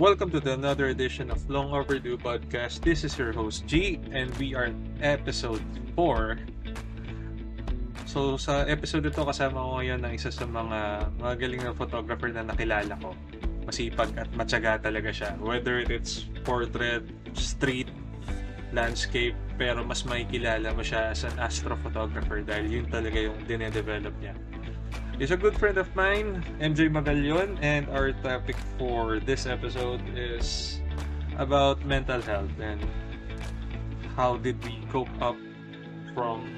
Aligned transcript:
welcome 0.00 0.32
to 0.32 0.40
the 0.40 0.56
another 0.56 0.88
edition 0.88 1.28
of 1.28 1.44
Long 1.52 1.76
Overdue 1.76 2.16
Podcast. 2.16 2.80
This 2.80 3.04
is 3.04 3.12
your 3.20 3.36
host 3.36 3.68
G 3.68 4.00
and 4.16 4.32
we 4.40 4.56
are 4.56 4.72
episode 5.04 5.60
4. 5.92 6.40
So 8.08 8.40
sa 8.40 8.64
episode 8.64 9.04
ito 9.04 9.20
kasama 9.20 9.60
ko 9.60 9.76
ngayon 9.76 10.00
ng 10.00 10.12
isa 10.16 10.32
sa 10.32 10.48
mga 10.48 11.04
magaling 11.20 11.60
na 11.60 11.76
photographer 11.76 12.32
na 12.32 12.40
nakilala 12.40 12.96
ko. 12.96 13.12
Masipag 13.68 14.08
at 14.16 14.32
matyaga 14.32 14.80
talaga 14.80 15.12
siya. 15.12 15.36
Whether 15.36 15.84
it's 15.84 16.24
portrait, 16.48 17.04
street, 17.36 17.92
landscape, 18.72 19.36
pero 19.60 19.84
mas 19.84 20.08
makikilala 20.08 20.72
mo 20.72 20.80
siya 20.80 21.12
as 21.12 21.28
an 21.28 21.36
astrophotographer 21.36 22.40
dahil 22.40 22.72
yun 22.72 22.86
talaga 22.88 23.20
yung 23.20 23.36
dinedevelop 23.44 24.16
niya. 24.16 24.32
He's 25.20 25.28
a 25.28 25.36
good 25.36 25.52
friend 25.52 25.76
of 25.76 25.92
mine, 25.92 26.40
MJ 26.64 26.88
Magallon, 26.88 27.60
and 27.60 27.84
our 27.92 28.16
topic 28.24 28.56
for 28.80 29.20
this 29.20 29.44
episode 29.44 30.00
is 30.16 30.80
about 31.36 31.84
mental 31.84 32.24
health 32.24 32.48
and 32.56 32.80
how 34.16 34.40
did 34.40 34.56
we 34.64 34.80
cope 34.88 35.12
up 35.20 35.36
from 36.16 36.48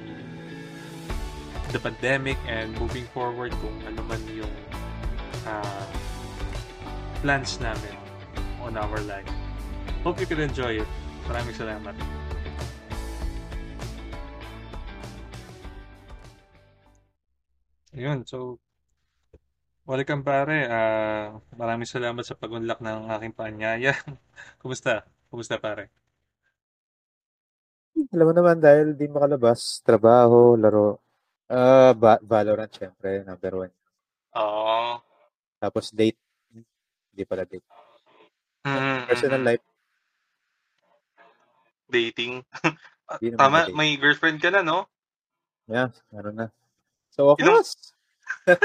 the 1.74 1.82
pandemic 1.82 2.38
and 2.46 2.70
moving 2.78 3.02
forward 3.10 3.50
kung 3.58 3.82
ano 3.82 3.98
man 4.06 4.22
yung 4.30 4.54
uh, 5.42 5.86
plans 7.18 7.58
namin 7.58 7.98
on 8.62 8.78
our 8.78 9.02
life. 9.10 9.26
Hope 10.06 10.22
you 10.22 10.26
can 10.30 10.38
enjoy 10.38 10.78
it. 10.78 10.90
Maraming 11.26 11.58
salamat. 11.58 11.98
Ayun, 17.92 18.24
so 18.26 18.58
welcome 19.90 20.22
pare. 20.28 20.56
Ah, 20.74 21.24
maraming 21.60 21.88
salamat 21.94 22.24
sa 22.26 22.38
pag-unlock 22.42 22.80
ng 22.82 22.98
aking 23.14 23.34
paanyaya. 23.38 23.92
Kumusta? 24.60 25.06
Kumusta 25.30 25.56
pare? 25.64 25.84
Alam 28.14 28.26
mo 28.28 28.32
naman 28.36 28.58
dahil 28.66 28.86
di 29.00 29.06
makalabas, 29.14 29.60
trabaho, 29.88 30.40
laro. 30.62 30.88
Ah, 31.60 31.92
ba- 32.02 32.22
Valorant 32.32 32.72
syempre, 32.78 33.10
number 33.28 33.52
one. 33.64 33.74
Oo. 34.40 35.00
Tapos 35.62 35.86
date. 35.98 36.18
Hindi 37.12 37.24
pala 37.28 37.44
date. 37.48 37.64
Mm, 38.66 39.06
Personal 39.06 39.40
mm, 39.44 39.44
life, 39.44 39.62
dating. 41.90 42.42
Ah, 43.10 43.20
naman 43.22 43.36
Tama, 43.38 43.60
date. 43.66 43.78
may 43.78 43.96
girlfriend 44.00 44.40
ka 44.42 44.50
na, 44.50 44.62
no? 44.64 44.88
Yeah, 45.68 45.90
ano 46.14 46.30
na. 46.30 46.46
So, 47.12 47.28
of 47.28 47.38
Ilang- 47.38 47.60
course. 47.60 47.76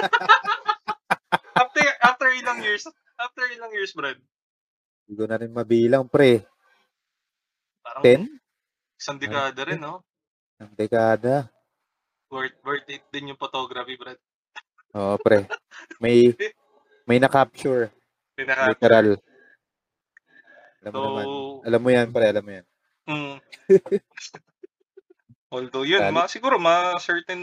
After 1.58 1.82
after 2.00 2.30
ilang 2.32 2.62
years, 2.62 2.86
after 3.18 3.44
ilang 3.50 3.74
years, 3.74 3.92
Brad? 3.92 4.16
Hindi 5.04 5.14
ko 5.14 5.26
na 5.26 5.36
rin 5.36 5.50
mabilang, 5.50 6.06
pre. 6.06 6.46
Parang 7.82 8.04
10? 8.06 8.30
isang 8.96 9.18
dekada 9.18 9.62
rin, 9.64 9.78
no? 9.78 10.06
Ang 10.58 10.74
dekada. 10.74 11.50
Worth, 12.30 12.58
worth 12.62 12.88
it 12.88 13.02
din 13.10 13.34
yung 13.34 13.40
photography, 13.40 13.98
Brad. 13.98 14.22
Oo, 14.94 15.18
pre. 15.18 15.50
May, 15.98 16.32
may 17.04 17.18
na-capture. 17.18 17.90
Pinaka, 18.34 18.70
Literal. 18.70 19.18
Alam 20.80 20.92
mo 20.92 20.94
So, 20.94 21.02
naman. 21.04 21.26
Alam 21.66 21.82
mo 21.82 21.90
yan, 21.90 22.08
pre. 22.10 22.26
Alam 22.28 22.44
mo 22.46 22.52
yan. 22.54 22.66
mm. 23.10 23.36
Although 25.54 25.88
yun, 25.88 26.06
ma, 26.12 26.30
siguro 26.30 26.60
ma 26.60 27.00
certain 27.00 27.40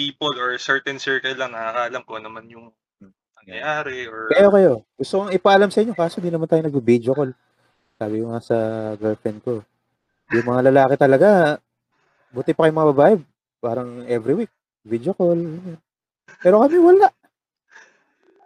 people 0.00 0.32
or 0.40 0.56
certain 0.56 0.96
circle 0.96 1.36
lang 1.36 1.52
nakakaalam 1.52 2.02
ko 2.08 2.16
naman 2.16 2.48
yung 2.48 2.66
Hmm. 2.96 3.12
nangyayari 3.44 4.08
or 4.08 4.28
Kayo, 4.32 4.48
kayo. 4.48 4.72
Gusto 4.96 5.12
kong 5.20 5.32
ipaalam 5.32 5.68
sa 5.68 5.80
inyo, 5.80 5.92
kaso 5.92 6.20
di 6.20 6.32
naman 6.32 6.48
tayo 6.48 6.64
nag-video 6.64 7.12
call. 7.12 7.32
Sabi 7.96 8.20
ko 8.20 8.32
nga 8.32 8.40
sa 8.40 8.56
girlfriend 8.96 9.40
ko. 9.40 9.60
Yung 10.32 10.46
mga 10.48 10.68
lalaki 10.72 10.94
talaga, 10.96 11.56
buti 12.28 12.52
pa 12.52 12.64
kayo 12.64 12.72
mga 12.72 12.90
babae, 12.92 13.14
parang 13.58 14.04
every 14.04 14.44
week, 14.44 14.52
video 14.84 15.12
call. 15.12 15.36
Pero 16.40 16.60
kami 16.60 16.76
wala. 16.80 17.08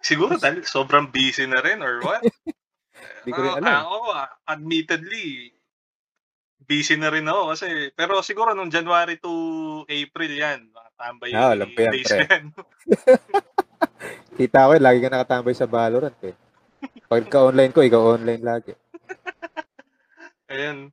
siguro 0.04 0.36
dahil 0.36 0.60
sobrang 0.68 1.08
busy 1.08 1.48
na 1.48 1.64
rin 1.64 1.80
or 1.80 1.98
what? 2.04 2.20
Hindi 3.24 3.30
ko 3.32 3.40
rin 3.40 3.52
Ah, 3.56 3.60
alam. 3.60 3.80
Ako, 3.88 3.96
ah, 4.12 4.28
admittedly, 4.46 5.48
busy 6.60 6.94
na 6.94 7.08
rin 7.08 7.24
ako 7.24 7.56
kasi, 7.56 7.68
pero 7.92 8.20
siguro 8.20 8.52
nung 8.52 8.70
January 8.70 9.16
to 9.16 9.32
April 9.88 10.30
yan, 10.30 10.68
mga 10.94 11.02
tambay 11.02 11.30
Ah, 11.34 11.50
alam 11.52 11.68
ko 11.74 11.78
yan, 11.82 11.92
days 11.92 12.06
pre. 12.06 12.18
yan. 12.22 12.44
Kita 14.38 14.66
ko 14.66 14.72
lagi 14.78 14.98
ka 15.02 15.10
nakatambay 15.10 15.54
sa 15.54 15.66
Valorant 15.70 16.18
eh. 16.26 16.34
Pagka 17.06 17.38
online 17.50 17.72
ko, 17.74 17.80
ikaw 17.82 18.18
online 18.18 18.42
lagi. 18.42 18.72
Ayan. 20.52 20.90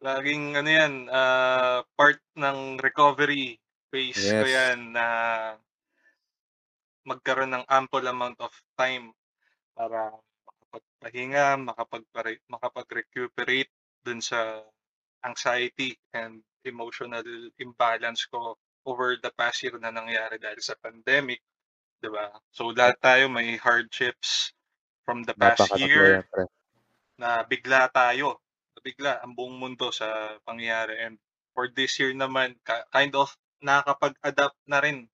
Laging 0.00 0.56
ano 0.56 0.70
yan, 0.70 0.92
ah, 1.12 1.84
part 1.94 2.18
ng 2.34 2.80
recovery 2.80 3.60
phase 3.92 4.32
ko 4.32 4.46
Yes. 4.46 4.54
yan 4.54 4.78
na 4.94 5.06
magkaroon 7.04 7.52
ng 7.52 7.64
ample 7.68 8.06
amount 8.06 8.38
of 8.40 8.52
time 8.78 9.10
para 9.74 10.14
makapagpahinga, 10.46 11.58
makapag 11.58 12.04
makapag-recuperate 12.48 13.72
dun 14.00 14.22
sa 14.22 14.62
anxiety 15.26 15.98
and 16.16 16.40
emotional 16.64 17.24
imbalance 17.60 18.24
ko 18.30 18.56
over 18.88 19.16
the 19.20 19.32
past 19.36 19.62
year 19.64 19.76
na 19.80 19.92
nangyari 19.92 20.38
dahil 20.40 20.60
sa 20.62 20.76
pandemic, 20.80 21.40
'di 22.02 22.10
ba? 22.12 22.32
So 22.54 22.70
lahat 22.74 22.98
tayo 23.02 23.28
may 23.32 23.56
hardships 23.60 24.52
from 25.06 25.24
the 25.26 25.34
past 25.36 25.74
year 25.76 26.20
yan, 26.20 26.26
na 27.20 27.42
bigla 27.46 27.88
tayo, 27.92 28.40
bigla 28.84 29.20
ang 29.24 29.36
buong 29.36 29.56
mundo 29.60 29.92
sa 29.92 30.38
pangyayari. 30.46 30.98
And 31.04 31.16
for 31.56 31.68
this 31.72 31.98
year 32.00 32.12
naman, 32.16 32.56
kind 32.66 33.12
of 33.16 33.32
nakakapag-adapt 33.62 34.58
na 34.68 34.80
rin 34.80 35.08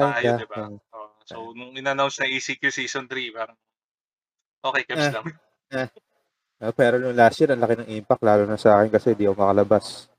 tayo, 0.00 0.32
di 0.34 0.46
ba? 0.48 0.68
Oh, 0.96 1.14
so, 1.26 1.52
nung 1.56 1.76
in-announce 1.78 2.20
na 2.22 2.28
ECQ 2.30 2.62
Season 2.72 3.06
3, 3.06 3.30
parang, 3.34 3.58
okay, 4.64 4.84
caps 4.88 5.08
Eh. 5.08 5.14
lang. 5.14 5.26
Ah, 6.60 6.72
pero 6.76 7.00
nung 7.00 7.16
last 7.16 7.40
year, 7.40 7.52
ang 7.52 7.62
laki 7.64 7.74
ng 7.80 7.90
impact, 8.00 8.22
lalo 8.24 8.44
na 8.44 8.60
sa 8.60 8.76
akin 8.80 8.90
kasi 8.92 9.16
di 9.16 9.24
ako 9.24 9.36
makalabas. 9.40 10.12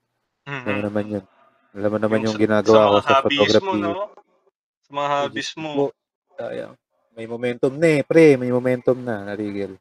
Alam 0.66 0.76
mo 0.78 0.82
Mhm. 0.82 0.86
naman 0.90 1.06
yun. 1.20 1.26
Alam 1.72 1.90
mo 1.96 1.98
naman 2.00 2.26
yung, 2.28 2.36
sa- 2.36 2.42
ginagawa 2.42 2.76
sa 2.76 2.90
ko 2.92 2.98
sa 3.00 3.16
photography. 3.24 3.64
mo, 3.64 3.74
no? 3.80 3.92
Sa 4.84 4.92
mga 4.92 5.08
hobbies 5.09 5.52
mo. 5.56 5.70
May 7.12 7.28
momentum 7.28 7.74
na 7.76 7.88
eh, 8.00 8.02
pre. 8.04 8.36
May 8.40 8.52
momentum 8.52 8.98
na, 9.04 9.24
narigil. 9.28 9.76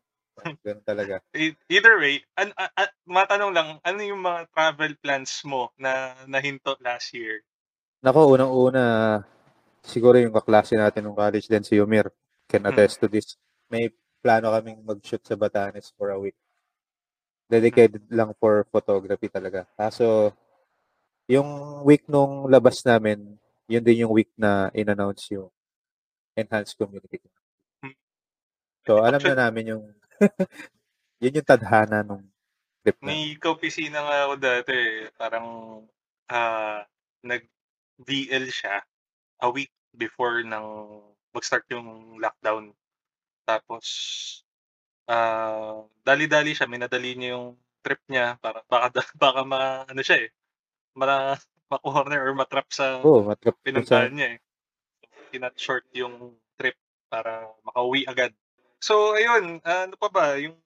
Ganun 0.65 0.85
talaga. 0.87 1.21
E- 1.37 1.57
Either 1.69 1.99
way, 2.01 2.23
an, 2.35 2.51
a- 2.57 2.73
a- 2.75 2.97
matanong 3.07 3.53
lang, 3.55 3.69
ano 3.83 4.01
yung 4.01 4.23
mga 4.23 4.51
travel 4.51 4.93
plans 4.99 5.43
mo 5.45 5.71
na 5.77 6.15
nahinto 6.27 6.75
last 6.81 7.13
year? 7.13 7.43
Nako, 8.01 8.33
unang-una, 8.35 9.21
siguro 9.85 10.17
yung 10.17 10.33
kaklase 10.33 10.75
natin 10.75 11.05
ng 11.07 11.17
college 11.19 11.47
din, 11.47 11.61
si 11.63 11.77
Yumir, 11.77 12.09
can 12.49 12.65
Hmm. 12.65 12.73
attest 12.73 12.99
to 12.99 13.07
this. 13.07 13.37
May 13.69 13.93
plano 14.21 14.51
kaming 14.51 14.81
mag-shoot 14.83 15.23
sa 15.23 15.37
Batanes 15.37 15.93
for 15.95 16.11
a 16.11 16.19
week. 16.19 16.37
Dedicated 17.51 18.07
lang 18.09 18.31
for 18.39 18.63
photography 18.71 19.27
talaga. 19.27 19.67
Kaso, 19.75 20.31
yung 21.31 21.83
week 21.87 22.11
nung 22.11 22.51
labas 22.51 22.83
namin, 22.83 23.39
yun 23.71 23.87
din 23.87 24.03
yung 24.03 24.11
week 24.11 24.35
na 24.35 24.67
in-announce 24.75 25.31
yung 25.31 25.47
enhanced 26.35 26.75
community. 26.75 27.23
Hmm. 27.79 27.95
So, 28.83 28.99
alam 28.99 29.23
Actually- 29.23 29.39
na 29.39 29.47
namin 29.47 29.65
yung 29.79 29.85
yun 31.23 31.39
yung 31.39 31.47
tadhana 31.47 32.03
nung 32.03 32.27
trip 32.83 32.99
na. 32.99 33.15
May 33.15 33.39
kaopisina 33.39 34.03
nga 34.03 34.19
ako 34.27 34.35
dati, 34.43 34.75
eh. 34.75 35.07
parang 35.15 35.47
ah 36.27 36.83
nag-VL 37.23 38.51
siya 38.51 38.83
a 39.39 39.49
week 39.55 39.71
before 39.95 40.43
nang 40.43 40.99
mag-start 41.31 41.63
yung 41.71 42.19
lockdown. 42.19 42.75
Tapos, 43.47 43.87
ah 45.07 45.87
dali-dali 46.03 46.59
siya, 46.59 46.67
minadali 46.67 47.15
niya 47.15 47.39
yung 47.39 47.55
trip 47.87 48.03
niya 48.11 48.35
para 48.43 48.67
baka 48.67 48.91
baka 49.23 49.41
ma 49.47 49.87
ano 49.87 50.03
siya 50.03 50.27
eh, 50.27 50.31
mara 50.97 51.37
ma-corner 51.71 52.27
or 52.27 52.35
matrap 52.35 52.67
sa 52.75 52.99
Oo, 53.03 53.23
oh, 53.23 53.23
matrap 53.23 53.55
ko 53.55 53.61
sa 53.63 53.67
pinuntahan 53.67 54.13
niya 54.15 54.29
eh. 54.35 54.39
Kinat 55.31 55.55
short 55.55 55.87
yung 55.95 56.35
trip 56.59 56.75
para 57.07 57.47
makauwi 57.63 58.03
agad. 58.11 58.35
So, 58.83 59.15
ayun, 59.15 59.63
ano 59.63 59.95
pa 59.95 60.09
ba, 60.11 60.35
yung 60.41 60.59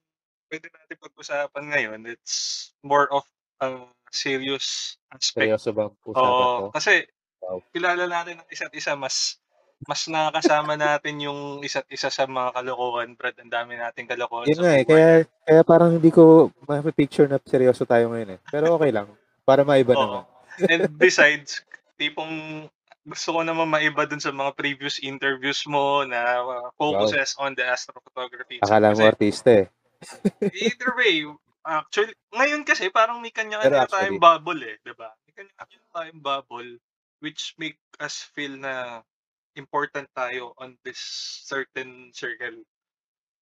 pwede 0.49 0.71
natin 0.71 0.97
pag-usapan 0.97 1.63
ngayon, 1.69 1.99
it's 2.09 2.71
more 2.81 3.05
of 3.11 3.25
a 3.61 3.85
serious 4.09 4.97
aspect. 5.11 5.45
seryoso 5.45 5.69
bang 5.75 5.93
usapan 6.07 6.31
Oo, 6.31 6.57
to? 6.57 6.67
kasi 6.73 7.05
Wow. 7.45 7.61
kilala 7.69 8.09
natin 8.09 8.41
ang 8.41 8.49
isa't 8.49 8.73
isa, 8.73 8.97
mas 8.97 9.37
mas 9.85 10.09
nakakasama 10.09 10.73
natin 10.81 11.21
yung 11.21 11.61
isa't 11.61 11.85
isa 11.93 12.09
sa 12.09 12.25
mga 12.25 12.57
kalokohan, 12.57 13.13
Brad. 13.13 13.37
Ang 13.37 13.53
dami 13.53 13.77
nating 13.77 14.09
kalokohan 14.09 14.49
Yun 14.49 14.57
sa 14.57 14.63
nga 14.65 14.73
eh, 14.73 14.83
buhay. 14.83 14.89
kaya, 14.89 15.09
kaya 15.45 15.61
parang 15.61 15.91
hindi 15.93 16.09
ko 16.09 16.49
ma-picture 16.65 17.29
na 17.29 17.37
seryoso 17.43 17.85
tayo 17.85 18.09
ngayon 18.09 18.33
eh. 18.33 18.39
Pero 18.49 18.73
okay 18.73 18.89
lang. 18.89 19.07
Para 19.45 19.61
maiba 19.61 19.93
Oo. 19.93 20.01
naman. 20.01 20.23
And 20.71 20.83
besides, 20.97 21.61
tipong 22.01 22.65
gusto 23.05 23.29
ko 23.37 23.39
naman 23.45 23.69
maiba 23.69 24.09
dun 24.09 24.19
sa 24.19 24.33
mga 24.33 24.57
previous 24.57 24.97
interviews 24.97 25.61
mo 25.69 26.01
na 26.01 26.41
uh, 26.41 26.67
focuses 26.73 27.37
on 27.37 27.53
the 27.53 27.61
astrophotography. 27.61 28.59
Akala 28.65 28.97
mo 28.97 29.05
artista 29.05 29.53
eh. 29.53 29.67
either 30.65 30.91
way, 30.97 31.21
actually, 31.61 32.17
ngayon 32.33 32.65
kasi 32.65 32.89
parang 32.89 33.21
may 33.21 33.29
kanya-kanya 33.29 33.85
tayong 33.85 34.17
bubble 34.17 34.57
eh, 34.65 34.81
di 34.81 34.93
ba? 34.97 35.13
May 35.29 35.33
kanya-kanya 35.37 35.87
tayong 35.93 36.21
bubble 36.25 36.71
which 37.21 37.53
make 37.61 37.77
us 38.01 38.25
feel 38.33 38.57
na 38.57 39.05
important 39.55 40.09
tayo 40.11 40.51
on 40.59 40.75
this 40.83 40.99
certain 41.45 42.11
circle 42.11 42.59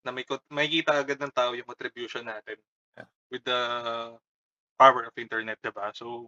na 0.03 0.11
may 0.11 0.27
kot- 0.27 0.45
makikita 0.51 0.99
agad 0.99 1.19
ng 1.23 1.33
tao 1.33 1.55
yung 1.55 1.67
contribution 1.67 2.27
natin 2.27 2.59
with 3.33 3.43
the 3.49 3.61
power 4.83 5.07
of 5.07 5.15
internet, 5.15 5.63
di 5.63 5.71
ba? 5.71 5.95
So, 5.95 6.27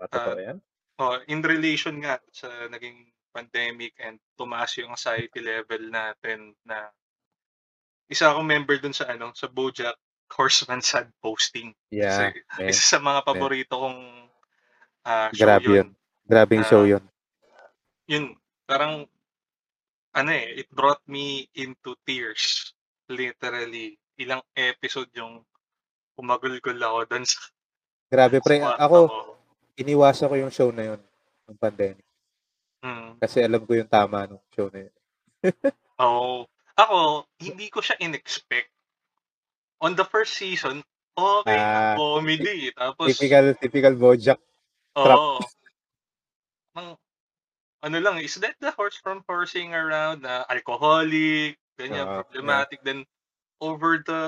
uh, 0.00 0.36
yan. 0.36 0.60
oh, 1.00 1.16
in 1.28 1.40
relation 1.40 2.04
nga 2.04 2.20
sa 2.28 2.68
naging 2.68 3.08
pandemic 3.32 3.96
and 4.04 4.20
tumaas 4.36 4.76
yung 4.76 4.92
anxiety 4.92 5.40
level 5.40 5.80
natin 5.88 6.52
na 6.68 6.92
isa 8.08 8.28
akong 8.32 8.48
member 8.48 8.76
dun 8.76 8.92
sa 8.92 9.08
ano, 9.08 9.32
sa 9.32 9.48
Bojack 9.48 9.96
Horseman 10.28 10.84
sad 10.92 11.08
posting. 11.24 11.72
Yeah, 11.88 12.12
Kasi 12.12 12.24
man. 12.60 12.68
isa 12.68 12.84
sa 12.84 12.98
mga 13.00 13.20
man. 13.24 13.26
paborito 13.26 13.74
kong 13.80 14.00
ah, 15.08 15.32
show 15.32 15.48
Grabe 15.48 15.64
yun. 15.64 15.76
yun. 15.76 15.88
Grabing 16.28 16.64
show 16.64 16.84
Ah, 16.84 16.90
yun. 16.96 17.04
yun, 18.08 18.24
parang 18.68 19.08
ano 20.12 20.30
eh, 20.32 20.60
it 20.60 20.68
brought 20.68 21.00
me 21.08 21.48
into 21.56 21.96
tears. 22.04 22.72
Literally. 23.08 23.96
Ilang 24.20 24.44
episode 24.52 25.08
yung 25.16 25.44
umagulgol 26.18 26.78
ako 26.82 26.98
doon 27.06 27.24
sa, 27.24 27.38
Grabe 28.10 28.38
sa 28.40 28.44
pre, 28.44 28.56
kwarto 28.58 28.82
ako, 28.82 28.98
ko. 29.06 29.18
iniwasan 29.78 30.28
ko 30.28 30.36
yung 30.36 30.52
show 30.52 30.70
na 30.74 30.84
yun. 30.94 31.00
Yung 31.46 31.58
pandemic. 31.60 32.04
Hmm. 32.82 33.14
Kasi 33.18 33.42
alam 33.42 33.62
ko 33.62 33.72
yung 33.74 33.90
tama 33.90 34.26
ng 34.26 34.42
show 34.52 34.68
na 34.70 34.86
yun. 34.86 34.94
Oo. 36.04 36.46
Ako, 36.78 37.26
hindi 37.42 37.66
ko 37.70 37.82
siya 37.82 37.98
in-expect. 37.98 38.70
On 39.82 39.94
the 39.94 40.06
first 40.06 40.34
season, 40.38 40.82
okay 41.14 41.58
Ah, 41.58 41.94
comedy. 41.98 42.70
Tapos, 42.74 43.14
typical, 43.14 43.54
typical 43.58 43.94
Bojack 43.98 44.38
trap. 44.94 45.18
oo. 45.18 45.38
Ang, 46.78 46.88
ano 47.82 47.96
lang, 47.98 48.18
is 48.22 48.34
that 48.38 48.54
the 48.58 48.70
horse 48.74 48.98
from 48.98 49.22
horsing 49.26 49.74
around 49.74 50.22
na 50.22 50.46
alcoholic, 50.50 51.58
ganyan, 51.78 52.06
yeah. 52.06 52.22
problematic. 52.22 52.78
Then, 52.82 53.06
over 53.60 54.02
the 54.02 54.22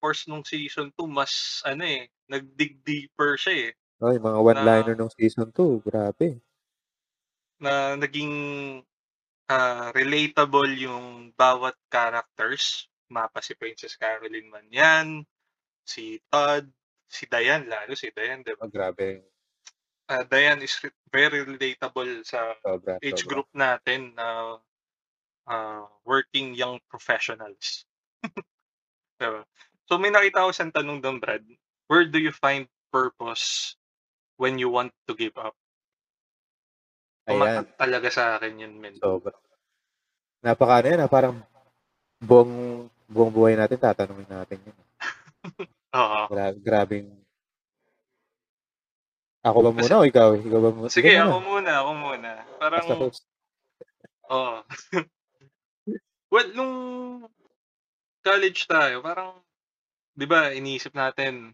course 0.00 0.28
nung 0.28 0.44
season 0.44 0.92
2, 0.98 1.06
mas, 1.08 1.62
ano 1.64 1.84
eh, 1.84 2.08
nag-dig 2.28 2.80
deeper 2.84 3.36
siya 3.36 3.70
eh. 3.70 3.72
Oh, 3.98 4.14
yung 4.14 4.22
mga 4.24 4.40
Na, 4.40 4.46
one-liner 4.54 4.94
ng 4.94 5.10
season 5.16 5.50
2, 5.50 5.82
grabe. 5.82 6.38
na 7.58 7.98
naging 7.98 8.34
ah, 9.50 9.90
relatable 9.90 10.70
yung 10.78 11.34
bawat 11.34 11.74
characters. 11.90 12.86
Mapa 13.10 13.40
si 13.42 13.56
Princess 13.56 13.96
Caroline 13.96 14.46
man 14.52 14.68
yan, 14.70 15.06
si 15.82 16.20
Todd, 16.28 16.68
si 17.08 17.24
Diane 17.26 17.66
lalo, 17.66 17.96
si 17.96 18.12
Diane, 18.12 18.44
di 18.44 18.52
ba? 18.54 18.68
Oh, 18.68 18.70
grabe. 18.70 19.24
Ah, 20.06 20.24
Diane 20.24 20.62
is 20.62 20.76
re- 20.84 20.94
very 21.10 21.44
relatable 21.44 22.24
sa 22.24 22.52
Sobra, 22.62 22.96
age 23.00 23.24
sobra. 23.24 23.28
group 23.28 23.48
natin 23.52 24.12
na 24.14 24.56
ah, 25.48 25.84
working 26.04 26.54
young 26.54 26.78
professionals. 26.88 27.84
Diba? 29.18 29.42
So 29.90 29.98
may 29.98 30.14
nakita 30.14 30.46
ko 30.46 30.50
siyang 30.54 30.74
tanong 30.74 30.98
doon, 31.02 31.18
Brad. 31.18 31.42
Where 31.90 32.06
do 32.06 32.18
you 32.22 32.30
find 32.30 32.70
purpose 32.94 33.74
when 34.38 34.56
you 34.62 34.70
want 34.70 34.94
to 35.10 35.14
give 35.18 35.34
up? 35.36 35.56
Ayan, 37.28 37.64
Tumatak 37.64 37.68
talaga 37.76 38.08
sa 38.08 38.24
akin 38.38 38.62
yun, 38.62 38.74
men. 38.80 38.94
sobra. 38.96 39.34
Napaka 40.40 40.80
ano 40.80 40.86
yan, 40.88 41.02
ah, 41.04 41.10
parang 41.10 41.36
buong, 42.22 42.86
buong 43.10 43.32
buhay 43.34 43.58
natin, 43.58 43.76
tatanungin 43.80 44.28
natin 44.30 44.58
yun. 44.62 44.78
Oo. 45.98 46.22
Gra- 46.30 46.56
grabing, 46.56 47.08
ako 49.44 49.58
ba 49.64 49.70
Kasi, 49.72 49.88
muna 49.88 49.94
o 50.00 50.04
ikaw? 50.08 50.28
Ikaw 50.36 50.60
ba 50.60 50.70
muna? 50.72 50.88
sige, 50.92 51.10
Ikaw 51.10 51.24
muna. 51.24 51.32
ako 51.32 51.38
muna, 51.48 51.72
ako 51.82 51.92
muna. 51.96 52.30
Parang, 52.60 52.86
host. 52.88 53.22
oo. 54.30 54.54
well, 56.32 56.48
nung 56.56 56.74
college 58.20 58.66
tayo, 58.66 59.00
parang, 59.00 59.38
di 60.12 60.26
ba, 60.26 60.50
iniisip 60.50 60.92
natin, 60.92 61.52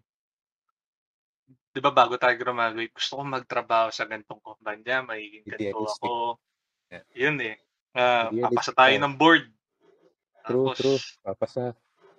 di 1.71 1.81
ba, 1.83 1.91
bago 1.91 2.15
tayo 2.17 2.35
graduate, 2.39 2.95
gusto 2.95 3.19
ko 3.19 3.23
magtrabaho 3.23 3.89
sa 3.91 4.07
ganitong 4.07 4.39
kumpanya, 4.41 5.03
magiging 5.03 5.45
ganito 5.45 5.83
Idealistic. 5.83 6.03
ako. 6.03 6.39
Yeah. 6.91 7.05
Yun 7.15 7.37
eh. 7.43 7.57
Ah, 7.95 8.31
papasa 8.31 8.35
Idealistic 8.35 8.75
tayo 8.75 8.95
tayo. 8.95 9.03
ng 9.03 9.15
board. 9.17 9.45
True, 10.45 10.65
Tapos, 10.71 10.77
true. 10.77 11.01
Papasa. 11.23 11.63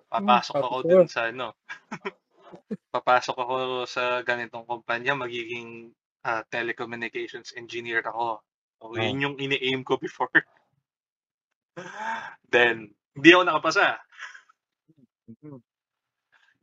Papasok 0.06 0.54
ako 0.56 0.76
papasa. 0.78 0.90
dun 0.90 1.08
sa 1.08 1.22
ano, 1.28 1.48
papasok 2.96 3.38
ako 3.38 3.56
sa 3.86 4.04
ganitong 4.22 4.66
kumpanya, 4.66 5.14
magiging 5.16 5.92
ah, 6.24 6.42
telecommunications 6.48 7.54
engineer 7.56 8.02
ako. 8.02 8.42
So, 8.76 8.92
Oh. 8.92 9.00
yun 9.00 9.24
yung 9.24 9.36
ini-aim 9.40 9.82
ko 9.88 9.96
before. 10.04 10.30
Then, 12.46 12.92
hindi 13.16 13.30
ako 13.32 13.44
nakapasa. 13.48 13.98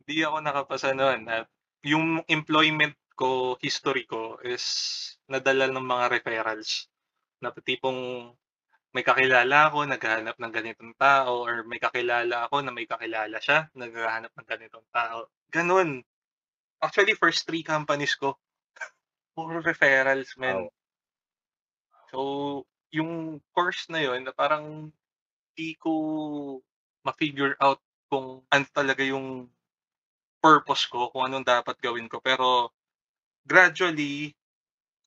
Hindi 0.03 0.15
ako 0.23 0.37
nakapasa 0.39 0.91
noon. 0.95 1.27
At 1.27 1.47
yung 1.83 2.23
employment 2.27 2.95
ko, 3.15 3.59
history 3.59 4.07
ko, 4.07 4.39
is 4.43 4.63
nadala 5.27 5.69
ng 5.69 5.83
mga 5.83 6.05
referrals. 6.19 6.87
Na 7.43 7.51
tipong 7.51 8.31
may 8.93 9.01
kakilala 9.01 9.73
ako, 9.73 9.89
naghahanap 9.89 10.37
ng 10.37 10.53
ganitong 10.53 10.93
tao, 10.95 11.43
or 11.43 11.65
may 11.65 11.81
kakilala 11.81 12.45
ako 12.45 12.61
na 12.61 12.69
may 12.69 12.85
kakilala 12.85 13.41
siya, 13.41 13.67
naghahanap 13.73 14.29
ng 14.37 14.47
ganitong 14.47 14.87
tao. 14.93 15.33
Ganun. 15.49 16.05
Actually, 16.77 17.17
first 17.17 17.49
three 17.49 17.65
companies 17.65 18.13
ko, 18.13 18.37
puro 19.35 19.65
referrals, 19.65 20.37
men. 20.37 20.69
Wow. 20.69 20.73
So, 22.13 22.19
yung 22.93 23.41
course 23.57 23.89
na 23.89 24.05
yun, 24.05 24.21
na 24.21 24.33
parang 24.35 24.93
di 25.57 25.73
ko 25.81 26.61
ma-figure 27.01 27.57
out 27.57 27.81
kung 28.13 28.45
ano 28.45 28.65
talaga 28.69 29.01
yung 29.01 29.49
purpose 30.43 30.85
ko, 30.91 31.09
kung 31.09 31.25
anong 31.25 31.47
dapat 31.47 31.77
gawin 31.81 32.05
ko. 32.11 32.21
Pero, 32.21 32.69
gradually, 33.47 34.33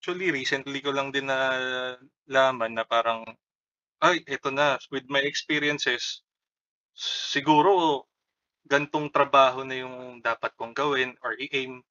actually, 0.00 0.30
recently 0.34 0.80
ko 0.84 0.90
lang 0.94 1.10
din 1.14 1.28
nalaman 1.30 2.72
na 2.76 2.84
parang, 2.86 3.24
ay, 4.02 4.22
eto 4.28 4.50
na, 4.54 4.76
with 4.92 5.06
my 5.10 5.22
experiences, 5.24 6.22
siguro, 6.96 8.04
gantong 8.68 9.10
trabaho 9.14 9.62
na 9.66 9.78
yung 9.80 10.20
dapat 10.24 10.52
kong 10.58 10.74
gawin 10.76 11.14
or 11.24 11.34
i-aim 11.38 11.82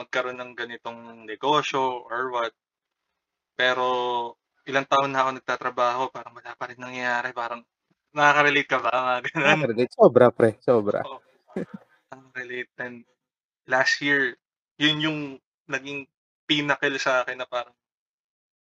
magkaroon 0.00 0.38
ng 0.40 0.52
ganitong 0.58 1.26
negosyo 1.28 2.04
or 2.08 2.30
what. 2.34 2.52
Pero, 3.58 3.86
ilang 4.70 4.86
taon 4.86 5.10
na 5.10 5.26
ako 5.26 5.30
nagtatrabaho, 5.34 6.02
parang 6.14 6.30
wala 6.38 6.54
pa 6.54 6.70
rin 6.70 6.78
nangyayari. 6.78 7.34
Parang, 7.34 7.66
nakaka-relate 8.18 8.70
ka 8.70 8.78
ba? 8.82 8.90
Mga 8.90 9.14
ganun. 9.30 9.46
Nakaka-relate. 9.46 9.92
Sobra, 9.94 10.26
pre. 10.34 10.50
Sobra. 10.58 11.00
Oo, 11.06 11.22
nakaka-relate. 12.10 12.72
And 12.82 13.06
last 13.70 14.02
year, 14.02 14.34
yun 14.82 14.98
yung 14.98 15.20
naging 15.70 16.10
pinnacle 16.50 16.98
sa 16.98 17.22
akin 17.22 17.38
na 17.38 17.46
parang 17.46 17.76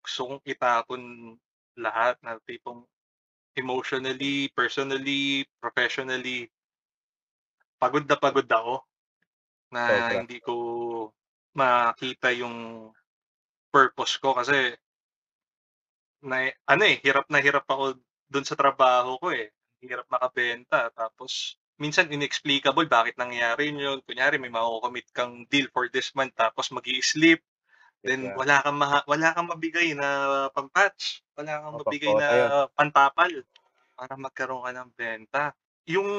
gusto 0.05 0.19
kong 0.29 0.43
itapon 0.45 1.01
lahat 1.79 2.19
na 2.21 2.37
tipong 2.43 2.85
emotionally, 3.55 4.51
personally, 4.53 5.47
professionally, 5.59 6.47
pagod 7.79 8.03
na 8.03 8.19
pagod 8.19 8.47
ako 8.47 8.83
na 9.71 9.81
Sobra. 9.87 10.11
hindi 10.19 10.37
ko 10.43 10.55
makita 11.55 12.35
yung 12.35 12.89
purpose 13.71 14.19
ko 14.19 14.35
kasi 14.35 14.75
na 16.19 16.51
ano 16.67 16.83
eh, 16.83 16.99
hirap 16.99 17.25
na 17.31 17.39
hirap 17.39 17.63
ako 17.63 17.95
doon 18.29 18.45
sa 18.47 18.55
trabaho 18.57 19.17
ko 19.21 19.33
eh. 19.33 19.51
Hirap 19.83 20.07
makabenta. 20.09 20.89
Tapos, 20.93 21.57
minsan 21.81 22.07
inexplicable 22.11 22.85
bakit 22.89 23.15
nangyayari 23.17 23.71
yun. 23.73 23.99
Kunyari, 24.05 24.37
may 24.37 24.51
makukomit 24.51 25.07
kang 25.13 25.45
deal 25.49 25.67
for 25.73 25.89
this 25.91 26.13
month 26.17 26.33
tapos 26.37 26.69
mag 26.73 26.85
sleep 27.03 27.41
Then, 27.99 28.31
Yeah. 28.31 28.35
wala 28.39 28.63
kang, 28.63 28.79
maha- 28.79 29.07
wala 29.11 29.35
kang 29.35 29.51
mabigay 29.51 29.91
na 29.91 30.07
pampatch. 30.55 31.19
Wala 31.35 31.59
kang 31.59 31.75
Oh, 31.75 31.79
mabigay 31.83 32.11
pangkota 32.15 32.31
na 32.31 32.67
pantapal 32.71 33.33
para 33.99 34.13
magkaroon 34.15 34.63
ka 34.63 34.71
ng 34.71 34.89
benta. 34.95 35.43
Yung 35.89 36.09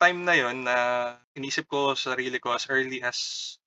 time 0.00 0.20
na 0.24 0.34
yon 0.40 0.64
na 0.64 0.76
inisip 1.36 1.68
ko 1.68 1.92
sa 1.92 2.16
sarili 2.16 2.40
ko 2.40 2.56
as 2.56 2.64
early 2.72 3.04
as 3.04 3.18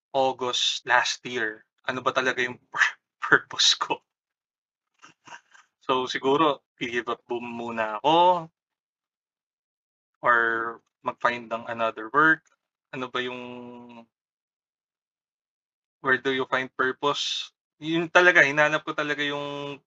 August 0.09 0.81
last 0.89 1.21
year, 1.27 1.61
ano 1.85 2.01
ba 2.01 2.09
talaga 2.15 2.41
yung 2.41 2.57
purpose 3.23 3.77
ko? 3.77 4.01
So 5.85 6.09
siguro, 6.09 6.65
i-give 6.81 7.07
up 7.13 7.21
boom 7.29 7.45
muna 7.45 8.01
ako 8.01 8.49
or 10.25 10.37
mag-find 11.05 11.49
ng 11.49 11.65
another 11.69 12.09
work. 12.13 12.41
Ano 12.93 13.09
ba 13.09 13.21
yung 13.21 13.41
where 16.01 16.17
do 16.17 16.33
you 16.33 16.45
find 16.49 16.69
purpose? 16.73 17.53
Yun 17.81 18.09
talaga, 18.09 18.41
hinanap 18.45 18.85
ko 18.85 18.93
talaga 18.93 19.21
yung 19.21 19.77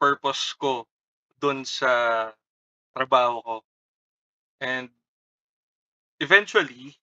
purpose 0.00 0.52
ko 0.56 0.84
dun 1.40 1.64
sa 1.64 2.32
trabaho 2.92 3.40
ko. 3.40 3.56
And 4.60 4.88
eventually, 6.20 6.96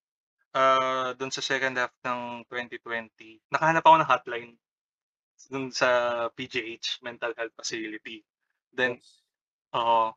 uh, 0.54 1.14
dun 1.18 1.34
sa 1.34 1.42
second 1.42 1.78
half 1.78 1.94
ng 2.06 2.46
2020, 2.50 3.42
nakahanap 3.54 3.84
ako 3.86 3.96
ng 4.02 4.10
hotline 4.10 4.52
dun 5.50 5.74
sa 5.74 6.30
PGH, 6.34 7.02
Mental 7.02 7.34
Health 7.34 7.54
Facility. 7.58 8.22
Then, 8.74 9.02
oo. 9.76 10.14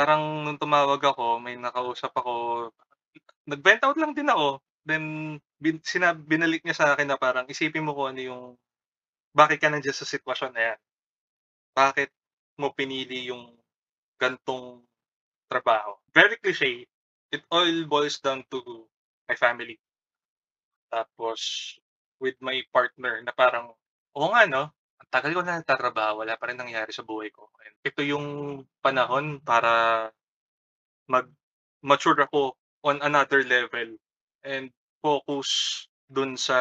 parang 0.00 0.48
nung 0.48 0.56
tumawag 0.56 1.00
ako, 1.02 1.36
may 1.42 1.60
nakausap 1.60 2.12
ako, 2.16 2.32
nag-vent 3.44 3.84
out 3.84 3.98
lang 4.00 4.16
din 4.16 4.30
ako. 4.32 4.62
Then, 4.86 5.04
bin, 5.60 5.76
sinab, 5.84 6.24
binalik 6.24 6.64
niya 6.64 6.76
sa 6.76 6.86
akin 6.96 7.04
na 7.10 7.20
parang 7.20 7.44
isipin 7.50 7.84
mo 7.84 7.92
kung 7.92 8.16
ano 8.16 8.20
yung, 8.24 8.44
bakit 9.36 9.60
ka 9.60 9.68
nandiyan 9.68 9.94
sa 9.94 10.08
sitwasyon 10.08 10.52
na 10.56 10.62
yan? 10.72 10.78
Bakit 11.76 12.10
mo 12.58 12.72
pinili 12.72 13.28
yung 13.30 13.54
gantong 14.16 14.82
trabaho? 15.52 16.00
Very 16.16 16.40
cliche. 16.40 16.88
It 17.30 17.44
all 17.52 17.68
boils 17.86 18.18
down 18.18 18.42
to 18.50 18.88
my 19.30 19.36
family. 19.38 19.78
Tapos, 20.90 21.76
with 22.18 22.34
my 22.42 22.58
partner 22.74 23.22
na 23.22 23.30
parang, 23.36 23.70
oo 24.16 24.28
nga 24.34 24.48
no, 24.48 24.72
ang 25.00 25.08
tagal 25.08 25.32
ko 25.32 25.40
na 25.40 25.60
nagtatrabaho, 25.60 26.20
wala 26.22 26.36
pa 26.36 26.52
rin 26.52 26.60
nangyari 26.60 26.92
sa 26.92 27.04
buhay 27.04 27.32
ko. 27.32 27.48
And 27.64 27.74
ito 27.80 28.04
yung 28.04 28.26
panahon 28.84 29.40
para 29.40 30.06
mag-mature 31.08 32.20
ako 32.28 32.54
on 32.84 33.00
another 33.00 33.40
level 33.44 33.96
and 34.44 34.68
focus 35.00 35.48
dun 36.10 36.36
sa 36.36 36.58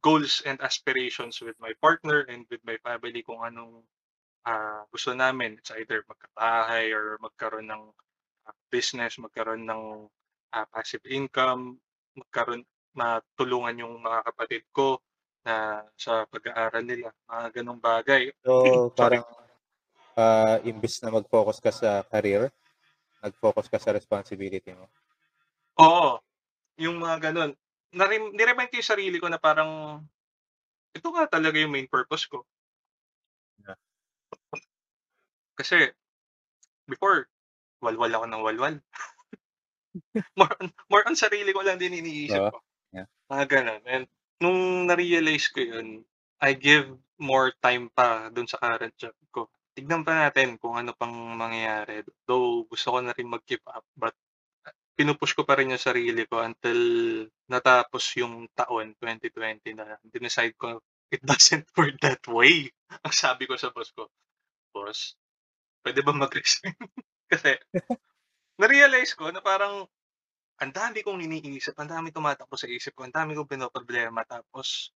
goals 0.00 0.40
and 0.48 0.56
aspirations 0.64 1.42
with 1.44 1.58
my 1.60 1.74
partner 1.82 2.24
and 2.30 2.48
with 2.48 2.62
my 2.64 2.78
family 2.80 3.20
kung 3.20 3.44
anong 3.44 3.84
uh, 4.48 4.86
gusto 4.88 5.12
namin. 5.12 5.60
It's 5.60 5.74
either 5.74 6.00
magkabahay 6.08 6.88
or 6.96 7.20
magkaroon 7.20 7.68
ng 7.68 7.84
uh, 8.48 8.56
business, 8.72 9.20
magkaroon 9.20 9.68
ng 9.68 10.08
uh, 10.56 10.66
passive 10.72 11.04
income, 11.04 11.76
magkaroon 12.16 12.64
matulungan 12.96 13.84
yung 13.84 13.94
mga 14.02 14.26
kapatid 14.32 14.62
ko 14.74 14.98
na 15.48 15.80
sa 15.96 16.28
pag-aaral 16.28 16.84
nila, 16.84 17.08
mga 17.24 17.48
ganong 17.60 17.80
bagay. 17.80 18.28
So, 18.44 18.52
parang 19.00 19.24
uh, 20.12 20.60
imbis 20.68 21.00
na 21.00 21.08
mag-focus 21.08 21.56
ka 21.64 21.72
sa 21.72 22.04
career, 22.04 22.52
nag-focus 23.24 23.72
ka 23.72 23.80
sa 23.80 23.96
responsibility 23.96 24.76
mo? 24.76 24.84
Oo. 25.80 26.20
Yung 26.76 27.00
mga 27.00 27.32
ganun. 27.32 27.56
Narim, 27.96 28.36
niremind 28.36 28.68
ko 28.68 28.76
yung 28.76 28.92
sarili 28.92 29.16
ko 29.16 29.32
na 29.32 29.40
parang 29.40 30.04
ito 30.92 31.08
nga 31.08 31.24
talaga 31.24 31.56
yung 31.56 31.72
main 31.72 31.88
purpose 31.88 32.28
ko. 32.28 32.44
Yeah. 33.64 33.80
Kasi 35.56 35.96
before, 36.84 37.24
walwal 37.80 38.12
ako 38.12 38.26
ng 38.28 38.44
walwal. 38.44 38.74
more, 40.38 40.52
on, 40.60 40.68
more 40.92 41.04
on 41.08 41.16
sarili 41.16 41.56
ko 41.56 41.64
lang 41.64 41.80
din 41.80 41.96
iniisip 41.96 42.36
Oo. 42.36 42.52
ko. 42.52 42.58
Yeah. 42.92 43.08
Mga 43.32 43.44
ganun. 43.48 43.82
And 43.88 44.04
nung 44.42 44.86
na-realize 44.86 45.50
ko 45.50 45.60
yun, 45.62 46.02
I 46.38 46.54
give 46.54 46.86
more 47.18 47.50
time 47.58 47.90
pa 47.90 48.30
dun 48.30 48.46
sa 48.46 48.62
current 48.62 48.94
job 48.94 49.14
ko. 49.34 49.50
Tignan 49.74 50.06
pa 50.06 50.26
natin 50.26 50.58
kung 50.58 50.78
ano 50.78 50.94
pang 50.94 51.12
mangyayari. 51.12 52.06
Though 52.26 52.66
gusto 52.70 52.94
ko 52.94 52.98
na 53.02 53.14
rin 53.14 53.30
mag-keep 53.30 53.62
up, 53.66 53.82
but 53.98 54.14
pinupush 54.98 55.34
ko 55.38 55.46
pa 55.46 55.54
rin 55.58 55.70
yung 55.70 55.82
sarili 55.82 56.26
ko 56.26 56.42
until 56.42 56.78
natapos 57.46 58.18
yung 58.18 58.50
taon 58.54 58.98
2020 58.98 59.78
na 59.78 59.94
dinecide 60.10 60.58
ko 60.58 60.82
it 61.10 61.22
doesn't 61.24 61.66
work 61.78 61.96
that 62.02 62.22
way. 62.28 62.68
Ang 63.04 63.14
sabi 63.14 63.46
ko 63.48 63.56
sa 63.56 63.72
boss 63.72 63.92
ko, 63.92 64.08
boss, 64.72 65.16
pwede 65.84 66.04
ba 66.04 66.12
mag-resign? 66.12 66.76
Kasi 67.32 67.56
na-realize 68.60 69.14
ko 69.16 69.30
na 69.32 69.40
parang 69.40 69.88
ang 70.58 70.72
dami 70.74 71.06
kong 71.06 71.22
iniisip, 71.22 71.74
ang 71.78 71.90
dami 71.90 72.10
tumatakbo 72.10 72.58
sa 72.58 72.66
isip 72.66 72.98
ko, 72.98 73.06
ang 73.06 73.14
dami 73.14 73.38
kong 73.38 73.46
pinoproblema. 73.46 74.26
Tapos, 74.26 74.90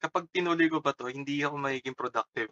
kapag 0.00 0.32
tinuloy 0.32 0.68
ko 0.72 0.80
pa 0.80 0.96
to, 0.96 1.12
hindi 1.12 1.44
ako 1.44 1.60
magiging 1.60 1.96
productive. 1.96 2.48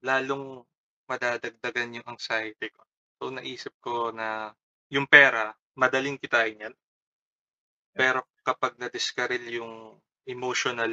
Lalong 0.00 0.64
madadagdagan 1.04 2.00
yung 2.00 2.06
anxiety 2.08 2.72
ko. 2.72 2.82
So, 3.20 3.28
naisip 3.28 3.76
ko 3.84 4.08
na 4.08 4.52
yung 4.88 5.04
pera, 5.04 5.52
madaling 5.76 6.16
kitain 6.16 6.64
yan. 6.64 6.74
Pero 7.92 8.24
kapag 8.46 8.78
na-discarrel 8.78 9.42
yung 9.52 9.98
emotional 10.24 10.92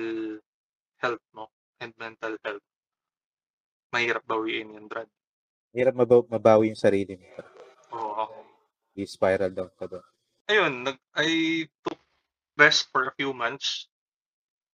health 1.00 1.25
mo 1.32 1.54
and 1.80 1.94
mental 1.96 2.36
health, 2.44 2.65
mahirap 3.94 4.25
bawiin 4.27 4.75
yung 4.75 4.88
Brad. 4.92 5.08
Hirap 5.75 5.96
mabaw- 5.96 6.27
mabawi 6.27 6.72
yung 6.72 6.80
sarili 6.80 7.20
mo. 7.20 7.27
Oo. 7.96 8.25
I-spiral 8.96 9.51
down 9.51 9.72
ka 9.75 9.88
doon. 9.88 10.15
Ayun, 10.46 10.86
nag, 10.86 10.98
I 11.18 11.28
took 11.82 11.98
rest 12.58 12.90
for 12.94 13.10
a 13.10 13.14
few 13.18 13.34
months. 13.34 13.90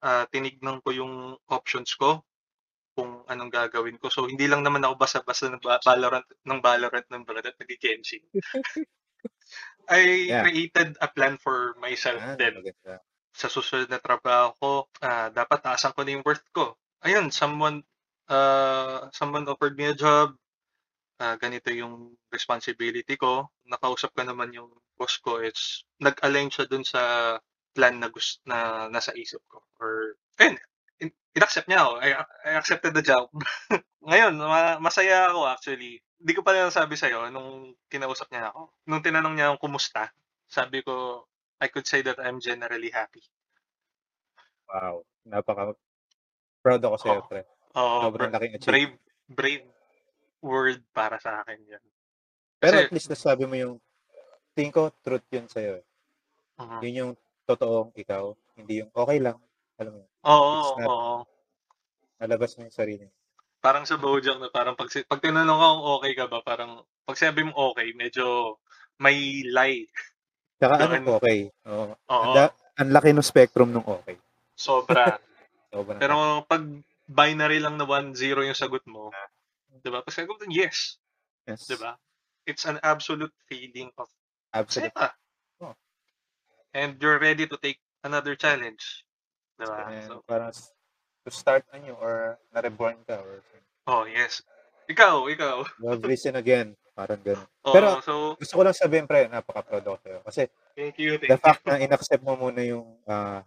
Uh, 0.01 0.25
tinignan 0.33 0.81
ko 0.83 0.89
yung 0.91 1.13
options 1.47 1.93
ko 1.95 2.25
kung 2.97 3.23
anong 3.31 3.51
gagawin 3.51 3.97
ko. 4.01 4.11
So, 4.11 4.27
hindi 4.27 4.47
lang 4.51 4.63
naman 4.67 4.83
ako 4.83 4.95
basa-basa 4.99 5.47
ng 5.47 5.63
ba- 5.63 5.79
Valorant, 5.83 6.27
ng 6.43 6.59
Valorant 6.61 7.07
ng 7.07 7.23
at 7.23 7.55
nag-Genshin. 7.57 8.23
I 9.89 10.27
Yeah. 10.27 10.43
created 10.43 10.97
a 11.01 11.07
plan 11.07 11.37
for 11.37 11.75
myself 11.79 12.21
Ah, 12.21 12.35
then. 12.39 12.55
maganda. 12.59 12.99
sa 13.31 13.47
susunod 13.47 13.87
na 13.87 13.95
trabaho 13.99 14.51
ko, 14.59 14.71
ah, 14.99 15.31
dapat 15.31 15.63
taasan 15.63 15.95
ko 15.95 16.03
na 16.03 16.11
yung 16.19 16.25
worth 16.27 16.43
ko. 16.51 16.75
Ayun, 17.01 17.31
someone 17.31 17.79
uh, 18.27 19.07
someone 19.15 19.47
offered 19.47 19.75
me 19.79 19.87
a 19.87 19.95
job. 19.95 20.35
Ah, 21.21 21.37
ganito 21.39 21.71
yung 21.71 22.17
responsibility 22.33 23.15
ko. 23.15 23.47
Nakausap 23.69 24.11
ka 24.17 24.25
naman 24.27 24.51
yung 24.51 24.71
boss 24.93 25.17
ko. 25.17 25.39
It's 25.39 25.83
nag-align 25.97 26.49
siya 26.49 26.65
dun 26.65 26.83
sa 26.83 27.35
plan 27.71 27.97
na 27.97 28.07
gusto 28.07 28.41
na 28.45 28.87
nasa 28.87 29.11
isip 29.13 29.39
ko. 29.47 29.63
Or 29.77 30.15
ayun, 30.37 30.57
in- 30.99 31.15
in-accept 31.31 31.65
niya 31.65 31.81
ako. 31.81 31.91
I, 31.97 32.09
I 32.43 32.51
accepted 32.55 32.93
the 32.93 33.01
job. 33.01 33.31
Ngayon, 34.09 34.33
ma- 34.35 34.77
masaya 34.77 35.29
ako 35.29 35.45
actually. 35.45 36.01
Hindi 36.21 36.33
ko 36.33 36.41
pa 36.41 36.53
rin 36.53 36.69
sabi 36.69 36.93
sa'yo 36.93 37.29
nung 37.29 37.73
kinausap 37.87 38.29
niya 38.29 38.49
ako. 38.49 38.69
Nung 38.85 39.01
tinanong 39.01 39.33
niya 39.33 39.49
akong 39.49 39.69
kumusta, 39.69 40.09
sabi 40.45 40.81
ko, 40.81 41.25
I 41.57 41.69
could 41.69 41.85
say 41.85 42.01
that 42.01 42.17
I'm 42.17 42.37
generally 42.37 42.89
happy. 42.89 43.21
Wow. 44.67 45.03
Napaka 45.23 45.75
proud 46.61 46.81
ako 46.81 46.95
sa'yo, 46.97 47.21
Oo. 47.21 47.27
pre. 47.27 47.41
Oo, 47.71 47.97
Sobrang 48.03 48.29
bra- 48.29 48.35
laking 48.37 48.53
achievement. 48.57 48.67
brave, 48.67 48.93
brave 49.29 49.65
word 50.41 50.79
para 50.91 51.17
sa 51.17 51.41
akin 51.41 51.57
yan. 51.67 51.83
Pero 52.57 52.75
Kasi- 52.77 52.85
at 52.85 52.91
least 52.91 53.09
nasabi 53.09 53.45
mo 53.45 53.55
yung 53.55 53.75
tingin 54.61 54.69
ko 54.71 54.93
truth 55.01 55.25
yun 55.27 55.49
sa'yo. 55.49 55.81
eh. 55.81 55.85
Mhm. 56.61 56.79
Yun 56.85 56.95
yung 56.95 57.11
totoong 57.43 57.89
ikaw. 57.97 58.37
Hindi 58.53 58.85
yung 58.85 58.93
okay 58.93 59.17
lang. 59.17 59.41
Alam 59.75 59.91
mo 59.91 59.99
yun. 59.99 60.09
Oo, 60.21 60.51
not- 60.77 60.85
oo. 60.87 61.15
Nalabas 62.21 62.53
mo 62.53 62.69
yung 62.69 62.77
sarili. 62.77 63.09
Parang 63.57 63.85
sa 63.85 63.97
Bojack 63.97 64.37
na 64.37 64.49
parang 64.49 64.77
pag, 64.77 64.89
pag 64.89 65.21
tinanong 65.21 65.57
ka 65.57 65.67
kung 65.67 65.85
okay 65.97 66.13
ka 66.13 66.25
ba, 66.29 66.39
parang 66.41 66.71
pag 67.01 67.17
sabi 67.17 67.41
mo 67.41 67.73
okay, 67.73 67.93
medyo 67.93 68.57
may 68.97 69.41
lie. 69.41 69.89
Tsaka 70.57 70.77
Yung 70.77 70.85
anong 70.85 70.97
ano- 71.01 71.17
okay? 71.17 71.39
Oo. 71.65 71.85
Oo, 71.89 72.21
Ang, 72.21 72.33
da- 72.37 72.53
ang 72.77 72.89
laki 72.93 73.09
ng 73.09 73.25
spectrum 73.25 73.73
ng 73.73 73.81
okay. 73.81 74.21
sobra. 74.53 75.17
Sobrang 75.71 75.97
Pero 75.97 76.15
pag 76.45 76.59
binary 77.07 77.57
lang 77.57 77.79
na 77.79 77.87
1-0 77.87 78.11
yung 78.43 78.53
sagot 78.53 78.83
mo, 78.85 79.07
di 79.71 79.87
ba? 79.87 80.03
Pag 80.03 80.11
sagot 80.11 80.35
mo, 80.35 80.43
yes, 80.51 80.99
yes. 81.47 81.63
di 81.63 81.79
ba? 81.79 81.95
It's 82.43 82.67
an 82.67 82.75
absolute 82.83 83.31
feeling 83.47 83.87
of 83.95 84.11
Absolute. 84.51 84.91
saya. 84.91 85.11
Oh. 85.63 85.75
And 86.75 86.99
you're 86.99 87.19
ready 87.19 87.47
to 87.47 87.57
take 87.59 87.79
another 88.03 88.35
challenge. 88.35 89.03
Di 89.55 89.65
ba? 89.67 89.87
And 89.87 90.07
So, 90.07 90.23
parang 90.27 90.51
to 90.51 91.29
start 91.31 91.63
anew 91.71 91.95
or 92.01 92.35
na-reborn 92.51 92.99
ka 93.07 93.21
or 93.21 93.39
oh, 93.87 94.03
yes. 94.09 94.41
Ikaw, 94.89 95.29
ikaw. 95.31 95.63
you 95.81 95.87
have 95.87 96.03
risen 96.03 96.35
again. 96.35 96.75
Parang 96.91 97.21
ganun. 97.23 97.47
Oo, 97.63 97.73
Pero- 97.73 98.01
so, 98.03 98.13
Gusto 98.35 98.53
ko 98.59 98.61
lang 98.67 98.75
sabihin, 98.75 99.07
pre, 99.07 99.31
napaka-proud 99.31 99.85
ako 99.85 99.97
sa'yo. 100.03 100.19
Kasi 100.27 100.41
thank 100.75 100.95
you, 100.99 101.15
the 101.15 101.31
thank 101.31 101.39
you. 101.39 101.39
fact 101.39 101.63
na 101.63 101.79
in-accept 101.79 102.23
mo 102.25 102.35
muna 102.35 102.61
yung, 102.65 102.87
ah, 103.07 103.45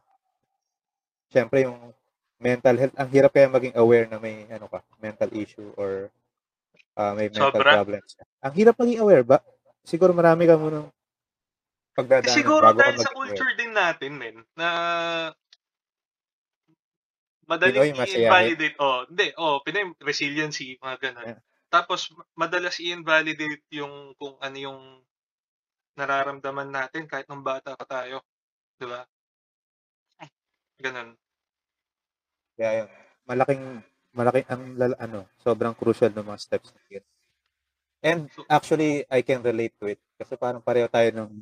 syempre 1.29 1.69
yung 1.69 1.93
mental 2.41 2.77
health, 2.81 2.97
ang 2.97 3.11
hirap 3.13 3.31
kaya 3.37 3.53
maging 3.53 3.77
aware 3.77 4.09
na 4.09 4.17
may, 4.17 4.49
ano 4.49 4.67
ka, 4.71 4.81
mental 5.03 5.29
issue 5.37 5.69
or 5.77 6.09
ah, 6.97 7.13
may 7.13 7.29
mental 7.29 7.53
Sobra. 7.53 7.77
problems. 7.83 8.17
Ang 8.41 8.55
hirap 8.57 8.75
maging 8.81 9.01
aware 9.05 9.25
ba? 9.27 9.39
Siguro 9.85 10.17
marami 10.17 10.49
ka 10.49 10.57
munang 10.57 10.89
Eh, 11.95 12.03
pagdadaanan 12.03 12.35
siguro 12.35 12.67
dahil 12.75 12.99
sa 12.99 13.15
culture 13.15 13.55
din 13.55 13.71
natin, 13.71 14.19
men, 14.19 14.37
na 14.59 14.69
madaling 17.47 17.95
Pinoy 17.95 18.11
i-invalidate. 18.11 18.77
Oh, 18.83 19.07
hindi. 19.07 19.31
Oh, 19.39 19.63
Pinoy 19.63 19.95
resiliency, 20.03 20.75
mga 20.83 20.97
ganun. 20.99 21.39
Yeah. 21.39 21.41
Tapos, 21.71 22.11
madalas 22.35 22.83
i-invalidate 22.83 23.63
yung 23.79 24.19
kung 24.19 24.35
ano 24.43 24.57
yung 24.59 24.81
nararamdaman 25.95 26.75
natin 26.75 27.07
kahit 27.07 27.31
nung 27.31 27.47
bata 27.47 27.79
pa 27.79 27.87
tayo. 27.87 28.27
Di 28.75 28.91
ba? 28.91 29.07
Ganun. 30.83 31.15
Kaya 32.59 32.71
yun, 32.83 32.91
malaking 33.27 33.63
malaki 34.15 34.43
ang 34.51 34.75
lala- 34.75 34.99
ano, 34.99 35.31
sobrang 35.43 35.75
crucial 35.75 36.11
ng 36.11 36.27
mga 36.27 36.43
steps 36.43 36.75
na 36.75 36.83
yun. 36.91 37.07
And 38.05 38.29
actually, 38.53 39.09
I 39.09 39.25
can 39.25 39.41
relate 39.41 39.73
to 39.81 39.89
it. 39.89 40.01
Kasi 40.21 40.37
parang 40.37 40.61
pareho 40.61 40.85
tayo 40.93 41.09
ng 41.09 41.41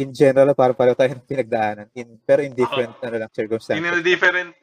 in 0.00 0.08
general, 0.16 0.56
parang 0.56 0.72
pareho 0.72 0.96
tayo 0.96 1.12
ng 1.12 1.28
pinagdaanan. 1.28 1.92
In, 1.92 2.16
pero 2.24 2.40
in 2.40 2.56
different 2.56 2.96
ano 3.04 3.16
lang, 3.20 3.28
circumstances. 3.28 3.84
In 3.84 3.84
a 3.84 4.00
different 4.00 4.56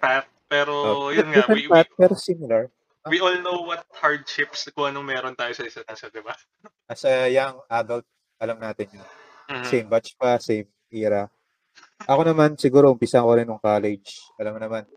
path, 0.00 0.24
pero 0.48 0.72
Oh, 0.96 1.08
yun 1.12 1.28
nga, 1.28 1.44
different 1.44 1.60
we, 1.60 1.68
we, 1.68 1.72
path, 1.76 1.90
pero 2.00 2.14
similar. 2.16 2.62
we 3.12 3.20
all 3.20 3.36
know 3.44 3.68
what 3.68 3.84
hardships 3.92 4.64
kung 4.72 4.96
anong 4.96 5.04
meron 5.04 5.36
tayo 5.36 5.52
sa 5.52 5.68
isa't 5.68 5.84
isa, 5.84 6.08
di 6.08 6.24
ba? 6.24 6.32
As 6.92 7.04
a 7.04 7.28
young 7.28 7.60
adult, 7.68 8.08
alam 8.40 8.56
natin 8.56 8.88
yun. 8.88 9.08
Mhm. 9.52 9.64
Same 9.68 9.86
batch 9.92 10.16
pa, 10.16 10.40
same 10.40 10.72
era. 10.88 11.28
Ako 12.08 12.24
naman, 12.24 12.56
siguro, 12.56 12.88
umpisa 12.88 13.20
ko 13.20 13.36
rin 13.36 13.44
nung 13.44 13.60
college. 13.60 14.24
Alam 14.40 14.56
mo 14.56 14.60
naman, 14.64 14.88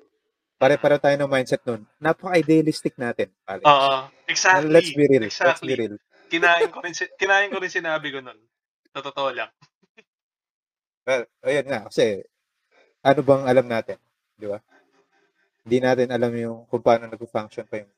pare-pare 0.56 0.98
tayo 1.00 1.16
ng 1.20 1.32
mindset 1.32 1.64
nun. 1.68 1.84
Napaka-idealistic 2.00 2.96
natin, 2.96 3.32
college. 3.44 3.68
Oo, 3.68 3.96
exactly. 4.28 4.72
Let's 4.72 4.92
be 4.96 5.06
real. 5.06 5.24
Let's 5.28 5.36
Exactly. 5.36 5.72
be 5.72 5.76
real. 5.76 5.96
Kinain 6.32 6.70
ko 6.72 6.80
rin, 6.82 6.94
kinain 6.94 7.50
ko 7.52 7.58
rin 7.62 7.72
sinabi 7.72 8.08
ko 8.10 8.20
nun. 8.24 8.40
Sa 8.96 9.04
totoo 9.04 9.30
lang. 9.36 9.52
Well, 11.06 11.30
ayun 11.46 11.68
nga, 11.70 11.86
kasi 11.86 12.26
ano 13.06 13.20
bang 13.22 13.44
alam 13.46 13.68
natin? 13.70 14.02
Di 14.34 14.50
ba? 14.50 14.58
Hindi 15.62 15.78
natin 15.78 16.10
alam 16.10 16.34
yung 16.34 16.58
kung 16.66 16.82
paano 16.82 17.06
nag-function 17.06 17.70
pa 17.70 17.86
yung 17.86 17.92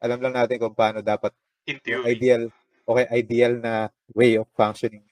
alam 0.00 0.18
lang 0.20 0.32
natin 0.36 0.56
kung 0.56 0.72
paano 0.72 1.04
dapat 1.04 1.36
yung 1.84 2.08
ideal 2.08 2.48
okay 2.88 3.04
ideal 3.12 3.60
na 3.60 3.92
way 4.16 4.40
of 4.40 4.48
functioning 4.56 5.04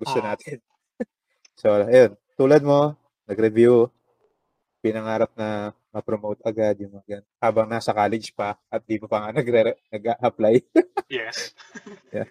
gusto 0.00 0.18
Oo. 0.18 0.26
natin. 0.26 0.58
so, 1.60 1.84
ayun, 1.84 2.16
tulad 2.40 2.64
mo, 2.64 2.96
nag-review, 3.28 3.92
pinangarap 4.80 5.28
na 5.36 5.76
ma-promote 5.90 6.40
agad 6.46 6.78
yung 6.78 6.94
mga 6.98 7.06
ganun. 7.18 7.28
Habang 7.42 7.66
nasa 7.66 7.90
college 7.90 8.30
pa 8.34 8.54
at 8.70 8.82
di 8.86 8.96
mo 8.98 9.10
pa 9.10 9.26
nga 9.26 9.30
nagre- 9.34 9.82
nag-apply. 9.90 10.54
Yes. 11.10 11.50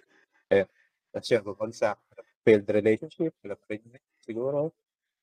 Tapos 1.12 1.28
yun, 1.28 1.44
bumagsak. 1.44 2.00
Failed 2.40 2.64
relationship, 2.72 3.36
wala 3.44 3.52
pa 3.60 3.64
rin 3.68 3.84
yun. 3.84 4.00
Siguro, 4.24 4.72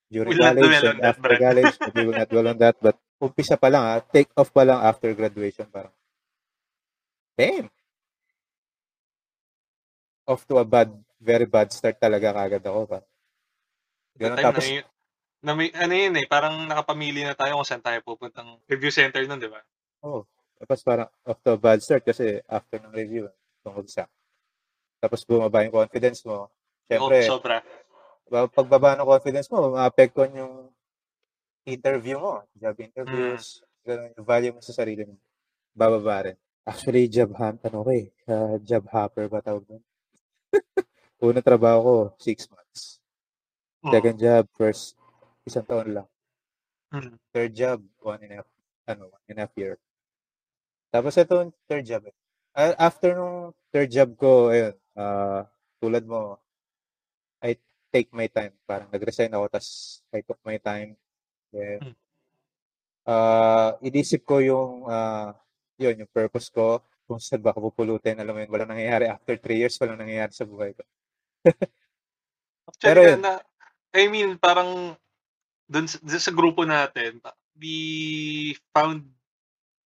during 0.06 0.38
We'll 0.38 0.46
college 0.46 0.78
and 0.86 1.02
that, 1.02 1.10
after 1.18 1.34
Brent. 1.34 1.42
college, 1.42 1.74
we 1.98 2.02
will 2.06 2.18
not 2.22 2.30
dwell 2.30 2.48
on 2.54 2.58
that. 2.62 2.78
But 2.78 3.02
umpisa 3.18 3.58
pa 3.58 3.74
lang 3.74 3.82
ha, 3.82 3.98
take 4.06 4.30
off 4.38 4.54
pa 4.54 4.62
lang 4.62 4.78
after 4.86 5.10
graduation. 5.18 5.66
Parang, 5.74 5.90
damn! 7.34 7.68
Off 10.30 10.46
to 10.46 10.62
a 10.62 10.66
bad, 10.68 10.94
very 11.18 11.50
bad 11.50 11.74
start 11.74 11.98
talaga 11.98 12.30
kagad 12.30 12.62
ako. 12.62 12.80
Parang, 12.86 13.10
That 13.10 14.22
ganun. 14.22 14.38
Tapos, 14.46 14.66
na, 14.70 14.86
na 15.42 15.54
may, 15.54 15.70
ano 15.74 15.94
yun 15.94 16.16
eh, 16.18 16.26
parang 16.26 16.66
nakapamili 16.66 17.22
na 17.22 17.38
tayo 17.38 17.58
kung 17.62 17.68
saan 17.68 17.84
tayo 17.84 18.02
pupuntang 18.02 18.58
review 18.66 18.90
center 18.90 19.22
nun, 19.26 19.42
di 19.42 19.50
ba? 19.50 19.62
oh, 20.06 20.26
tapos 20.58 20.82
parang 20.82 21.10
off 21.26 21.40
to 21.46 21.54
a 21.54 21.60
bad 21.60 21.80
start 21.82 22.02
kasi 22.02 22.42
after 22.50 22.82
ng 22.82 22.94
review, 22.94 23.30
bumagsak. 23.62 24.10
Tapos 24.98 25.22
bumaba 25.22 25.62
yung 25.62 25.76
confidence 25.78 26.26
mo. 26.26 26.50
Siyempre, 26.90 27.30
Oh, 27.30 27.38
sobra. 27.38 27.62
Ba- 28.28 28.50
pagbaba 28.50 28.98
ng 28.98 29.06
confidence 29.06 29.48
mo, 29.54 29.72
maapektuhan 29.78 30.34
yung 30.34 30.54
interview 31.64 32.18
mo, 32.18 32.42
job 32.58 32.76
interviews, 32.82 33.62
ganun, 33.86 34.12
yung 34.18 34.28
value 34.28 34.54
mo 34.56 34.60
sa 34.60 34.74
sarili 34.74 35.06
mo. 35.06 35.16
Bababa 35.78 36.32
rin. 36.32 36.38
Actually, 36.68 37.08
job 37.08 37.32
hunt, 37.38 37.62
ano 37.64 37.86
ko 37.86 37.92
eh, 37.94 38.10
uh, 38.28 38.58
job 38.60 38.84
hopper 38.92 39.30
ba 39.30 39.40
tawag 39.40 39.64
doon? 39.64 39.84
Unang 41.24 41.46
trabaho 41.46 41.80
ko, 41.80 41.96
six 42.20 42.50
months. 42.52 43.00
Oo. 43.86 43.94
Second 43.94 44.18
job, 44.20 44.44
first, 44.58 44.97
isang 45.48 45.64
taon 45.64 45.90
lang. 45.96 46.08
Mm. 46.92 47.16
Third 47.32 47.52
job, 47.56 47.80
one 48.04 48.20
and 48.24 48.32
a 48.36 48.38
half, 48.44 48.50
ano, 48.88 49.12
one 49.12 49.24
and 49.32 49.40
a 49.40 49.42
half 49.48 49.56
year. 49.56 49.80
Tapos 50.92 51.16
ito, 51.16 51.36
yung 51.36 51.56
third 51.68 51.86
job. 51.88 52.04
Ah, 52.52 52.76
After 52.92 53.16
nung 53.16 53.56
third 53.72 53.90
job 53.92 54.10
ko, 54.20 54.52
ayun, 54.52 54.76
ah, 54.96 55.48
tulad 55.80 56.04
mo, 56.04 56.40
I 57.44 57.56
take 57.92 58.12
my 58.12 58.28
time. 58.32 58.56
Parang 58.68 58.92
nag-resign 58.92 59.32
ako, 59.32 59.46
tas 59.52 60.00
I 60.12 60.24
took 60.24 60.40
my 60.44 60.60
time. 60.60 60.96
Then, 61.52 61.96
ah, 63.08 63.76
inisip 63.84 64.24
ko 64.28 64.44
yung, 64.44 64.88
ah, 64.88 65.36
yun, 65.80 66.04
yung 66.04 66.12
purpose 66.12 66.52
ko, 66.52 66.84
kung 67.08 67.24
saan 67.24 67.40
ba 67.40 67.56
ako 67.56 67.72
pupulutin. 67.72 68.20
Alam 68.20 68.36
mo 68.36 68.40
yun, 68.44 68.52
walang 68.52 68.72
nangyayari. 68.72 69.08
After 69.08 69.40
three 69.40 69.64
years, 69.64 69.80
walang 69.80 70.00
nangyayari 70.00 70.36
sa 70.36 70.44
buhay 70.44 70.76
ko. 70.76 70.84
Actually, 72.68 72.84
Pero 72.84 73.02
yun. 73.08 73.20
na, 73.24 73.34
I 73.96 74.04
mean, 74.12 74.36
parang 74.36 75.00
dun, 75.68 75.86
sa- 75.86 76.02
dun 76.02 76.20
sa 76.20 76.32
grupo 76.32 76.64
natin, 76.64 77.20
we 77.56 77.76
found 78.72 79.04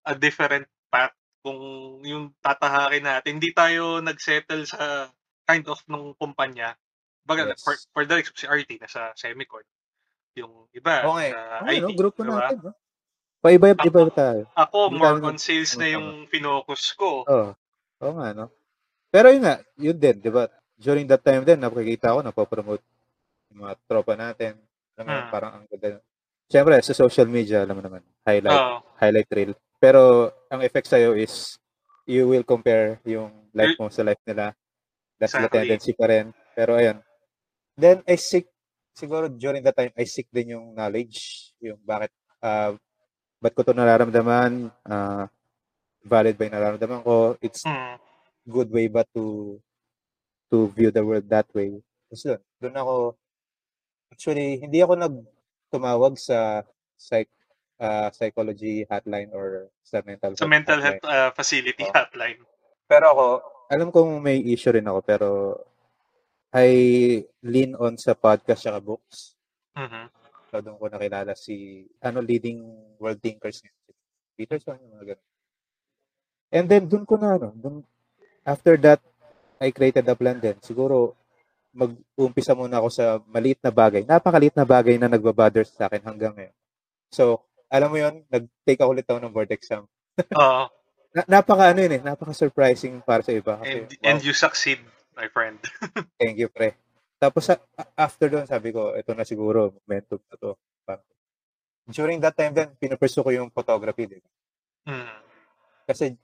a 0.05 0.13
different 0.13 0.65
path 0.87 1.13
kung 1.41 1.57
yung 2.03 2.33
tatahakin 2.39 3.03
natin. 3.03 3.41
Hindi 3.41 3.51
tayo 3.51 3.97
nagsettle 3.99 4.65
sa 4.65 5.09
kind 5.43 5.65
of 5.67 5.81
nung 5.89 6.13
kumpanya. 6.15 6.77
Baga, 7.21 7.53
Yes. 7.53 7.61
for, 7.61 7.73
for 7.93 8.03
the 8.05 8.21
si 8.23 8.45
RT, 8.45 8.81
nasa 8.81 9.13
Semicon. 9.13 9.65
Yung 10.37 10.69
iba, 10.71 11.05
Okay. 11.05 11.29
sa 11.33 11.41
Okay, 11.61 11.77
IT. 11.77 11.83
no? 11.83 11.97
Grupo 11.97 12.19
diba? 12.23 12.33
natin, 12.39 12.57
no? 12.61 12.73
Paiba-iba 13.41 14.01
tayo. 14.13 14.43
Ako, 14.53 14.77
Hindi 14.89 15.01
more 15.01 15.17
tayo 15.17 15.27
on 15.27 15.37
sales 15.41 15.73
na 15.75 15.87
yung 15.89 16.29
finocus 16.29 16.93
ko. 16.93 17.25
Oo. 17.25 17.51
Oo 18.01 18.13
nga, 18.21 18.29
no? 18.37 18.53
Pero 19.09 19.33
yun 19.33 19.41
nga, 19.43 19.57
yun 19.75 19.97
din, 19.97 20.17
di 20.21 20.29
ba? 20.29 20.45
During 20.77 21.09
that 21.09 21.21
time 21.21 21.41
din, 21.41 21.57
nakikita 21.57 22.13
ko, 22.13 22.21
napopromote 22.21 22.85
yung 23.49 23.65
mga 23.65 23.73
tropa 23.85 24.13
natin. 24.13 24.55
Alam 25.01 25.09
mo, 25.09 25.21
Hmm. 25.25 25.33
parang 25.33 25.51
ang 25.57 25.65
ganda. 25.65 25.97
Siyempre, 26.45 26.77
sa 26.85 26.93
social 26.93 27.25
media, 27.25 27.65
alam 27.65 27.73
mo 27.79 27.81
naman, 27.81 28.05
highlight, 28.21 28.53
Oo. 28.61 28.75
highlight 29.01 29.29
reel. 29.33 29.53
Pero, 29.81 30.29
ang 30.51 30.61
effect 30.61 30.85
sa'yo 30.93 31.17
is, 31.17 31.57
you 32.05 32.29
will 32.29 32.45
compare 32.45 33.01
yung 33.07 33.49
life 33.55 33.73
mo 33.81 33.89
sa 33.89 34.05
life 34.05 34.21
nila. 34.27 34.53
That's 35.17 35.33
the 35.33 35.47
Exactly. 35.47 35.57
tendency 35.57 35.91
pa 35.97 36.05
rin. 36.05 36.29
Pero, 36.53 36.77
ayun. 36.77 37.01
Then, 37.73 38.05
I 38.05 38.19
seek, 38.19 38.45
siguro 38.93 39.25
during 39.31 39.63
that 39.65 39.73
time, 39.73 39.89
I 39.97 40.05
seek 40.05 40.29
din 40.29 40.53
yung 40.59 40.75
knowledge, 40.77 41.49
yung 41.63 41.79
bakit, 41.81 42.11
uh, 42.43 42.75
ba't 43.41 43.53
ko 43.57 43.65
to 43.65 43.73
nararamdaman, 43.73 44.69
ah, 44.85 45.25
valid 46.05 46.37
ba 46.37 46.45
yung 46.45 46.55
nararamdaman 46.57 47.01
ko, 47.01 47.39
it's 47.41 47.65
Mm. 47.65 47.97
good 48.45 48.69
way 48.69 48.85
ba 48.85 49.01
to 49.15 49.57
to 50.51 50.67
view 50.75 50.91
the 50.91 50.99
world 51.01 51.23
that 51.31 51.47
way. 51.55 51.79
Tapos 52.11 52.21
doon, 52.27 52.41
doon 52.59 52.75
ako, 52.75 52.93
actually, 54.21 54.61
hindi 54.61 54.85
ako 54.85 54.93
nag 55.01 55.15
tumawag 55.73 56.13
sa 56.13 56.61
psych, 56.93 57.25
ah, 57.81 58.13
psychology 58.13 58.85
hotline 58.85 59.33
or 59.33 59.73
sa 59.81 60.05
mental 60.05 60.37
Sa 60.37 60.45
health 60.45 60.53
mental 60.53 60.77
hotline. 60.77 61.01
health 61.01 61.09
uh, 61.09 61.31
facility 61.33 61.81
Oo. 61.89 61.89
hotline. 61.89 62.37
Pero 62.85 63.05
ako, 63.09 63.25
alam 63.73 63.89
kong 63.89 64.21
may 64.21 64.37
issue 64.45 64.77
rin 64.77 64.85
ako, 64.85 64.99
pero 65.01 65.29
I 66.53 66.69
lean 67.41 67.73
on 67.81 67.97
sa 67.97 68.13
podcast 68.13 68.69
at 68.69 68.77
books. 68.77 69.33
Mhm. 69.73 70.05
So, 70.53 70.61
doon 70.61 70.77
ko 70.77 70.85
nakilala 70.85 71.33
si, 71.33 71.89
ano, 72.05 72.21
leading 72.21 72.61
world 73.01 73.23
thinkers. 73.25 73.65
Si 73.65 73.71
Peterson, 74.37 74.77
yung 74.85 75.01
mga 75.01 75.17
ganun. 75.17 75.29
And 76.53 76.65
then, 76.69 76.83
doon 76.85 77.09
ko 77.09 77.17
na, 77.17 77.41
ano, 77.41 77.55
dun, 77.57 77.81
after 78.45 78.77
that, 78.85 79.01
I 79.57 79.73
created 79.73 80.05
a 80.05 80.13
plan 80.13 80.37
din. 80.37 80.59
Siguro, 80.61 81.17
mag-umpisa 81.71 82.51
muna 82.51 82.79
ako 82.83 82.87
sa 82.91 83.05
maliit 83.31 83.59
na 83.63 83.71
bagay. 83.71 84.03
Napakaliit 84.03 84.55
na 84.55 84.67
bagay 84.67 84.99
na 84.99 85.07
nagbabother 85.07 85.63
sa 85.63 85.87
akin 85.87 86.03
hanggang 86.03 86.35
ngayon. 86.35 86.55
So, 87.11 87.43
alam 87.71 87.91
mo 87.91 87.97
yon 87.99 88.27
nag-take 88.27 88.79
ako 88.83 88.91
ulit 88.91 89.07
ako 89.07 89.19
ng 89.23 89.33
board 89.33 89.51
exam. 89.55 89.87
Oo. 90.39 90.67
Na, 91.11 91.21
napaka, 91.27 91.71
ano 91.71 91.79
yun 91.83 91.99
eh, 91.99 92.01
napaka-surprising 92.03 93.03
para 93.03 93.23
sa 93.23 93.35
iba. 93.35 93.59
Kasi, 93.59 93.83
and, 93.83 93.87
wow, 93.87 94.07
and 94.07 94.19
you 94.23 94.31
succeed, 94.31 94.79
my 95.15 95.27
friend. 95.27 95.59
thank 96.21 96.39
you, 96.39 96.47
pre. 96.47 96.75
Tapos, 97.19 97.51
after 97.99 98.27
doon, 98.31 98.47
sabi 98.47 98.71
ko, 98.71 98.95
ito 98.95 99.11
na 99.11 99.27
siguro, 99.27 99.75
momentum 99.83 100.19
na 100.31 100.35
to. 100.39 100.51
During 101.91 102.23
that 102.23 102.37
time 102.39 102.55
din, 102.55 102.71
pinupursue 102.79 103.25
ko 103.25 103.31
yung 103.35 103.51
photography. 103.51 104.07
Di 104.07 104.17
ba? 104.23 104.29
Mm. 104.87 105.19
Kasi 105.83 106.15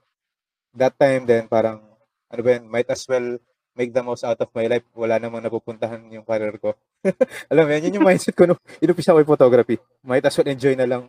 that 0.71 0.95
time 0.95 1.27
din, 1.27 1.51
parang, 1.51 1.83
ano 2.31 2.41
ba 2.41 2.49
yun, 2.55 2.65
might 2.71 2.87
as 2.87 3.03
well 3.11 3.35
make 3.77 3.93
the 3.93 4.01
most 4.01 4.25
out 4.25 4.41
of 4.41 4.49
my 4.57 4.65
life. 4.65 4.83
Wala 4.97 5.21
namang 5.21 5.45
napupuntahan 5.45 6.01
yung 6.09 6.25
career 6.25 6.57
ko. 6.57 6.73
Alam 7.53 7.69
mo 7.69 7.71
yun, 7.77 7.85
yun 7.87 7.97
yung 8.01 8.07
mindset 8.09 8.33
ko 8.33 8.49
nung 8.49 8.59
inumpisa 8.81 9.13
ko 9.13 9.21
yung 9.21 9.33
photography. 9.37 9.77
Might 10.01 10.25
as 10.25 10.33
well 10.33 10.49
enjoy 10.49 10.73
na 10.73 10.89
lang 10.89 11.05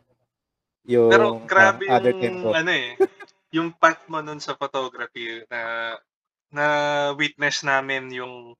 yung 0.84 1.08
Pero 1.08 1.26
grabe 1.48 1.84
um, 1.88 1.96
other 1.96 2.12
yung 2.12 2.36
ko. 2.44 2.50
ano 2.52 2.70
eh, 2.72 2.92
yung 3.56 3.68
path 3.72 4.04
mo 4.12 4.20
nun 4.20 4.38
sa 4.38 4.52
photography 4.54 5.40
na 5.48 5.96
na 6.52 6.64
witness 7.16 7.64
namin 7.64 8.12
yung 8.12 8.52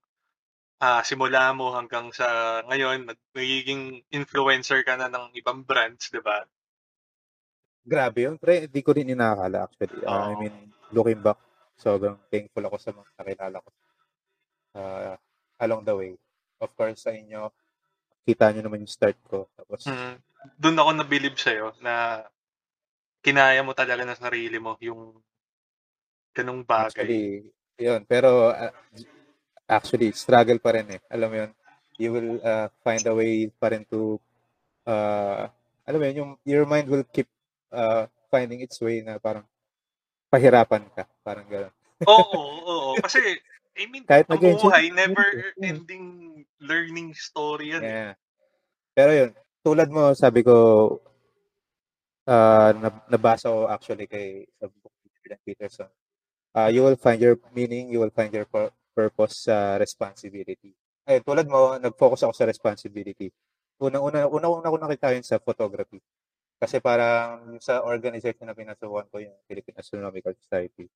ah, 0.81 1.05
simula 1.05 1.53
mo 1.53 1.73
hanggang 1.77 2.13
sa 2.13 2.61
ngayon 2.69 3.09
nagiging 3.37 4.01
influencer 4.13 4.85
ka 4.85 4.97
na 4.97 5.13
ng 5.13 5.37
ibang 5.37 5.61
brands, 5.65 6.09
'di 6.09 6.25
ba? 6.25 6.45
Grabe 7.89 8.29
yun. 8.29 8.37
Pre, 8.37 8.69
di 8.69 8.81
ko 8.85 8.93
rin 8.93 9.09
inakala 9.09 9.65
actually. 9.65 10.05
Uh, 10.05 10.29
I 10.29 10.37
Oo. 10.37 10.41
mean, 10.45 10.55
looking 10.93 11.25
back, 11.25 11.41
sobrang 11.81 12.21
thankful 12.29 12.65
ako 12.69 12.77
sa 12.77 12.93
mga 12.93 13.11
nakilala 13.17 13.65
ko 13.65 13.69
uh, 14.79 15.15
along 15.59 15.83
the 15.83 15.95
way. 15.95 16.13
Of 16.63 16.71
course, 16.79 17.03
sa 17.03 17.11
inyo, 17.11 17.51
kita 18.23 18.55
nyo 18.55 18.63
naman 18.63 18.87
yung 18.87 18.95
start 18.95 19.19
ko. 19.27 19.51
Tapos, 19.59 19.83
Mm. 19.91 20.23
Doon 20.55 20.79
ako 20.79 20.91
nabilib 20.95 21.35
sa 21.35 21.51
na 21.83 22.23
kinaya 23.27 23.59
mo 23.67 23.75
talaga 23.75 24.07
ng 24.07 24.23
sarili 24.23 24.57
mo 24.63 24.79
yung 24.79 25.19
ganung 26.31 26.63
bagay. 26.63 26.95
Actually, 26.95 27.51
yun. 27.75 28.07
Pero 28.07 28.55
uh, 28.55 28.71
actually, 29.67 30.15
struggle 30.15 30.63
pa 30.63 30.79
rin 30.79 30.95
eh. 30.95 31.01
Alam 31.11 31.29
mo 31.29 31.37
yun? 31.43 31.51
You 31.99 32.11
will 32.15 32.33
uh, 32.39 32.71
find 32.87 33.03
a 33.03 33.15
way 33.19 33.51
pa 33.51 33.75
rin 33.75 33.83
to 33.91 34.23
uh, 34.87 35.51
alam 35.89 35.99
mo 35.99 36.05
yun, 36.05 36.17
yung, 36.21 36.33
your 36.45 36.65
mind 36.69 36.85
will 36.93 37.05
keep 37.09 37.29
uh, 37.73 38.05
finding 38.29 38.61
its 38.61 38.77
way 38.77 39.01
na 39.01 39.17
parang 39.17 39.45
pahirapan 40.29 40.85
ka. 40.93 41.09
Parang 41.25 41.49
gano'n. 41.49 41.75
oo, 42.05 42.41
oo. 42.69 42.91
Kasi, 43.01 43.41
I 43.79 43.87
mean, 43.87 44.03
Kahit 44.03 44.27
nag-enjoy 44.27 44.59
buhay, 44.67 44.85
never 44.91 45.27
ending 45.63 46.05
learning 46.59 47.15
story 47.15 47.79
yan. 47.79 47.83
eh. 47.83 47.87
Yeah. 47.87 48.13
Pero 48.93 49.11
yun, 49.15 49.31
tulad 49.63 49.89
mo, 49.89 50.11
sabi 50.19 50.43
ko, 50.43 50.55
uh, 52.27 52.71
nab- 52.75 53.07
nabasa 53.07 53.47
ko 53.49 53.71
actually 53.71 54.11
kay 54.11 54.43
sa 54.59 54.67
book 54.67 54.91
ni 55.07 55.09
Jordan 55.15 55.41
Peterson. 55.47 55.91
Uh, 56.51 56.69
you 56.75 56.83
will 56.83 56.99
find 56.99 57.23
your 57.23 57.39
meaning, 57.55 57.95
you 57.95 58.03
will 58.03 58.11
find 58.11 58.35
your 58.35 58.49
pur- 58.51 58.75
purpose 58.91 59.47
sa 59.47 59.79
responsibility. 59.79 60.75
Ay, 61.07 61.23
tulad 61.23 61.47
mo, 61.47 61.79
nag-focus 61.79 62.27
ako 62.27 62.35
sa 62.35 62.49
responsibility. 62.51 63.31
Unang-una, 63.79 64.27
unang-una 64.27 64.73
ko 64.75 64.77
nakita 64.77 65.15
yun 65.15 65.23
sa 65.23 65.39
photography. 65.39 66.03
Kasi 66.59 66.83
parang 66.83 67.55
sa 67.63 67.87
organization 67.87 68.43
na 68.43 68.59
pinasukan 68.59 69.07
ko 69.07 69.23
yung 69.23 69.39
Philippine 69.47 69.79
Astronomical 69.79 70.35
Society. 70.35 70.91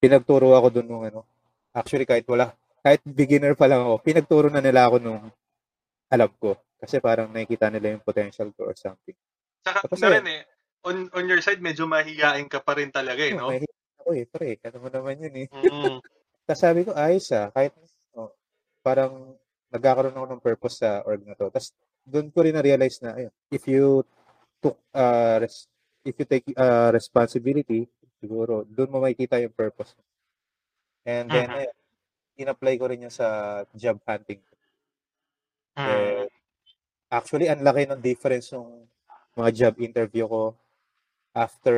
Pinagturo 0.00 0.56
ako 0.56 0.72
doon 0.72 0.88
nung 0.88 1.04
ano. 1.04 1.28
Actually, 1.76 2.08
kahit 2.08 2.24
wala, 2.24 2.56
kahit 2.80 3.04
beginner 3.04 3.52
pa 3.52 3.68
lang 3.68 3.84
ako, 3.84 4.00
pinagturo 4.00 4.48
na 4.48 4.64
nila 4.64 4.88
ako 4.88 4.96
nung 4.96 5.28
alam 6.08 6.32
ko. 6.40 6.56
Kasi 6.80 7.04
parang 7.04 7.28
nakikita 7.28 7.68
nila 7.68 7.92
yung 7.92 8.04
potential 8.04 8.48
ko 8.56 8.72
or 8.72 8.76
something. 8.76 9.16
Saka, 9.60 9.84
Tapos 9.84 10.00
na 10.00 10.08
rin 10.16 10.26
eh, 10.40 10.42
on, 10.88 11.12
on 11.12 11.24
your 11.28 11.42
side, 11.44 11.60
medyo 11.60 11.84
mahihain 11.84 12.48
ka 12.48 12.64
pa 12.64 12.80
rin 12.80 12.88
talaga 12.88 13.20
eh, 13.20 13.36
no? 13.36 13.52
May 13.52 13.68
ako 14.00 14.10
eh, 14.14 14.24
pre. 14.24 14.56
Ano 14.62 14.76
mo 14.86 14.88
naman 14.88 15.18
yun 15.18 15.34
eh. 15.44 15.48
Mm. 15.50 15.98
Tapos 16.46 16.62
sabi 16.62 16.80
ko, 16.86 16.94
ayos 16.94 17.26
ah. 17.34 17.50
Kahit, 17.50 17.74
oh, 18.14 18.30
parang 18.80 19.34
nagkakaroon 19.74 20.14
ako 20.14 20.26
ng 20.30 20.44
purpose 20.44 20.80
sa 20.80 21.02
org 21.02 21.26
na 21.26 21.34
to. 21.34 21.50
Tapos 21.50 21.74
doon 22.06 22.30
ko 22.30 22.46
rin 22.46 22.54
na-realize 22.54 23.02
na, 23.02 23.18
ayun, 23.18 23.34
if 23.50 23.66
you 23.66 24.06
took, 24.62 24.78
uh, 24.94 25.42
res- 25.42 25.66
if 26.06 26.14
you 26.14 26.24
take 26.24 26.46
uh, 26.54 26.94
responsibility, 26.94 27.90
siguro, 28.22 28.62
doon 28.62 28.94
mo 28.94 29.02
makikita 29.02 29.42
yung 29.42 29.50
purpose. 29.50 29.98
And 31.06 31.30
then, 31.30 31.46
Mhm. 31.46 31.58
ayun, 31.62 31.76
in-apply 32.36 32.74
ko 32.76 32.84
rin 32.90 33.06
yun 33.06 33.14
sa 33.14 33.62
job 33.72 34.02
hunting. 34.02 34.42
Mm. 35.78 35.86
Eh, 35.86 36.26
actually, 37.08 37.46
ang 37.46 37.62
laki 37.62 37.86
ng 37.86 38.02
difference 38.02 38.50
ng 38.52 38.66
mga 39.38 39.50
job 39.54 39.74
interview 39.78 40.26
ko 40.26 40.42
after 41.36 41.76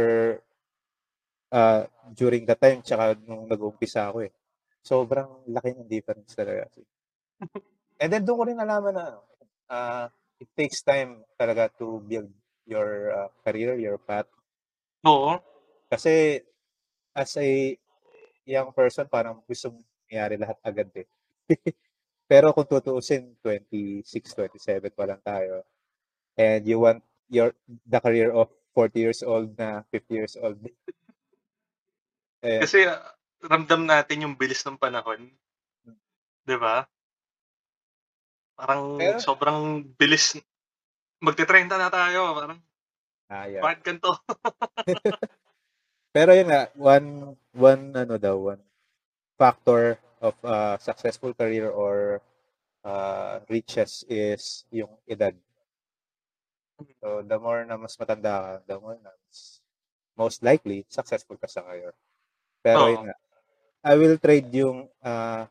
uh, 1.53 1.85
during 2.15 2.47
the 2.49 2.57
time 2.57 2.81
tsaka 2.81 3.19
nung 3.27 3.45
nag-umpisa 3.45 4.09
ako 4.09 4.25
eh. 4.25 4.33
Sobrang 4.81 5.45
laki 5.51 5.77
ng 5.77 5.91
difference 5.91 6.33
talaga. 6.33 6.71
And 8.01 8.09
then 8.15 8.25
doon 8.25 8.39
ko 8.39 8.45
rin 8.47 8.59
nalaman 8.59 8.95
na 8.95 9.07
uh, 9.69 10.07
it 10.39 10.49
takes 10.55 10.81
time 10.87 11.27
talaga 11.35 11.69
to 11.83 11.99
build 12.07 12.31
your 12.65 13.11
uh, 13.11 13.29
career, 13.43 13.75
your 13.77 13.99
path. 13.99 14.31
Oo. 15.03 15.35
Kasi 15.91 16.39
as 17.17 17.33
a 17.37 17.75
young 18.49 18.73
person, 18.73 19.05
parang 19.05 19.45
gusto 19.45 19.69
mong 19.69 19.87
mangyari 20.09 20.35
lahat 20.41 20.59
agad 20.65 20.89
eh. 20.97 21.09
Pero 22.31 22.53
kung 22.57 22.65
tutuusin, 22.69 23.37
26, 23.45 24.05
27 24.05 24.93
pa 24.97 25.05
lang 25.05 25.21
tayo. 25.21 25.65
And 26.37 26.65
you 26.65 26.81
want 26.81 27.05
your 27.29 27.53
the 27.85 28.01
career 28.01 28.33
of 28.33 28.49
40 28.73 28.97
years 28.97 29.21
old 29.21 29.53
na 29.57 29.85
50 29.93 30.13
years 30.13 30.35
old. 30.41 30.61
eh, 32.47 32.61
Kasi 32.65 32.89
ah, 32.89 33.01
ramdam 33.45 33.85
natin 33.85 34.25
yung 34.29 34.35
bilis 34.37 34.65
ng 34.65 34.81
panahon. 34.81 35.29
'Di 36.45 36.57
ba? 36.57 36.85
Parang 38.57 38.97
Pero- 38.97 39.21
sobrang 39.21 39.85
bilis. 39.97 40.37
Magte-30 41.19 41.75
na 41.75 41.91
tayo. 41.91 42.31
Parang, 42.39 42.59
ah, 43.27 43.47
yeah. 43.51 43.63
bakit 43.63 43.83
ganito? 43.83 44.15
Pero 46.13 46.33
yun 46.33 46.49
nga, 46.49 46.73
one, 46.75 47.37
one, 47.53 47.85
ano 47.93 48.17
daw, 48.17 48.37
one 48.57 48.63
factor 49.39 50.01
of 50.19 50.35
uh, 50.43 50.75
successful 50.83 51.31
career 51.33 51.71
or 51.71 52.21
uh, 52.83 53.39
riches 53.47 54.03
is 54.09 54.67
yung 54.73 54.91
edad. 55.07 55.37
So, 57.03 57.23
the 57.23 57.39
more 57.39 57.63
na 57.67 57.77
mas 57.79 57.95
matanda 57.99 58.33
ka, 58.39 58.53
the 58.67 58.77
more 58.81 58.99
na 58.99 59.11
mas, 59.11 59.61
most 60.19 60.43
likely, 60.43 60.83
successful 60.91 61.39
ka 61.39 61.47
sa 61.47 61.63
career. 61.63 61.95
Pero 62.63 62.83
Oo. 62.87 62.91
yun 62.91 63.03
nga, 63.07 63.17
I 63.87 63.95
will 63.95 64.19
trade 64.19 64.51
yung, 64.51 64.91
uh, 65.05 65.47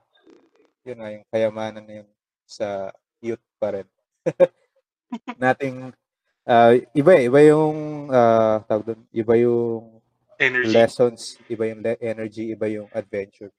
yun 0.84 1.00
nga, 1.00 1.10
yung 1.16 1.26
kayamanan 1.32 1.84
na 1.88 1.96
yun 2.04 2.10
sa 2.44 2.92
youth 3.24 3.44
pa 3.60 3.80
rin. 3.80 3.88
Nating, 5.40 5.96
uh, 6.44 6.74
iba 6.92 7.12
eh, 7.16 7.32
iba 7.32 7.40
yung, 7.48 8.12
uh, 8.12 8.60
tawag 8.68 8.84
doon, 8.92 9.02
iba 9.16 9.34
yung 9.40 9.97
Energy. 10.38 10.70
lessons, 10.70 11.42
iba 11.50 11.66
yung 11.66 11.82
le- 11.82 11.98
energy, 11.98 12.54
iba 12.54 12.70
yung 12.70 12.86
adventure. 12.94 13.50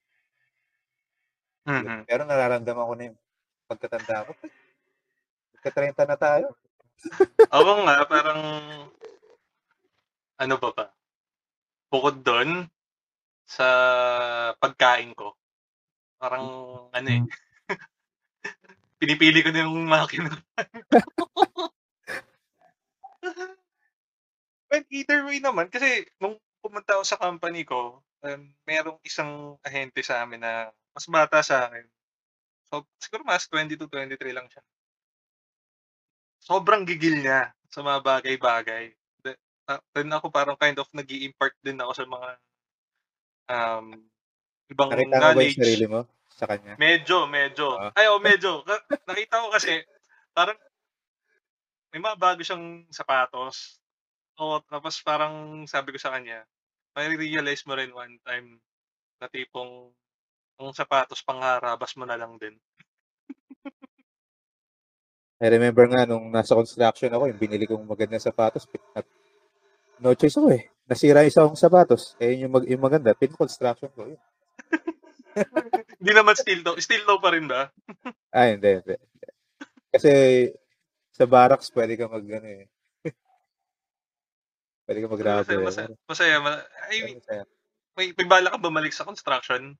Mhm. 1.66 2.06
Pero 2.06 2.22
nararamdaman 2.22 2.86
ko 2.86 2.94
na 2.94 3.04
yung 3.10 3.18
pagkatanda 3.66 4.30
ko. 4.30 4.32
Magka-30 5.58 6.06
na 6.06 6.16
tayo. 6.16 6.46
Oo 7.58 7.72
nga, 7.82 8.06
parang, 8.06 8.40
ano 10.38 10.54
ba 10.56 10.70
ba? 10.70 10.86
Bukod 11.90 12.22
doon, 12.22 12.70
sa 13.42 13.66
pagkain 14.62 15.12
ko, 15.18 15.34
parang, 16.16 16.46
ano 16.94 17.08
eh, 17.10 17.22
pinipili 19.02 19.42
ko 19.42 19.50
na 19.50 19.66
yung 19.66 19.82
makina. 19.82 20.30
Well, 24.68 24.84
either 24.92 25.24
way 25.24 25.40
naman, 25.40 25.72
kasi 25.72 26.04
nung 26.20 26.36
pumunta 26.62 26.98
ako 26.98 27.04
sa 27.06 27.20
company 27.20 27.62
ko, 27.62 28.02
um, 28.22 28.42
merong 28.66 28.98
isang 29.06 29.56
ahente 29.62 30.02
sa 30.02 30.22
amin 30.22 30.42
na 30.42 30.70
mas 30.94 31.06
bata 31.06 31.38
sa 31.42 31.70
akin. 31.70 31.86
So, 32.68 32.84
siguro 33.00 33.24
mas 33.24 33.48
22, 33.48 33.88
23 33.88 34.36
lang 34.36 34.48
siya. 34.50 34.62
Sobrang 36.42 36.84
gigil 36.84 37.22
niya 37.22 37.52
sa 37.68 37.80
mga 37.80 37.98
bagay-bagay. 38.04 38.92
The- 39.24 39.40
ah, 39.68 39.80
Then 39.96 40.12
ako 40.12 40.28
parang 40.28 40.56
kind 40.58 40.76
of 40.76 40.88
nag 40.92 41.08
impart 41.08 41.56
din 41.64 41.80
ako 41.80 41.92
sa 41.96 42.06
mga 42.06 42.28
um, 43.48 43.86
ibang 44.68 44.88
Nakita 44.92 45.04
mo 45.08 45.08
ba 45.08 45.08
yung 45.08 45.12
knowledge. 45.32 45.56
sarili 45.56 45.86
mo 45.88 46.00
sa 46.28 46.44
kanya? 46.46 46.74
Medyo, 46.78 47.26
medyo. 47.26 47.66
Oo. 47.74 47.90
Ay, 47.96 48.06
oh, 48.12 48.20
medyo. 48.22 48.62
Nakita 49.08 49.42
ko 49.42 49.48
kasi, 49.50 49.82
parang, 50.36 50.56
may 51.90 52.00
mga 52.04 52.20
bago 52.20 52.40
siyang 52.44 52.84
sapatos. 52.92 53.80
O, 54.38 54.62
tapos 54.62 55.02
parang 55.02 55.66
sabi 55.66 55.90
ko 55.90 55.98
sa 55.98 56.14
kanya, 56.14 56.46
may 56.94 57.10
realize 57.18 57.66
mo 57.66 57.74
rin 57.74 57.90
one 57.90 58.22
time 58.22 58.62
na 59.18 59.26
tipong 59.26 59.90
ang 60.58 60.70
sapatos 60.74 61.22
pangharabas 61.26 61.94
mo 61.98 62.06
na 62.06 62.18
lang 62.18 62.38
din. 62.38 62.54
I 65.38 65.46
remember 65.54 65.86
nga 65.86 66.02
nung 66.02 66.34
nasa 66.34 66.58
construction 66.58 67.14
ako, 67.14 67.30
yung 67.30 67.38
binili 67.38 67.66
kong 67.66 67.86
magandang 67.86 68.22
sapatos, 68.22 68.66
pin- 68.66 68.82
no 70.02 70.14
choice 70.14 70.34
ako 70.34 70.50
eh. 70.50 70.66
Nasira 70.86 71.22
yung 71.22 71.30
isa 71.30 71.46
kong 71.46 71.58
sapatos. 71.58 72.18
Eh, 72.18 72.34
yun 72.34 72.50
yung, 72.50 72.54
mag, 72.58 72.64
yung 72.66 72.82
maganda, 72.82 73.14
pin-construction 73.14 73.90
ko. 73.94 74.02
Yun. 74.10 74.20
Hindi 76.02 76.12
naman 76.14 76.34
steel 76.34 76.66
toe. 76.66 76.78
Steel 76.82 77.06
toe 77.06 77.22
pa 77.22 77.30
rin 77.34 77.46
ba? 77.46 77.70
Ah, 78.30 78.54
hindi. 78.54 78.78
hindi. 78.78 78.94
Kasi 79.90 80.10
sa 81.10 81.26
barracks, 81.26 81.74
pwede 81.74 81.98
ka 81.98 82.06
mag, 82.06 82.22
ano 82.22 82.48
eh. 82.48 82.70
Pwede 84.88 85.04
ka 85.04 85.12
mag-rubber. 85.12 85.60
Masaya, 85.60 85.92
masaya. 86.08 86.36
masaya. 86.40 86.64
I 86.88 87.04
mean, 87.04 87.20
Masaya. 87.20 87.44
may, 87.92 88.16
may 88.16 88.24
bala 88.24 88.48
ka 88.48 88.56
bumalik 88.56 88.96
sa 88.96 89.04
construction? 89.04 89.76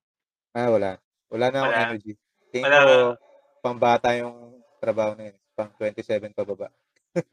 Ah, 0.53 0.69
wala. 0.69 1.01
Wala 1.33 1.49
na 1.49 1.59
akong 1.65 1.81
energy. 1.89 2.13
Tingin 2.53 2.69
Wala 2.69 2.79
ko, 2.85 2.93
na. 2.93 3.17
pambata 3.65 4.13
yung 4.21 4.61
trabaho 4.77 5.17
na 5.17 5.33
yun. 5.33 5.37
Pang 5.57 5.73
27 5.81 6.37
pababa. 6.37 6.69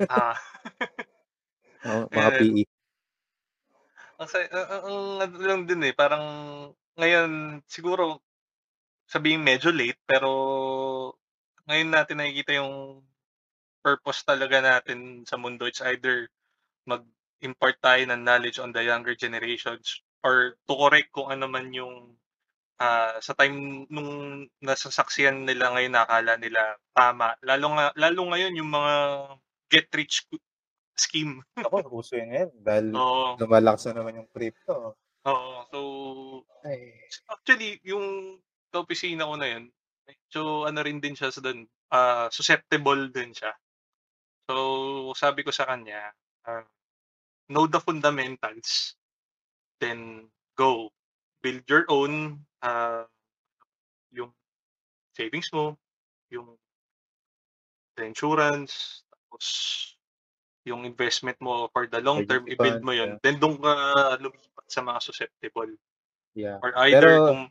Ah. 0.08 0.40
Oo, 1.86 2.08
mga 2.10 2.32
Ayan. 2.32 2.40
PE. 2.40 2.64
ang, 4.16 4.30
ang, 4.56 5.00
ano 5.28 5.36
lang 5.44 5.62
din 5.68 5.92
eh, 5.92 5.94
parang 5.94 6.24
ngayon 6.96 7.60
siguro 7.68 8.24
sabihin 9.06 9.44
medyo 9.44 9.76
late 9.76 10.00
pero 10.08 10.32
ngayon 11.68 11.92
natin 11.92 12.24
nakikita 12.24 12.56
yung 12.58 13.04
purpose 13.84 14.26
talaga 14.26 14.64
natin 14.64 15.28
sa 15.30 15.38
mundo. 15.38 15.70
It's 15.70 15.84
either 15.84 16.32
mag-impart 17.46 17.78
tayo 17.78 18.02
ng 18.10 18.26
knowledge 18.26 18.58
on 18.58 18.74
the 18.74 18.82
younger 18.82 19.14
generations 19.14 20.02
or 20.26 20.58
to 20.66 20.74
correct 20.74 21.14
kung 21.14 21.30
ano 21.30 21.46
man 21.46 21.70
yung 21.70 22.18
ah, 22.82 23.22
sa 23.22 23.38
time 23.38 23.86
nung 23.94 24.44
nasasaksiyan 24.66 25.46
nila 25.46 25.70
ngayon 25.78 25.94
nakala 25.94 26.34
nila 26.42 26.74
tama. 26.98 27.38
Lalo 27.46 27.78
nga 27.78 27.86
lalo 27.94 28.22
ngayon 28.34 28.58
yung 28.58 28.72
mga 28.74 28.94
get 29.70 29.88
rich 29.94 30.26
scheme. 30.98 31.46
Ako, 31.70 32.02
uso 32.02 32.18
yun 32.18 32.34
ngayon 32.34 32.52
dahil 32.66 32.86
Oo. 32.98 33.38
lumalakas 33.38 33.86
na 33.86 34.02
naman 34.02 34.26
yung 34.26 34.30
crypto. 34.34 34.98
Oo. 35.30 35.54
So, 35.70 35.80
Ay, 36.66 36.98
actually, 37.30 37.78
yung 37.86 38.38
ka-opisina 38.74 39.30
ko 39.30 39.38
na 39.38 39.54
yun, 39.54 39.70
medyo 40.10 40.66
ano 40.66 40.80
rin 40.82 40.98
din 40.98 41.14
siya 41.14 41.30
sa 41.30 41.46
dun, 41.46 41.70
ah, 41.94 42.26
susceptible 42.34 43.14
din 43.14 43.38
siya. 43.38 43.54
So, 44.50 45.14
sabi 45.18 45.46
ko 45.46 45.54
sa 45.54 45.70
kanya, 45.70 46.10
ah, 46.50 46.66
know 47.50 47.68
the 47.68 47.80
fundamentals, 47.80 48.96
then 49.80 50.30
go. 50.58 50.90
Build 51.46 51.62
your 51.70 51.86
own, 51.90 52.42
ah, 52.66 53.06
yung 54.10 54.34
savings 55.14 55.52
mo, 55.54 55.78
yung 56.34 56.58
the 57.96 58.04
insurance, 58.04 59.06
tapos 59.08 59.46
yung 60.66 60.84
investment 60.84 61.38
mo 61.38 61.70
for 61.70 61.86
the 61.86 62.02
long 62.02 62.26
term, 62.26 62.50
i-build 62.50 62.82
mo 62.82 62.92
yun. 62.92 63.16
yeah. 63.16 63.22
Then 63.22 63.38
doon 63.38 63.62
ka 63.62 63.72
lumipat 64.18 64.68
sa 64.68 64.82
mga 64.82 65.00
susceptible. 65.06 65.70
yeah. 66.34 66.58
Or 66.66 66.74
either 66.90 67.22
Pero, 67.22 67.30
kung, 67.30 67.44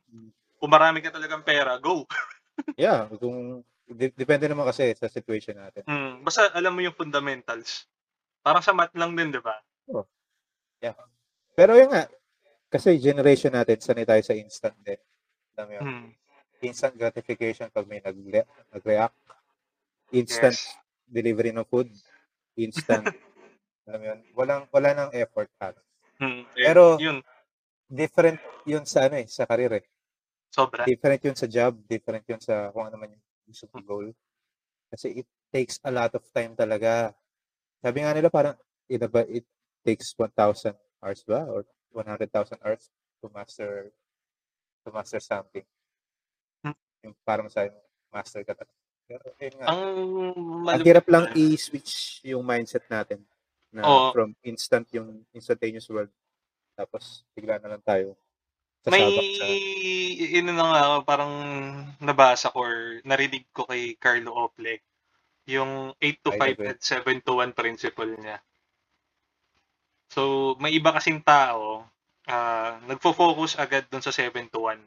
kung 0.59 0.71
marami 0.75 0.99
ka 0.99 1.15
talagang 1.15 1.47
pera, 1.47 1.79
go. 1.79 2.05
yeah, 2.77 3.07
kung 3.15 3.63
de- 3.87 4.17
depende 4.19 4.51
naman 4.51 4.67
kasi 4.67 4.91
sa 4.99 5.07
situation 5.07 5.55
natin. 5.55 5.87
Mm, 5.87 6.27
basta 6.27 6.51
alam 6.51 6.75
mo 6.75 6.83
yung 6.83 6.97
fundamentals. 6.97 7.87
Parang 8.43 8.61
sa 8.61 8.75
math 8.75 8.93
lang 8.99 9.15
din, 9.15 9.31
di 9.31 9.41
ba? 9.41 9.55
Pero 11.55 11.79
yun 11.79 11.91
nga, 11.91 12.11
kasi 12.67 12.99
generation 12.99 13.55
natin, 13.55 13.79
sanay 13.79 14.03
tayo 14.03 14.23
sa 14.27 14.35
instant 14.35 14.75
din. 14.83 14.99
Alam 15.55 15.67
mo 15.71 15.73
yun? 15.73 15.85
Mm. 15.87 16.09
Instant 16.67 16.95
gratification 16.99 17.71
pag 17.71 17.87
may 17.87 18.03
nag 18.03 18.19
nag-react. 18.75 19.15
Instant 20.11 20.59
Yes. 20.59 20.75
delivery 21.07 21.55
ng 21.55 21.67
food. 21.67 21.91
Instant. 22.59 23.07
alam 23.87 23.99
mo 24.03 24.07
yun? 24.11 24.21
Walang, 24.35 24.63
wala 24.75 24.89
nang 24.93 25.11
effort. 25.15 25.49
At 25.63 25.79
Mm. 26.15 26.47
Eh, 26.55 26.63
Pero- 26.71 26.95
yun, 27.03 27.19
different 27.91 28.39
yun 28.63 28.87
sa 28.87 29.11
ano 29.11 29.19
eh, 29.19 29.27
sa 29.27 29.51
career 29.51 29.83
eh. 29.83 29.85
sobra. 30.47 30.87
Different 30.87 31.19
yun 31.27 31.35
sa 31.35 31.51
job, 31.51 31.75
different 31.91 32.23
yun 32.31 32.39
sa 32.39 32.71
kung 32.71 32.87
ano 32.87 32.95
man 32.95 33.11
yung 33.11 33.25
gusto 33.51 33.67
mong 33.75 33.83
goal. 33.83 34.07
Kasi 34.87 35.11
it 35.11 35.29
takes 35.51 35.83
a 35.83 35.91
lot 35.91 36.15
of 36.15 36.23
time 36.31 36.55
talaga. 36.55 37.11
Sabi 37.83 38.07
nga 38.07 38.15
nila 38.15 38.31
parang, 38.31 38.55
it, 38.87 39.03
ba, 39.11 39.27
it 39.27 39.43
takes 39.85 40.17
1,000 40.17 40.75
hours 41.05 41.23
ba? 41.29 41.45
Or 41.47 41.69
100,000 41.93 42.59
hours 42.65 42.91
to 43.23 43.31
master 43.31 43.93
to 44.85 44.89
master 44.91 45.21
something. 45.21 45.65
Hmm. 46.65 46.77
Yung 47.05 47.15
parang 47.23 47.47
sa 47.53 47.69
master 48.11 48.43
ka 48.43 48.57
talaga. 48.57 48.81
Pero 49.05 49.25
yun 49.37 49.55
nga, 49.61 49.67
Ang 49.69 49.83
ang 49.85 50.65
malupit 50.65 50.87
hirap 50.89 51.07
lang 51.13 51.25
i-switch 51.37 52.25
yung 52.25 52.41
mindset 52.41 52.89
natin 52.89 53.21
na 53.69 53.85
Oo. 53.85 54.17
from 54.17 54.33
instant 54.47 54.89
yung 54.97 55.27
instantaneous 55.35 55.91
world 55.91 56.11
tapos 56.79 57.27
bigla 57.35 57.59
na 57.59 57.75
lang 57.75 57.83
tayo 57.83 58.15
may 58.87 59.17
sa 59.41 59.49
ino 60.39 60.53
na 60.53 60.65
nga 60.69 60.83
parang 61.09 61.33
nabasa 62.05 62.53
ko 62.53 62.69
or 62.69 63.01
narinig 63.09 63.49
ko 63.51 63.65
kay 63.65 63.97
Carlo 63.97 64.37
Ople 64.37 64.85
yung 65.49 65.93
8 65.97 66.25
to 66.25 66.31
5 66.37 66.41
Ay, 66.41 66.53
diba? 66.57 66.69
at 66.73 66.79
7 66.81 67.21
to 67.25 67.33
1 67.41 67.53
principle 67.53 68.13
niya. 68.17 68.41
So, 70.13 70.55
may 70.61 70.75
iba 70.77 70.93
kasing 70.95 71.23
tao 71.25 71.85
ah 72.25 72.81
nagfo-focus 72.89 73.61
agad 73.61 73.85
dun 73.93 74.01
sa 74.01 74.09
7 74.09 74.49
to 74.49 74.73
1. 74.73 74.81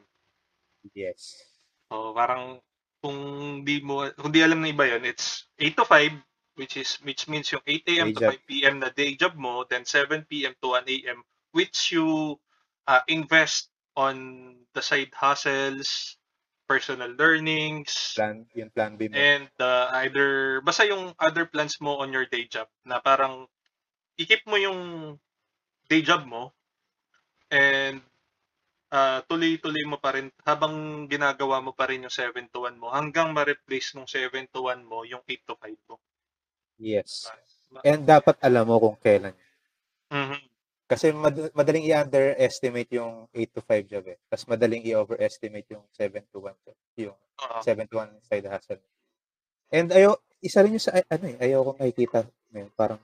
yes. 0.98 1.38
So, 1.88 2.12
parang 2.18 2.60
kung 3.00 3.18
di 3.64 3.80
mo 3.86 4.10
kung 4.18 4.34
di 4.34 4.42
alam 4.42 4.60
ng 4.64 4.74
iba 4.74 4.90
'yon, 4.90 5.06
it's 5.06 5.46
8 5.62 5.78
to 5.78 5.86
5 5.86 6.12
which 6.58 6.74
is 6.76 6.98
which 7.06 7.30
means 7.30 7.54
yung 7.54 7.62
8 7.62 7.86
a.m. 7.94 8.10
To 8.18 8.22
job. 8.26 8.34
5 8.34 8.50
p.m. 8.50 8.76
na 8.82 8.90
day 8.90 9.14
job 9.14 9.38
mo, 9.38 9.62
then 9.70 9.86
7 9.86 10.26
p.m. 10.26 10.58
to 10.58 10.74
1 10.74 10.90
a.m. 10.90 11.22
which 11.54 11.94
you 11.94 12.36
uh, 12.90 13.06
invest 13.06 13.70
on 13.94 14.16
the 14.74 14.82
side 14.82 15.14
hustles, 15.14 16.18
personal 16.66 17.14
learnings, 17.14 18.14
Plan, 18.18 18.46
yung 18.58 18.70
plan 18.74 18.98
B 18.98 19.06
mo. 19.10 19.14
and 19.18 19.50
uh, 19.62 19.90
either 20.02 20.62
basta 20.66 20.86
yung 20.90 21.14
other 21.22 21.46
plans 21.46 21.78
mo 21.78 22.02
on 22.02 22.10
your 22.10 22.26
day 22.26 22.50
job 22.50 22.66
na 22.86 22.98
parang 22.98 23.46
i-keep 24.18 24.44
mo 24.50 24.58
yung 24.58 24.80
day 25.88 26.02
job 26.04 26.26
mo 26.28 26.52
and 27.48 28.04
uh, 28.92 29.24
tuloy-tuloy 29.30 29.84
mo 29.88 29.98
pa 30.02 30.18
rin 30.18 30.28
habang 30.44 31.06
ginagawa 31.08 31.64
mo 31.64 31.72
pa 31.72 31.88
rin 31.88 32.04
yung 32.04 32.14
7 32.14 32.50
to 32.52 32.66
1 32.68 32.76
mo 32.82 32.92
hanggang 32.92 33.32
ma-replace 33.32 33.96
nung 33.96 34.10
7 34.10 34.50
to 34.52 34.68
1 34.68 34.84
mo 34.84 35.08
yung 35.08 35.24
8 35.24 35.48
to 35.48 35.56
5 35.56 35.80
mo. 35.88 35.96
Yes. 36.78 37.30
Ma- 37.72 37.84
And 37.84 38.04
dapat 38.04 38.38
alam 38.44 38.68
mo 38.68 38.80
kung 38.80 38.98
kailan. 39.00 39.36
Mhm. 40.12 40.40
Kasi 40.88 41.12
mad- 41.12 41.52
madaling 41.52 41.84
i-underestimate 41.84 42.88
yung 42.96 43.28
8 43.36 43.52
to 43.52 43.60
5 43.60 43.84
job 43.92 44.08
eh. 44.08 44.16
Tapos 44.32 44.48
madaling 44.48 44.88
i-overestimate 44.88 45.68
yung 45.76 45.84
7 45.92 46.24
to 46.32 46.40
1 46.40 46.56
job. 46.64 46.78
Yung 46.96 47.18
Oo. 47.44 47.60
7 47.60 47.84
to 47.92 48.00
1 48.00 48.12
side 48.24 48.48
hustle. 48.48 48.80
And 49.68 49.92
ayo 49.92 50.24
isa 50.40 50.64
rin 50.64 50.80
yung 50.80 50.84
sa 50.84 50.96
ano 50.96 51.26
eh, 51.28 51.36
ayaw 51.44 51.60
ko 51.68 51.72
nakikita 51.76 52.24
ngayon, 52.56 52.72
parang 52.78 53.02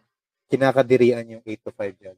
kinakadirian 0.54 1.26
yung 1.26 1.42
8 1.42 1.66
to 1.66 1.74
5 1.74 1.98
job. 1.98 2.18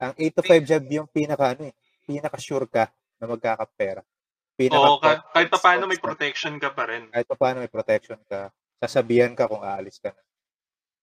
Ang 0.00 0.12
8 0.16 0.32
to 0.40 0.42
5 0.42 0.64
job 0.64 0.82
yung 0.88 1.08
pinaka 1.12 1.52
ano 1.52 1.68
eh, 1.68 1.74
pinaka 2.08 2.40
sure 2.40 2.64
ka 2.64 2.88
na 3.20 3.28
magkakapera. 3.28 4.00
Pinaka 4.56 4.88
Oo, 4.88 4.96
ka- 4.96 5.22
kahit 5.36 5.52
pa 5.52 5.60
paano 5.60 5.84
may 5.84 6.00
protection 6.00 6.56
ka 6.56 6.72
pa 6.72 6.88
rin. 6.88 7.12
Kahit 7.12 7.28
pa 7.28 7.36
paano 7.36 7.60
may 7.60 7.68
protection 7.68 8.16
ka, 8.24 8.48
sasabihan 8.80 9.36
ka 9.36 9.44
kung 9.44 9.60
aalis 9.60 10.00
ka 10.00 10.16
na, 10.16 10.22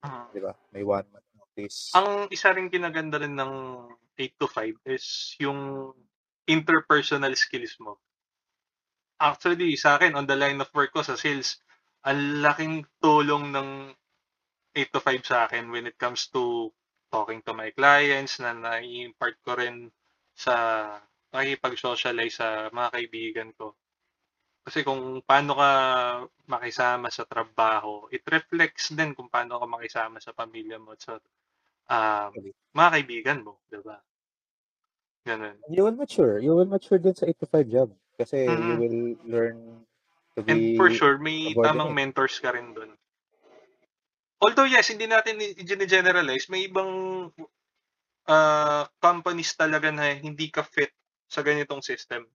Mhm. 0.09 0.25
di 0.33 0.41
ba? 0.41 0.53
May 0.73 0.81
one 0.81 1.05
month 1.13 1.29
notice. 1.37 1.93
Ang 1.93 2.33
isa 2.33 2.49
rin 2.49 2.73
kinaganda 2.73 3.21
rin 3.21 3.37
ng 3.37 3.53
8 4.17 4.33
to 4.41 4.49
5 4.49 4.75
is 4.89 5.37
yung 5.37 5.93
interpersonal 6.49 7.35
skills 7.37 7.77
mo. 7.77 8.01
Actually, 9.21 9.79
sa 9.79 9.95
akin, 9.95 10.15
on 10.17 10.27
the 10.27 10.35
line 10.35 10.59
of 10.59 10.67
work 10.75 10.91
ko 10.91 10.99
sa 10.99 11.15
sales, 11.15 11.59
ang 12.03 12.43
laking 12.43 12.83
tulong 12.99 13.51
ng 13.55 13.95
8 14.75 14.91
to 14.91 14.99
5 14.99 15.23
sa 15.23 15.47
akin 15.47 15.71
when 15.71 15.87
it 15.87 15.95
comes 15.95 16.27
to 16.35 16.69
talking 17.07 17.39
to 17.47 17.55
my 17.55 17.71
clients 17.71 18.43
na 18.43 18.51
nai-impart 18.51 19.39
ko 19.41 19.55
rin 19.55 19.87
sa 20.35 20.85
makikipag-socialize 21.31 22.35
sa 22.35 22.67
mga 22.69 22.89
kaibigan 22.91 23.49
ko. 23.55 23.79
Kasi 24.67 24.83
kung 24.83 25.23
paano 25.23 25.55
ka 25.55 25.69
makisama 26.51 27.07
sa 27.07 27.23
trabaho, 27.23 28.11
it 28.11 28.25
reflects 28.27 28.91
din 28.91 29.15
kung 29.15 29.31
paano 29.31 29.61
ka 29.61 29.67
makisama 29.69 30.19
sa 30.19 30.35
pamilya 30.35 30.75
mo 30.75 30.91
at 30.97 31.01
sa 31.01 31.13
um, 31.87 32.31
mga 32.75 32.89
kaibigan 32.99 33.39
mo, 33.45 33.63
di 33.71 33.79
ba? 33.79 33.95
Ganun. 35.25 35.57
You 35.69 35.85
will 35.85 35.97
mature. 35.97 36.37
You 36.37 36.53
will 36.53 36.69
mature 36.69 36.99
din 36.99 37.15
sa 37.15 37.25
8 37.25 37.39
to 37.41 37.47
5 37.49 37.69
job. 37.69 37.89
Kasi 38.17 38.37
you 38.37 38.75
Mhm. 38.75 38.79
will 38.79 39.01
learn 39.25 39.57
to 40.35 40.41
be... 40.43 40.51
And 40.51 40.61
for 40.77 40.89
sure, 40.93 41.17
may 41.17 41.53
tamang 41.57 41.93
mentors 41.93 42.37
ka 42.39 42.53
rin 42.53 42.73
doon. 42.73 42.93
Although 44.43 44.67
yes, 44.67 44.91
hindi 44.91 45.07
natin 45.07 45.39
i-generalize, 45.39 46.51
may 46.51 46.67
ibang 46.67 46.91
uh, 48.27 48.83
companies 48.99 49.55
talaga 49.55 49.89
na 49.93 50.11
hindi 50.11 50.51
ka 50.51 50.65
fit 50.65 50.91
sa 51.29 51.41
ganitong 51.41 51.81
system. 51.81 52.27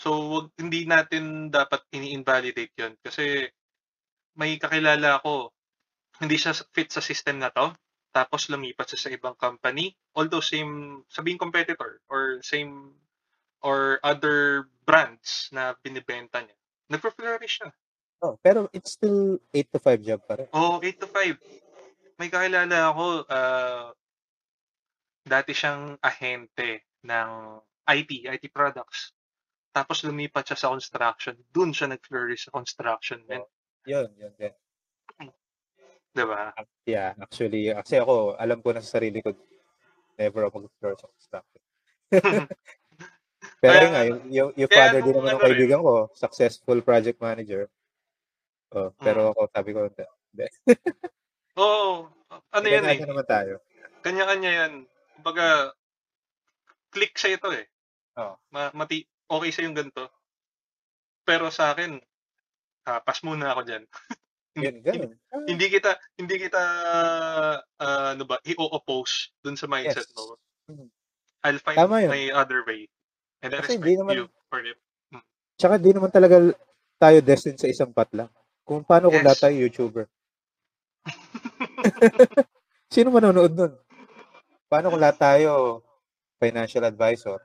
So, 0.00 0.48
hindi 0.56 0.88
natin 0.88 1.52
dapat 1.52 1.84
ini-invalidate 1.92 2.72
yon 2.80 2.96
kasi 3.04 3.44
may 4.36 4.56
kakilala 4.56 5.20
ako, 5.20 5.52
hindi 6.24 6.40
siya 6.40 6.56
fit 6.72 6.88
sa 6.88 7.04
system 7.04 7.40
na 7.40 7.52
to, 7.52 7.72
tapos 8.10 8.48
lumipat 8.48 8.92
siya 8.92 9.00
sa 9.00 9.12
ibang 9.12 9.36
company, 9.36 9.92
although 10.16 10.40
same, 10.40 11.04
sabihin 11.12 11.36
competitor, 11.36 12.00
or 12.08 12.40
same, 12.40 12.96
or 13.60 14.00
other 14.00 14.66
brands 14.88 15.52
na 15.52 15.76
binibenta 15.84 16.40
niya. 16.40 16.56
Nagpa-flourish 16.88 17.60
siya. 17.60 17.70
Oh, 18.20 18.36
pero 18.44 18.68
it's 18.76 18.92
still 19.00 19.40
8 19.54 19.72
to 19.72 19.78
5 19.80 20.04
job 20.04 20.20
pa 20.28 20.36
rin. 20.36 20.48
Oo, 20.52 20.76
8 20.84 21.00
to 21.00 21.08
5. 21.08 21.40
May 22.20 22.28
kakilala 22.28 22.92
ako, 22.92 23.04
ah, 23.32 23.96
dati 25.24 25.56
siyang 25.56 25.96
ahente 26.04 26.84
ng 27.00 27.30
IT, 27.88 28.28
IT 28.28 28.44
products. 28.52 29.16
Tapos 29.72 30.04
lumipat 30.04 30.52
siya 30.52 30.58
sa 30.58 30.68
construction. 30.68 31.34
Doon 31.48 31.72
siya 31.72 31.88
nag-flourish 31.88 32.50
sa 32.50 32.52
construction. 32.52 33.24
Men. 33.24 33.40
Yun, 33.88 34.12
yun 34.20 34.32
din. 34.36 34.54
Diba? 36.16 36.52
Yeah, 36.84 37.16
actually, 37.16 37.72
kasi 37.72 38.02
ako, 38.02 38.36
alam 38.36 38.60
ko 38.60 38.76
na 38.76 38.84
sa 38.84 39.00
sarili 39.00 39.24
ko, 39.24 39.32
never 40.20 40.44
ako 40.44 40.68
mag-floor 40.68 40.94
sa 41.00 41.08
construction. 41.08 41.62
Pero 43.62 43.74
yun 43.80 43.92
nga, 43.92 44.04
yung, 44.04 44.22
yung, 44.28 44.50
yung 44.56 44.70
father 44.72 45.00
din 45.00 45.14
naman 45.16 45.32
ng 45.32 45.40
ano 45.40 45.44
kaibigan 45.46 45.80
ko, 45.80 45.94
successful 46.12 46.78
project 46.84 47.16
manager. 47.22 47.70
Oh, 48.70 48.90
pero 48.96 49.20
Mm. 49.20 49.30
ako, 49.32 49.40
sabi 49.50 49.70
ko, 49.70 49.78
hindi. 49.84 50.46
Oo. 51.56 52.06
ano 52.30 52.66
yan 52.66 52.86
eh. 52.86 52.94
Ganyan 52.94 53.10
naman 53.10 53.26
tayo. 53.26 53.54
Kanya-kanya 54.00 54.50
yan. 54.56 54.72
Kumbaga, 55.14 55.74
click 56.88 57.14
sa 57.14 57.28
ito 57.28 57.50
eh. 57.50 57.66
Oo. 58.16 58.34
Ma- 58.50 58.70
mati 58.72 59.02
okay 59.26 59.50
sa 59.50 59.62
yung 59.62 59.74
ganito. 59.74 60.06
Pero 61.22 61.50
sa 61.50 61.70
akin, 61.70 61.98
ah, 62.86 63.00
pass 63.00 63.20
muna 63.20 63.50
ako 63.50 63.62
dyan. 63.64 63.84
Yun, 64.58 64.76
ganun. 64.82 65.12
Ah, 65.30 65.46
Hindi 65.46 65.66
kita 65.68 65.90
hindi 66.16 66.34
kita 66.38 66.62
ah, 67.76 68.10
ano 68.10 68.22
ba, 68.24 68.38
i-oppose 68.42 69.34
dun 69.40 69.54
sa 69.54 69.66
mindset 69.66 70.06
Yes. 70.06 70.14
mo. 70.14 70.38
Mhm. 70.66 70.86
I'll 71.42 71.58
find 71.58 71.78
Tama 71.78 72.02
yun. 72.02 72.10
my 72.10 72.24
other 72.32 72.62
way. 72.62 72.86
And 73.40 73.50
I 73.50 73.58
Kasi 73.58 73.78
respect 73.78 73.98
naman- 73.98 74.16
you 74.16 74.26
for 74.46 74.60
it. 74.60 74.78
Tsaka 75.54 75.76
di 75.76 75.90
naman 75.90 76.08
talaga 76.08 76.40
tayo 76.96 77.18
destined 77.20 77.56
sa 77.56 77.66
isang 77.66 77.90
path 77.90 78.10
lang. 78.12 78.28
Kung 78.70 78.86
paano 78.86 79.10
kung 79.10 79.18
Yes. 79.18 79.26
lahat 79.26 79.40
tayo 79.50 79.56
YouTuber. 79.66 80.06
Sino 82.94 83.10
manonood 83.10 83.50
nun? 83.50 83.74
Paano 84.70 84.94
kung 84.94 85.02
lahat 85.02 85.18
tayo 85.18 85.82
financial 86.38 86.86
advisor? 86.86 87.42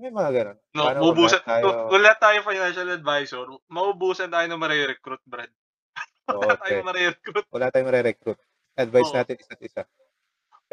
May 0.00 0.08
mga 0.08 0.30
ganun. 0.32 0.56
No, 0.72 0.88
Paano 0.88 0.98
kung 1.04 1.12
maubusan, 1.12 1.44
lahat 1.44 1.44
tayo... 1.44 1.64
kung 1.68 1.76
wala 1.92 2.12
tayo 2.16 2.38
financial 2.40 2.88
advisor, 2.88 3.44
maubusan 3.68 4.32
tayo 4.32 4.46
ng 4.48 4.56
marirecruit, 4.56 5.20
Brad. 5.28 5.52
Wala 6.40 6.56
tayong 6.56 6.80
okay. 6.80 6.88
marirecruit. 6.88 7.44
Wala 7.52 7.66
tayong 7.68 7.88
marirecruit. 7.92 8.40
Advice 8.80 9.10
Oo. 9.12 9.16
natin 9.20 9.36
isa't 9.36 9.60
isa. 9.60 9.82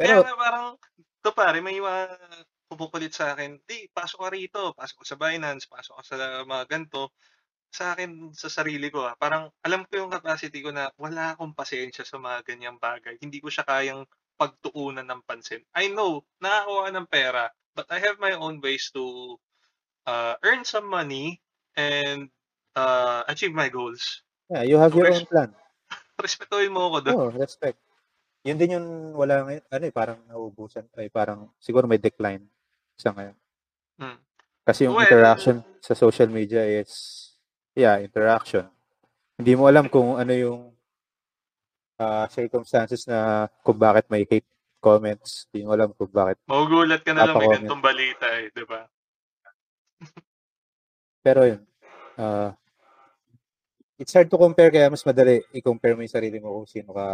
Pero, 0.00 0.20
nga 0.24 0.36
parang, 0.38 0.66
to 1.20 1.30
pare, 1.36 1.60
may 1.60 1.76
mga 1.76 2.16
pupukulit 2.72 3.12
sa 3.12 3.36
akin, 3.36 3.60
di, 3.68 3.84
pasok 3.92 4.24
ka 4.24 4.28
rito, 4.32 4.62
pasok 4.72 5.04
ka 5.04 5.06
sa 5.12 5.18
Binance, 5.20 5.68
pasok 5.68 6.00
ka 6.00 6.02
sa 6.08 6.16
mga 6.48 6.64
ganito. 6.72 7.12
Sa 7.68 7.92
akin, 7.92 8.32
sa 8.32 8.48
sarili 8.48 8.88
ko, 8.88 9.04
ah, 9.04 9.14
parang 9.14 9.52
alam 9.60 9.84
ko 9.84 10.00
yung 10.00 10.12
capacity 10.12 10.64
ko 10.64 10.72
na 10.72 10.88
wala 10.96 11.36
akong 11.36 11.52
pasensya 11.52 12.02
sa 12.02 12.16
mga 12.16 12.42
ganyang 12.48 12.80
bagay. 12.80 13.20
Hindi 13.20 13.38
ko 13.44 13.52
siya 13.52 13.68
kayang 13.68 14.08
pagtuunan 14.40 15.04
ng 15.04 15.22
pansin. 15.28 15.60
I 15.76 15.92
know, 15.92 16.24
nakakuha 16.40 16.88
ng 16.94 17.06
pera, 17.10 17.50
but 17.74 17.90
I 17.92 17.98
have 18.00 18.16
my 18.22 18.32
own 18.38 18.62
ways 18.62 18.88
to 18.94 19.36
uh, 20.06 20.38
earn 20.46 20.64
some 20.64 20.88
money 20.88 21.42
and 21.76 22.30
uh, 22.72 23.26
achieve 23.28 23.52
my 23.52 23.68
goals. 23.68 24.22
yeah, 24.48 24.64
you 24.64 24.80
have 24.80 24.96
your 24.96 25.12
Okay. 25.12 25.20
own 25.20 25.26
plan. 25.28 25.50
Respetuhin 26.24 26.72
mo 26.72 26.88
ako 26.88 26.96
doon. 27.04 27.14
Oh, 27.18 27.30
respect. 27.34 27.76
Yun 28.46 28.56
din 28.56 28.80
yung 28.80 28.88
wala 29.12 29.44
ngayon, 29.44 29.64
ano 29.68 29.84
eh, 29.84 29.92
parang 29.92 30.18
nauubusan, 30.24 30.88
ay 30.96 31.12
parang 31.12 31.52
siguro 31.60 31.84
may 31.84 32.00
decline 32.00 32.48
sa 32.96 33.12
ngayon. 33.12 33.36
Mm. 34.00 34.18
Kasi 34.64 34.88
yung 34.88 34.96
Well- 34.96 35.04
interaction 35.04 35.60
sa 35.84 35.92
social 35.92 36.30
media 36.32 36.64
is, 36.64 37.27
yeah, 37.78 38.02
interaction. 38.02 38.66
Hindi 39.38 39.54
mo 39.54 39.70
alam 39.70 39.86
kung 39.86 40.18
ano 40.18 40.34
yung 40.34 40.74
ah, 42.02 42.26
circumstances 42.26 43.06
na 43.06 43.46
kung 43.62 43.78
bakit 43.78 44.10
may 44.10 44.26
hate 44.26 44.46
comments. 44.82 45.46
Hindi 45.54 45.62
mo 45.62 45.78
alam 45.78 45.94
kung 45.94 46.10
bakit. 46.10 46.42
Magugulat 46.50 47.06
ka 47.06 47.14
na 47.14 47.30
lang 47.30 47.38
may 47.38 47.54
ganitong 47.54 47.82
balita 47.82 48.26
eh, 48.34 48.50
di 48.50 48.64
ba? 48.66 48.82
Pero 51.24 51.46
yun, 51.46 51.62
ah, 52.18 52.50
it's 53.94 54.10
hard 54.10 54.26
to 54.26 54.38
compare 54.38 54.74
kaya 54.74 54.90
mas 54.90 55.06
madali 55.06 55.42
i-compare 55.54 55.94
mo 55.94 56.02
yung 56.02 56.16
sarili 56.18 56.38
mo 56.42 56.62
kung 56.62 56.70
sino 56.70 56.94
ka 56.94 57.08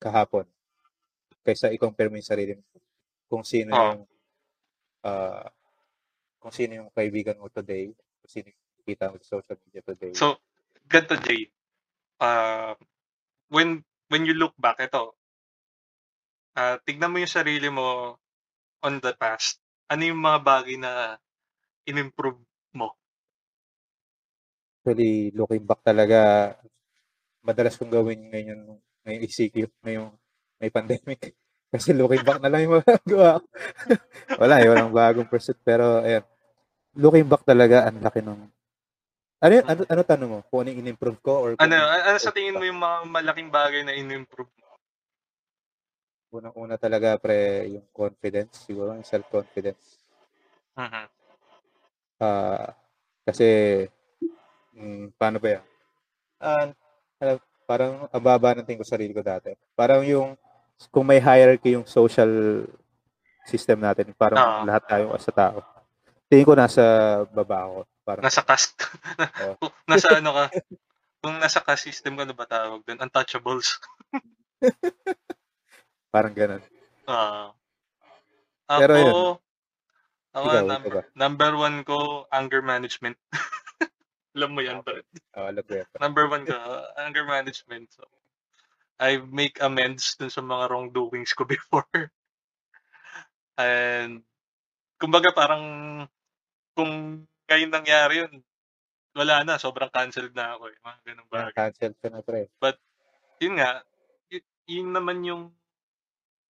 kahapon 0.00 0.48
kaysa 1.44 1.68
i-compare 1.76 2.08
mo 2.08 2.16
yung 2.16 2.24
sarili 2.24 2.56
mo 2.56 2.64
kung 3.28 3.44
sino 3.44 3.72
Oo. 3.72 3.80
yung 3.84 4.00
ah, 5.04 5.48
kung 6.40 6.52
sino 6.56 6.72
yung 6.80 6.90
kaibigan 6.96 7.36
mo 7.36 7.52
today, 7.52 7.92
kung 7.92 8.32
sino 8.32 8.48
yung 8.48 8.64
kita 8.94 9.10
mo 9.10 9.16
sa 9.22 9.38
social 9.38 9.58
media 9.66 9.82
today. 9.86 10.12
So, 10.14 10.38
ganito 10.90 11.14
Jay, 11.22 11.48
uh, 12.20 12.74
when 13.50 13.82
when 14.10 14.26
you 14.26 14.34
look 14.34 14.54
back, 14.58 14.82
ito, 14.82 15.14
uh, 16.58 16.76
tignan 16.82 17.14
mo 17.14 17.22
yung 17.22 17.30
sarili 17.30 17.68
mo 17.70 18.18
on 18.82 18.98
the 18.98 19.14
past. 19.14 19.60
Ano 19.90 20.06
yung 20.06 20.22
mga 20.22 20.38
bagay 20.42 20.76
na 20.78 21.18
in-improve 21.86 22.38
mo? 22.74 22.94
Actually, 24.80 25.34
looking 25.34 25.66
back 25.66 25.82
talaga, 25.82 26.54
madalas 27.42 27.76
kong 27.76 27.92
gawin 27.92 28.30
ngayon 28.30 28.80
ngayong 29.04 29.24
ECQ, 29.26 29.56
ngayong 29.84 30.08
may 30.60 30.70
pandemic. 30.70 31.20
Kasi 31.72 31.94
looking 31.94 32.26
back 32.26 32.42
na 32.42 32.50
lang 32.50 32.66
yung 32.66 32.82
magagawa 32.82 33.38
ko. 33.38 33.46
Wala 34.42 34.54
eh, 34.58 34.66
walang 34.66 34.90
bagong 34.90 35.30
pursuit. 35.30 35.54
Pero, 35.62 36.02
ayan, 36.02 36.26
looking 36.98 37.30
back 37.30 37.46
talaga, 37.46 37.86
ang 37.86 38.02
laki 38.02 38.20
nung... 38.26 38.50
Ano, 39.40 39.52
yun? 39.56 39.64
ano, 39.64 39.80
ano 39.88 40.02
tanong 40.04 40.28
mo? 40.28 40.38
Kung 40.52 40.58
ano 40.60 40.68
yung 40.68 40.80
in-improve 40.84 41.18
ko? 41.24 41.32
Or 41.40 41.50
kung 41.56 41.64
Ano, 41.64 41.80
ano 41.80 42.18
sa 42.20 42.28
tingin 42.28 42.60
mo 42.60 42.64
yung 42.68 42.76
mga 42.76 43.08
malaking 43.08 43.48
bagay 43.48 43.80
na 43.88 43.96
in-improve 43.96 44.52
mo? 44.60 44.68
Unang-una 46.30 46.76
talaga, 46.76 47.16
pre, 47.16 47.66
yung 47.72 47.88
confidence. 47.90 48.68
Siguro, 48.68 48.92
yung 48.92 49.08
self-confidence. 49.08 50.04
Mhm. 50.76 51.04
Ah, 52.20 52.76
kasi, 53.24 53.48
mm, 54.76 55.16
paano 55.16 55.40
ba 55.40 55.48
yan? 55.56 55.64
Ah, 56.36 56.68
alam, 57.16 57.36
parang 57.64 57.92
ang 58.12 58.22
baba 58.22 58.52
ng 58.52 58.68
tingin 58.68 58.84
ko 58.84 58.86
sa 58.86 59.00
sarili 59.00 59.16
ko 59.16 59.24
dati. 59.24 59.56
Parang 59.72 60.04
yung, 60.04 60.36
kung 60.92 61.08
may 61.08 61.16
hierarchy 61.16 61.80
yung 61.80 61.88
social 61.88 62.28
system 63.48 63.80
natin, 63.80 64.12
parang 64.12 64.36
Oo. 64.36 64.68
lahat 64.68 64.84
tayo 64.84 65.16
sa 65.16 65.32
tao. 65.32 65.64
Tingin 66.28 66.44
ko 66.44 66.52
nasa 66.52 66.84
baba 67.32 67.64
ako. 67.64 67.78
Parang, 68.10 68.26
Nasa 68.26 68.42
cast. 68.42 68.74
Kung 69.62 69.74
nasa 69.86 70.18
ano 70.18 70.30
ka, 70.34 70.44
kung 71.22 71.36
nasa 71.38 71.62
cast 71.62 71.86
system 71.86 72.18
ka, 72.18 72.26
ano 72.26 72.34
ba 72.34 72.50
tawag 72.50 72.82
doon? 72.82 72.98
Untouchables. 72.98 73.78
parang 76.14 76.34
ganun. 76.34 76.62
Ah. 77.06 77.54
Pero 78.66 78.92
ako, 78.98 78.98
yun. 78.98 79.14
ako 80.34 80.46
Ikaw, 80.46 80.62
number, 80.66 80.90
ikaw 80.90 81.02
number 81.14 81.52
one 81.54 81.78
ko, 81.86 81.98
anger 82.34 82.62
management. 82.66 83.14
Alam 84.34 84.50
mo 84.54 84.60
yan, 84.62 84.82
Okay. 84.82 85.02
Oh, 85.38 85.46
alam 85.46 85.62
ko 85.62 85.72
yan. 85.78 85.86
Number 85.98 86.24
one 86.26 86.44
ko, 86.46 86.54
anger 86.98 87.26
management. 87.26 87.94
So, 87.94 88.06
I 88.98 89.22
make 89.22 89.58
amends 89.62 90.18
dun 90.18 90.30
sa 90.30 90.42
mga 90.42 90.70
wrongdoings 90.70 91.34
ko 91.34 91.46
before. 91.46 92.10
And, 93.58 94.22
kumbaga 94.98 95.30
parang, 95.30 95.64
kung 96.74 97.26
ngayon 97.50 97.74
nangyari 97.74 98.14
yun, 98.22 98.32
wala 99.10 99.42
na, 99.42 99.58
sobrang 99.58 99.90
canceled 99.90 100.30
na 100.38 100.54
ako 100.54 100.70
eh. 100.70 100.76
Mga 100.78 100.98
ganung 101.02 101.30
bagay. 101.30 101.54
Cancel 101.58 101.94
ka 101.98 102.08
na, 102.14 102.22
pre. 102.22 102.46
Yun 103.42 103.58
nga, 103.58 103.82
y- 104.30 104.46
yun 104.70 104.94
naman 104.94 105.18
yung, 105.26 105.42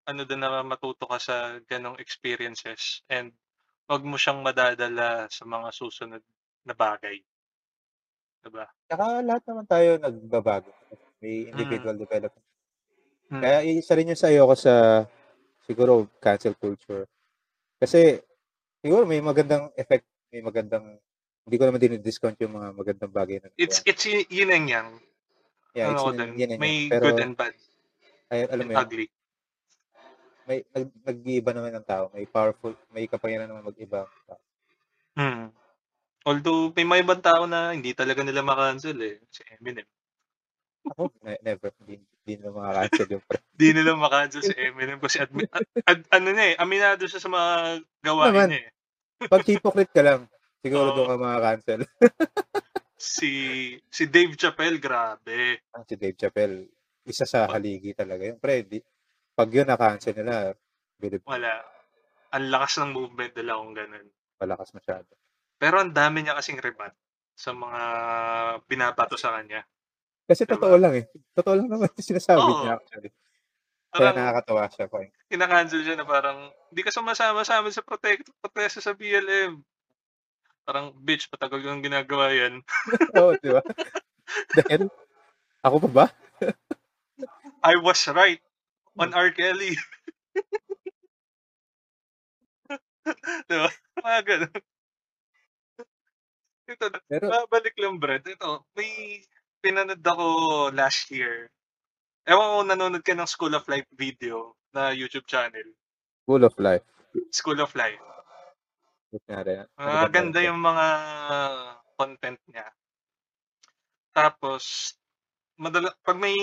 ano 0.09 0.21
din 0.27 0.41
na 0.43 0.59
matuto 0.65 1.07
ka 1.07 1.21
sa 1.21 1.61
ganong 1.63 1.95
experiences 2.03 3.05
and 3.07 3.31
wag 3.87 4.03
mo 4.03 4.19
siyang 4.19 4.43
madadala 4.43 5.29
sa 5.31 5.45
mga 5.45 5.69
susunod 5.71 6.23
na 6.65 6.73
bagay. 6.75 7.21
Diba? 8.43 8.65
Saka 8.89 9.21
lahat 9.23 9.43
naman 9.47 9.65
tayo 9.69 9.89
nagbabago. 10.01 10.71
May 11.19 11.51
individual 11.51 11.95
development. 11.95 12.47
Hmm. 13.29 13.41
Kaya 13.43 13.61
isa 13.61 13.93
rin 13.93 14.09
yung 14.09 14.17
sa 14.19 14.31
iyo 14.33 14.49
ko 14.49 14.55
sa 14.57 15.05
siguro 15.69 16.09
cancel 16.17 16.57
culture. 16.57 17.05
Kasi 17.77 18.17
siguro 18.81 19.05
may 19.05 19.21
magandang 19.21 19.69
effect, 19.77 20.07
may 20.29 20.41
magandang 20.41 20.85
hindi 21.49 21.55
ko 21.57 21.63
naman 21.65 21.81
din-discount 21.81 22.37
yung 22.45 22.53
mga 22.53 22.69
magandang 22.77 23.13
bagay 23.13 23.37
na. 23.41 23.49
It's 23.57 23.81
it's 23.85 24.05
yin 24.05 24.53
and 24.53 24.69
yang. 24.69 24.89
yeah, 25.73 25.89
ano 25.89 26.13
it's 26.13 26.17
din. 26.17 26.29
yun 26.37 26.49
and 26.53 26.61
May. 26.61 26.89
Pero 26.89 27.03
good 27.09 27.21
and 27.25 27.33
bad 27.33 27.53
ay, 28.29 28.45
alam 28.45 28.65
mo 28.69 28.71
yun, 28.77 28.79
ugly. 28.85 29.07
may 30.45 30.61
nag, 30.73 30.89
nag-iiba 31.01 31.51
naman 31.53 31.73
ng 31.81 31.85
tao. 31.85 32.13
May 32.13 32.29
powerful, 32.29 32.77
may 32.93 33.09
kapangyarihan 33.09 33.49
naman 33.49 33.65
mag-iba. 33.73 34.05
ang 34.05 34.25
tao. 34.29 34.41
Hmm. 35.17 35.47
Although 36.29 36.69
may 36.77 36.85
mga 36.85 37.01
ibang 37.05 37.21
tao 37.25 37.49
na 37.49 37.73
hindi 37.73 37.93
talaga 37.97 38.21
nila 38.21 38.45
makancel 38.45 38.97
eh. 39.01 39.17
Si 39.33 39.41
Eminem. 39.49 39.85
Ako, 40.93 41.09
ne- 41.25 41.41
never. 41.41 41.73
Hindi, 41.81 42.05
hindi 42.05 42.33
na 42.37 42.53
makakancel 42.53 43.07
yung 43.17 43.25
pre. 43.25 43.41
Hindi 43.57 43.67
nila 43.81 43.91
makancel 43.97 44.41
si 44.45 44.53
Eminem 44.53 45.01
kasi 45.01 45.17
admi- 45.25 45.49
ad, 45.49 45.65
ad- 45.89 46.09
ano 46.13 46.27
niya 46.29 46.45
eh, 46.53 46.55
aminado 46.61 47.03
siya 47.09 47.21
sa 47.21 47.29
mga 47.33 47.49
gawain 48.05 48.29
Naman. 48.33 48.47
niya 48.53 48.61
eh. 48.61 48.71
Pag 49.27 49.43
hypocrite 49.43 49.91
ka 49.91 49.99
lang, 49.99 50.21
siguro 50.63 50.93
Oo. 50.93 50.95
doon 50.95 51.07
ka 51.11 51.17
makakancel. 51.19 51.79
Si 52.99 53.31
si 53.87 54.03
Dave 54.11 54.35
Chappelle, 54.35 54.79
grabe. 54.79 55.63
Ang 55.71 55.83
si 55.87 55.95
Dave 55.95 56.15
Chappelle, 56.15 56.67
isa 57.03 57.23
sa 57.23 57.47
haligi 57.47 57.95
talaga. 57.95 58.27
Yung 58.27 58.39
pre, 58.39 58.67
di, 58.67 58.79
pag 59.31 59.47
yun 59.47 59.67
na-cancel 59.67 60.15
nila, 60.15 60.51
bilib, 60.99 61.23
Wala. 61.23 61.63
Ang 62.29 62.45
lakas 62.51 62.77
ng 62.83 62.91
movement 62.93 63.33
nila 63.33 63.57
kung 63.57 63.73
ganun. 63.73 64.07
malakas 64.39 64.71
masyado. 64.71 65.09
Pero 65.59 65.79
ang 65.79 65.91
dami 65.91 66.23
niya 66.23 66.35
kasing 66.35 66.59
rebat 66.59 66.95
sa 67.35 67.51
mga 67.51 67.81
binabato 68.67 69.15
sa 69.15 69.35
kanya. 69.35 69.63
Kasi 70.23 70.43
Diba? 70.43 70.55
totoo 70.59 70.75
lang 70.77 70.93
eh. 70.95 71.05
Totoo 71.33 71.55
lang 71.55 71.67
naman 71.67 71.89
yung 71.89 72.05
sinasabi 72.05 72.39
Oo. 72.39 72.61
niya 72.63 72.77
actually. 72.77 73.11
Kaya 73.89 74.13
Parang 74.13 74.21
nakakatawa 74.21 74.69
siya 74.69 74.85
eh. 75.01 75.09
kinakancel 75.33 75.81
siya 75.81 75.97
na 75.97 76.05
parang 76.05 76.53
hindi 76.69 76.81
ka 76.85 76.93
sumasama 76.93 77.41
sa 77.41 77.57
amin 77.57 77.73
sa 77.73 77.81
protect 77.81 78.29
protesta 78.37 78.85
sa 78.85 78.93
BLM. 78.93 79.65
Parang, 80.61 80.93
bitch, 80.93 81.25
patagal 81.33 81.65
ko 81.65 81.73
nang 81.73 81.81
ginagawa 81.81 82.29
yan. 82.29 82.61
Oo, 83.17 83.33
di 83.41 83.49
ba? 83.49 83.65
Dahil, 84.53 84.85
ako 85.65 85.89
pa 85.89 85.91
ba? 85.91 86.05
I 87.65 87.81
was 87.81 88.05
right 88.13 88.37
on 88.93 89.17
R. 89.17 89.33
Kelly. 89.33 89.73
diba? 93.49 93.73
Mga 93.97 94.21
ganun. 94.29 94.61
Ito, 96.69 96.85
Pero, 97.09 97.25
babalik 97.33 97.73
lang, 97.81 97.97
Brad. 97.97 98.21
Ito, 98.21 98.69
may 98.77 99.25
pinanood 99.65 100.05
ako 100.05 100.25
last 100.69 101.09
year. 101.09 101.49
Ewan 102.29 102.45
ko 102.53 102.57
nanonood 102.61 103.01
ka 103.01 103.17
ng 103.17 103.25
School 103.25 103.57
of 103.57 103.65
Life 103.65 103.89
video 103.97 104.53
na 104.69 104.93
YouTube 104.93 105.25
channel. 105.25 105.65
Full 106.29 106.45
of 106.45 106.53
life. 106.61 106.85
School 107.33 107.57
of 107.57 107.73
Life. 107.73 107.97
Ah, 109.73 110.05
ba 110.05 110.09
ganda 110.13 110.37
yung 110.37 110.61
mga 110.61 110.85
content 111.97 112.37
niya. 112.45 112.69
Tapos, 114.13 114.93
madala, 115.57 115.89
pag 116.05 116.21
may, 116.21 116.37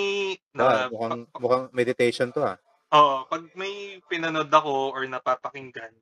Ah, 0.59 0.91
na, 0.91 0.91
mukhang, 0.91 1.22
pa- 1.22 1.30
pa- 1.30 1.39
mukhang 1.39 1.66
meditation 1.70 2.34
to 2.34 2.43
ah. 2.43 2.59
oo, 2.91 3.22
pag 3.30 3.47
may 3.55 4.03
pinanood 4.11 4.51
ako 4.51 4.91
or 4.91 5.07
napapakinggan, 5.07 5.95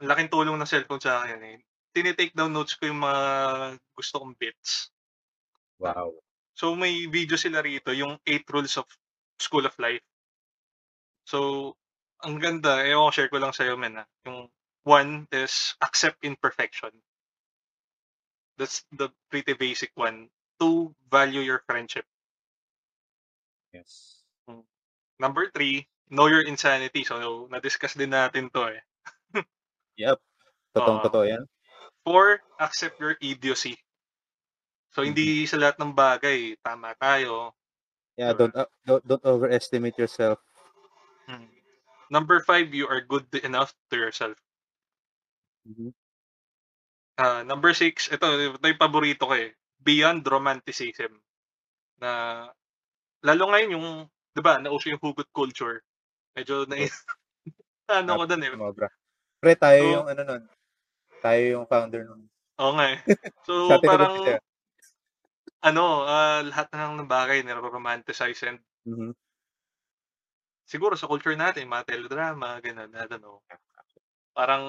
laking 0.00 0.32
tulong 0.32 0.56
ng 0.56 0.64
cellphone 0.68 1.04
sa 1.04 1.20
akin 1.28 1.40
eh. 1.44 1.56
Tinitake 1.92 2.32
down 2.32 2.56
notes 2.56 2.72
ko 2.80 2.88
yung 2.88 3.04
mga 3.04 3.20
gusto 3.92 4.16
kong 4.24 4.36
bits. 4.40 4.88
Wow. 5.76 6.16
So, 6.56 6.72
may 6.72 7.04
video 7.04 7.36
sila 7.36 7.60
rito, 7.60 7.92
yung 7.92 8.16
8 8.24 8.48
Rules 8.48 8.80
of 8.80 8.88
School 9.36 9.68
of 9.68 9.76
Life. 9.76 10.00
So, 11.28 11.76
ang 12.24 12.40
ganda, 12.40 12.80
eh, 12.80 12.96
ako 12.96 13.12
share 13.12 13.28
ko 13.28 13.36
lang 13.36 13.52
sa'yo, 13.52 13.76
men, 13.76 14.00
ah. 14.00 14.08
Yung 14.24 14.48
one 14.88 15.28
is 15.28 15.76
accept 15.84 16.24
imperfection. 16.24 16.96
That's 18.56 18.88
the 18.88 19.12
pretty 19.28 19.52
basic 19.52 19.92
one. 19.92 20.32
Two, 20.56 20.96
value 21.12 21.44
your 21.44 21.60
friendship. 21.68 22.08
Yes. 23.76 24.24
Number 25.20 25.52
three, 25.52 25.84
know 26.08 26.28
your 26.32 26.40
insanity. 26.40 27.04
So, 27.04 27.48
na-discuss 27.52 27.92
din 27.92 28.16
natin 28.16 28.48
to 28.52 28.72
eh. 28.72 28.82
Yep. 30.00 30.20
Totoo 30.76 31.24
yan. 31.24 31.44
Four, 32.04 32.40
accept 32.60 33.00
your 33.00 33.16
idiocy. 33.20 33.76
So, 34.96 35.04
hindi 35.04 35.44
sa 35.44 35.60
lahat 35.60 35.76
ng 35.76 35.92
bagay, 35.92 36.56
tama 36.64 36.96
tayo. 36.96 37.52
Yeah, 38.16 38.32
don't, 38.32 38.56
uh, 38.56 38.64
don't 38.88 39.04
don't 39.04 39.20
overestimate 39.28 40.00
yourself. 40.00 40.40
Hmm. 41.28 41.52
Number 42.08 42.40
five, 42.40 42.72
you 42.72 42.88
are 42.88 43.04
good 43.04 43.28
enough 43.44 43.76
to 43.92 44.00
yourself. 44.00 44.40
Mhm. 45.68 45.92
Ah, 47.20 47.44
number 47.44 47.76
six, 47.76 48.08
ito, 48.08 48.24
ito 48.24 48.56
yung 48.56 48.80
paborito 48.80 49.28
ko 49.28 49.36
eh. 49.36 49.52
Beyond 49.84 50.24
romanticism. 50.24 51.12
Na, 52.00 52.48
lalo 53.20 53.52
ngayon 53.52 53.76
yung, 53.76 53.88
di 54.32 54.40
ba, 54.40 54.56
nauso 54.56 54.88
yung 54.88 55.00
hugot 55.04 55.28
culture. 55.28 55.84
Medyo 56.32 56.64
na, 56.72 56.80
ano 58.00 58.16
ko 58.16 58.24
dun 58.24 58.44
eh. 58.44 58.48
Sumobra. 58.48 58.88
Pre, 59.44 59.52
tayo 59.60 59.80
So- 59.84 59.92
yung 60.00 60.08
ano 60.08 60.22
nun. 60.24 60.42
Tayo 61.20 61.42
yung 61.52 61.66
founder 61.68 62.02
nun. 62.08 62.22
Oo 62.64 62.72
nga 62.80 62.96
eh. 62.96 62.98
So, 63.44 63.76
parang, 63.84 64.24
siya. 64.24 64.40
Ano, 65.66 66.06
ah, 66.06 66.40
lahat 66.46 66.68
ng 66.70 67.10
bagay 67.10 67.42
nire-romanticize 67.42 68.40
and 68.46 68.60
Mhm. 68.86 69.16
siguro 70.66 70.98
sa 70.98 71.06
culture 71.06 71.38
natin, 71.38 71.70
mga 71.70 71.86
teledrama, 71.94 72.58
ganun, 72.58 72.90
I 72.90 73.06
don't 73.06 73.22
know. 73.22 73.38
Parang, 74.34 74.64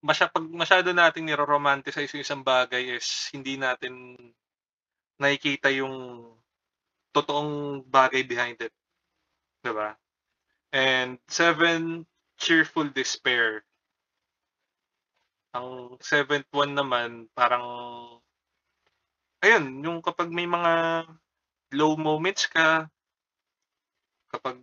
masya, 0.00 0.32
pag 0.32 0.44
masyado 0.48 0.96
nating 0.96 1.28
nire-romanticize 1.28 2.08
yung 2.16 2.24
isang 2.24 2.42
bagay 2.42 2.96
is 2.96 3.28
hindi 3.36 3.60
natin 3.60 4.16
nakikita 5.20 5.68
yung 5.76 6.24
totoong 7.12 7.84
bagay 7.88 8.24
behind 8.24 8.60
it. 8.64 8.72
Diba? 9.64 9.96
And 10.72 11.18
seven, 11.28 12.04
cheerful 12.40 12.90
despair. 12.92 13.64
Ang 15.54 16.00
seventh 16.02 16.50
one 16.50 16.74
naman, 16.74 17.30
parang, 17.36 17.64
ayun, 19.46 19.86
yung 19.86 19.98
kapag 20.02 20.34
may 20.34 20.50
mga 20.50 21.06
low 21.78 21.94
moments 21.94 22.50
ka, 22.50 22.90
kapag 24.26 24.58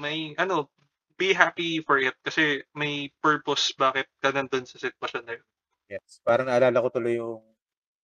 may, 0.00 0.32
ano, 0.40 0.72
be 1.16 1.32
happy 1.32 1.80
for 1.80 1.96
it 1.96 2.12
kasi 2.20 2.60
may 2.76 3.08
purpose 3.24 3.72
bakit 3.76 4.04
ka 4.20 4.32
nandun 4.32 4.68
sa 4.68 4.76
sitwasyon 4.76 5.24
na 5.24 5.34
yun. 5.40 5.46
Yes. 5.88 6.20
Parang 6.24 6.48
naalala 6.48 6.84
ko 6.84 6.88
tuloy 6.92 7.16
yung 7.16 7.40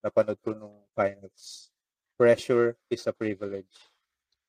napanood 0.00 0.40
ko 0.40 0.56
nung 0.56 0.76
finals. 0.96 1.68
Pressure 2.16 2.76
is 2.88 3.04
a 3.08 3.12
privilege. 3.12 3.72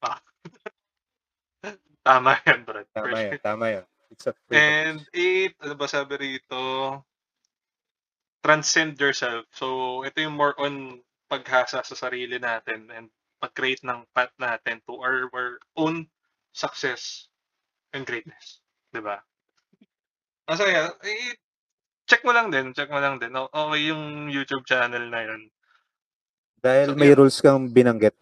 Tama 2.08 2.36
yan, 2.44 2.68
Brad. 2.68 2.88
Tama 2.92 3.18
yun. 3.20 3.40
Tama 3.40 3.66
yun. 3.80 3.86
It's 4.12 4.28
a 4.28 4.36
And 4.52 5.00
privilege. 5.00 5.16
eight, 5.16 5.56
ano 5.64 5.74
ba 5.76 5.88
sabi 5.88 6.14
rito? 6.20 6.60
Transcend 8.44 9.00
yourself. 9.00 9.48
So, 9.56 10.04
ito 10.04 10.20
yung 10.20 10.36
more 10.36 10.52
on 10.60 11.00
paghasa 11.34 11.82
sa 11.82 11.96
sarili 11.98 12.38
natin 12.38 12.94
and 12.94 13.10
pag-create 13.42 13.82
ng 13.82 14.06
path 14.14 14.32
natin 14.38 14.78
to 14.86 15.02
our, 15.02 15.26
our 15.34 15.58
own 15.74 16.06
success 16.54 17.26
and 17.98 18.06
greatness. 18.06 18.62
Diba? 18.94 19.18
Masaya. 20.46 20.94
Eh, 21.02 21.34
check 22.06 22.22
mo 22.22 22.32
lang 22.32 22.54
din. 22.54 22.70
Check 22.78 22.94
mo 22.94 23.02
lang 23.02 23.18
din. 23.18 23.34
Okay 23.34 23.82
yung 23.90 24.30
YouTube 24.30 24.64
channel 24.70 25.10
na 25.10 25.22
yun. 25.26 25.42
Dahil 26.62 26.94
so, 26.94 26.96
may 26.96 27.12
yun. 27.12 27.18
rules 27.18 27.42
kang 27.42 27.68
binanggit. 27.74 28.14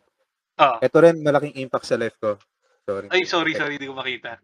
Ah, 0.56 0.80
Ito 0.80 0.98
rin 1.04 1.20
malaking 1.20 1.60
impact 1.60 1.92
sa 1.92 2.00
life 2.00 2.16
ko. 2.18 2.40
Sorry. 2.88 3.08
ay, 3.12 3.22
sorry, 3.28 3.54
sorry. 3.54 3.76
Hindi 3.78 3.92
ko 3.92 3.98
makita. 4.00 4.40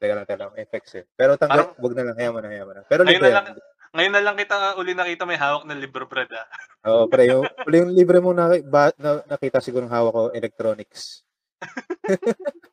Teka 0.00 0.12
lang, 0.16 0.24
teka 0.24 0.40
lang. 0.48 0.52
Effects 0.56 0.92
eh. 0.96 1.04
Pero 1.12 1.36
tanggap, 1.36 1.76
wag 1.76 1.94
na 1.98 2.02
lang. 2.08 2.16
Hayaan 2.16 2.32
mo 2.32 2.40
na, 2.40 2.48
hayaan 2.48 2.66
mo 2.70 2.74
na. 2.78 2.82
Pero 2.88 3.02
libre 3.04 3.28
na 3.28 3.42
lang, 3.42 3.46
ngayon 3.92 4.12
na 4.12 4.24
lang 4.24 4.36
kita 4.40 4.76
uli 4.80 4.96
nakita 4.96 5.28
may 5.28 5.36
hawak 5.36 5.68
na 5.68 5.76
libro, 5.76 6.08
Brad. 6.08 6.32
Ah. 6.32 6.48
Oo, 6.88 7.04
pre. 7.06 7.28
Yung, 7.28 7.44
yung 7.68 7.92
libre 7.92 8.18
mo 8.18 8.32
na, 8.32 8.56
ba, 8.64 8.90
na, 8.96 9.20
nakita 9.28 9.60
siguro 9.60 9.84
ng 9.84 9.92
hawak 9.92 10.12
ko, 10.12 10.22
electronics. 10.32 11.22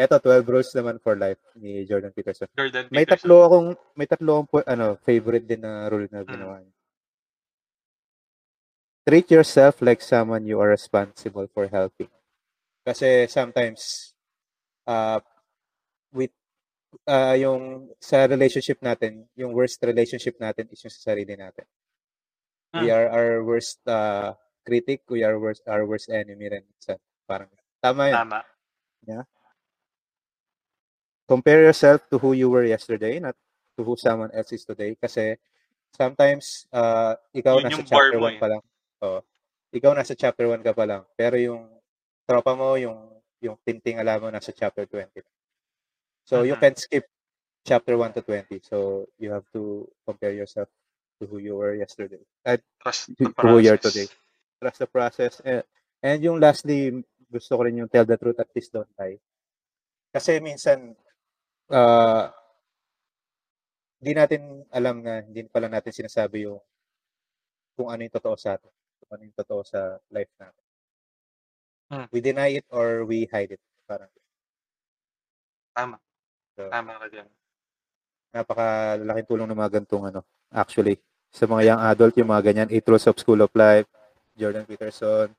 Eto, 0.00 0.16
12 0.16 0.48
rules 0.48 0.72
naman 0.72 0.96
for 0.96 1.12
life 1.12 1.40
ni 1.60 1.84
Jordan 1.84 2.12
Peterson. 2.12 2.48
Jordan 2.56 2.88
May 2.88 3.04
Peterson. 3.04 3.28
tatlo 3.28 3.36
akong 3.44 3.68
may 4.00 4.08
tatlo 4.08 4.30
akong 4.40 4.64
ano, 4.64 4.96
favorite 5.04 5.44
din 5.44 5.60
na 5.60 5.92
rule 5.92 6.08
na 6.08 6.24
ginawa 6.24 6.56
niya. 6.64 6.72
Treat 9.04 9.28
yourself 9.28 9.84
like 9.84 10.00
someone 10.00 10.48
you 10.48 10.56
are 10.56 10.72
responsible 10.72 11.44
for 11.52 11.68
helping. 11.68 12.08
Kasi 12.80 13.28
sometimes 13.28 14.12
uh 14.88 15.20
with 16.16 16.32
uh, 17.06 17.34
yung 17.38 17.90
sa 17.98 18.26
relationship 18.26 18.78
natin, 18.82 19.26
yung 19.36 19.52
worst 19.52 19.78
relationship 19.82 20.36
natin 20.38 20.66
is 20.70 20.80
yung 20.82 20.92
sa 20.92 21.12
sarili 21.14 21.34
natin. 21.36 21.66
We 22.70 22.86
Hmm. 22.86 22.94
are 22.94 23.06
our 23.10 23.32
worst 23.42 23.82
uh, 23.90 24.34
critic, 24.62 25.02
we 25.10 25.26
are 25.26 25.34
worst 25.42 25.66
our 25.66 25.82
worst 25.82 26.06
enemy 26.06 26.46
rin. 26.46 26.64
Sa, 26.78 26.94
parang 27.26 27.50
tama 27.82 28.10
yun. 28.10 28.16
Tama. 28.16 28.40
compare 31.26 31.62
yourself 31.62 32.02
to 32.10 32.18
who 32.18 32.32
you 32.34 32.50
were 32.50 32.66
yesterday, 32.66 33.18
not 33.22 33.38
to 33.78 33.84
who 33.86 33.94
someone 33.96 34.30
else 34.34 34.50
is 34.50 34.66
today. 34.66 34.98
Kasi 34.98 35.38
sometimes, 35.94 36.66
uh, 36.74 37.14
ikaw 37.30 37.58
Yun 37.62 37.70
nasa 37.70 37.82
chapter 37.86 38.18
mo 38.18 38.26
1 38.26 38.34
eh. 38.34 38.40
pa 38.42 38.48
lang. 38.50 38.62
Oo. 39.06 39.20
ikaw 39.70 39.94
nasa 39.94 40.14
chapter 40.18 40.46
1 40.50 40.66
ka 40.66 40.74
pa 40.74 40.84
lang. 40.86 41.02
Pero 41.14 41.38
yung 41.38 41.70
tropa 42.26 42.58
mo, 42.58 42.74
yung 42.74 42.98
yung 43.40 43.56
tintingala 43.62 44.18
mo 44.20 44.26
nasa 44.28 44.50
chapter 44.50 44.84
20. 44.84 45.22
So 46.30 46.46
you 46.46 46.54
Mhm. 46.54 46.62
can 46.62 46.74
skip 46.78 47.10
chapter 47.66 47.98
1 47.98 48.14
to 48.14 48.22
20. 48.22 48.62
So 48.62 49.10
you 49.18 49.34
have 49.34 49.42
to 49.50 49.90
compare 50.06 50.30
yourself 50.30 50.70
to 51.18 51.26
who 51.26 51.42
you 51.42 51.58
were 51.58 51.74
yesterday. 51.74 52.22
At 52.46 52.62
Trust 52.78 53.18
the 53.18 53.34
who 53.34 53.58
you 53.58 53.74
are 53.74 53.82
process. 53.82 53.90
today. 53.90 54.08
Trust 54.62 54.78
the 54.78 54.86
process. 54.86 55.34
And, 55.42 55.66
and 56.06 56.22
yung 56.22 56.38
lastly, 56.38 57.02
gusto 57.26 57.58
ko 57.58 57.66
rin 57.66 57.82
yung 57.82 57.90
tell 57.90 58.06
the 58.06 58.14
truth 58.14 58.38
at 58.38 58.46
least 58.54 58.70
don't 58.70 58.86
lie. 58.94 59.18
Kasi 60.14 60.38
minsan, 60.38 60.94
uh, 61.74 62.30
di 63.98 64.14
natin 64.14 64.62
alam 64.70 65.02
na 65.02 65.26
hindi 65.26 65.50
pala 65.50 65.66
natin 65.66 65.90
sinasabi 65.90 66.46
yung 66.46 66.62
kung 67.74 67.90
ano 67.90 68.06
yung 68.06 68.14
totoo 68.14 68.38
sa 68.38 68.54
atin. 68.54 68.70
Kung 69.02 69.10
ano 69.18 69.22
yung 69.26 69.34
totoo 69.36 69.66
sa 69.66 69.98
life 70.14 70.30
natin. 70.38 70.64
Hmm. 71.90 72.06
We 72.14 72.22
deny 72.22 72.54
it 72.62 72.66
or 72.70 73.02
we 73.02 73.26
hide 73.26 73.50
it. 73.50 73.62
Parang 73.90 74.06
Tama. 75.74 75.98
So, 76.60 76.68
Tama 76.68 76.92
ka 77.00 77.06
dyan. 77.08 77.28
napakalaking 78.30 79.26
tulong 79.26 79.48
ng 79.48 79.58
mga 79.58 79.72
gantong 79.80 80.04
ano. 80.06 80.20
Actually, 80.52 81.00
sa 81.32 81.48
mga 81.48 81.72
young 81.72 81.82
adult, 81.82 82.14
yung 82.14 82.30
mga 82.30 82.44
ganyan, 82.44 82.68
Eight 82.70 82.86
Rules 82.86 83.08
of 83.08 83.18
School 83.18 83.40
of 83.40 83.50
Life, 83.56 83.88
Jordan 84.36 84.68
Peterson, 84.68 85.32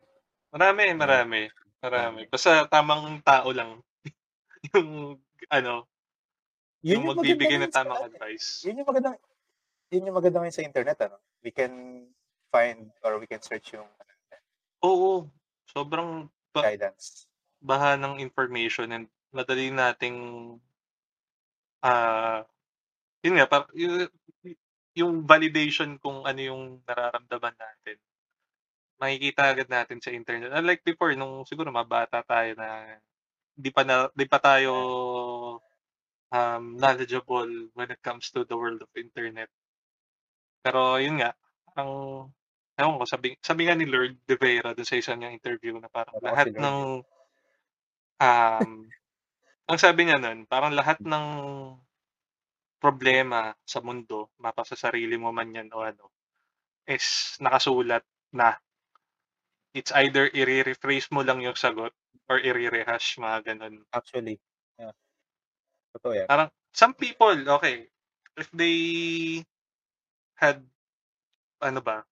Marami, 0.52 0.92
marami. 0.92 1.48
Marami. 1.80 2.28
Basta 2.28 2.68
tamang 2.68 3.24
tao 3.24 3.56
lang. 3.56 3.80
yung, 4.76 5.16
ano, 5.48 5.88
yung, 6.84 7.08
maganda 7.08 7.24
magbibigay 7.24 7.58
ng 7.64 7.72
sa- 7.72 7.88
tamang 7.88 8.04
advice. 8.04 8.68
Yun 8.68 8.84
yung 8.84 8.90
magandang 8.92 9.16
yun 9.92 10.08
yung 10.08 10.18
maganda 10.20 10.40
ngayon 10.44 10.58
sa 10.60 10.68
internet 10.68 10.98
ano. 11.08 11.16
We 11.40 11.56
can 11.56 12.04
find 12.52 12.92
or 13.00 13.16
we 13.16 13.32
can 13.32 13.40
search 13.40 13.72
yung 13.72 13.88
ano, 13.88 14.12
Oo. 14.84 15.12
Sobrang 15.72 16.28
ba- 16.52 16.68
guidance. 16.68 17.32
baha 17.64 17.96
ng 17.96 18.20
information 18.20 18.92
and 18.92 19.06
madali 19.32 19.72
nating 19.72 20.60
ah 21.82 22.46
yun 23.22 23.38
nga 23.38 23.48
par, 23.50 23.70
yung, 23.78 24.10
yung 24.98 25.14
validation 25.26 25.98
kung 26.02 26.26
ano 26.26 26.40
yung 26.42 26.64
nararamdaman 26.86 27.56
natin 27.58 27.98
makikita 29.02 29.50
agad 29.50 29.66
natin 29.66 29.98
sa 29.98 30.14
internet. 30.14 30.54
Unlike 30.54 30.86
before 30.86 31.18
nung 31.18 31.42
siguro 31.42 31.74
mga 31.74 31.90
bata 31.90 32.18
tayo 32.22 32.54
na 32.54 33.02
di 33.58 33.74
pa 33.74 33.82
na 33.82 34.14
di 34.14 34.30
pa 34.30 34.38
tayo 34.38 34.74
um, 36.30 36.64
knowledgeable 36.78 37.74
when 37.74 37.90
it 37.90 37.98
comes 38.06 38.30
to 38.30 38.46
the 38.46 38.54
world 38.54 38.78
of 38.78 38.94
internet. 38.94 39.50
Pero 40.62 41.02
yun 41.02 41.18
nga, 41.18 41.34
ang 41.74 42.30
ewan 42.78 43.02
ko, 43.02 43.06
sabi, 43.10 43.34
sabi 43.42 43.66
nga 43.66 43.74
ni 43.74 43.90
Lord 43.90 44.22
De 44.30 44.38
Vera 44.38 44.78
dun 44.78 44.86
sa 44.86 44.98
isa 44.98 45.18
niyang 45.18 45.34
interview 45.34 45.74
na 45.82 45.90
parang 45.90 46.22
Oo, 46.22 46.26
lahat 46.26 46.54
si 46.54 46.54
Lord. 46.54 46.62
ng 46.62 46.78
um, 48.22 48.70
ang 49.72 49.80
sabi 49.82 50.08
niya 50.08 50.20
nun, 50.20 50.44
parang 50.46 50.76
lahat 50.76 51.00
ng 51.02 51.26
problema 52.82 53.54
sa 53.64 53.80
mundo, 53.80 54.34
mapa 54.42 54.66
sa 54.68 54.76
sarili 54.76 55.16
mo 55.16 55.30
man 55.32 55.54
yan 55.54 55.70
o 55.72 55.86
ano, 55.86 56.12
is 56.90 57.38
nakasulat 57.40 58.04
na. 58.36 58.58
It's 59.72 59.94
either 59.96 60.28
i-rephrase 60.28 61.08
mo 61.16 61.24
lang 61.24 61.40
yung 61.40 61.56
sagot 61.56 61.96
or 62.28 62.38
i-rehash, 62.42 63.16
mga 63.22 63.56
ganun. 63.56 63.88
Actually, 63.96 64.42
yeah. 64.76 64.92
Totoo 65.96 66.14
yan. 66.16 66.28
Parang, 66.28 66.50
some 66.76 66.92
people, 66.96 67.36
okay, 67.56 67.88
if 68.36 68.52
they 68.52 68.78
had, 70.36 70.64
ano 71.64 71.80
ba, 71.80 72.04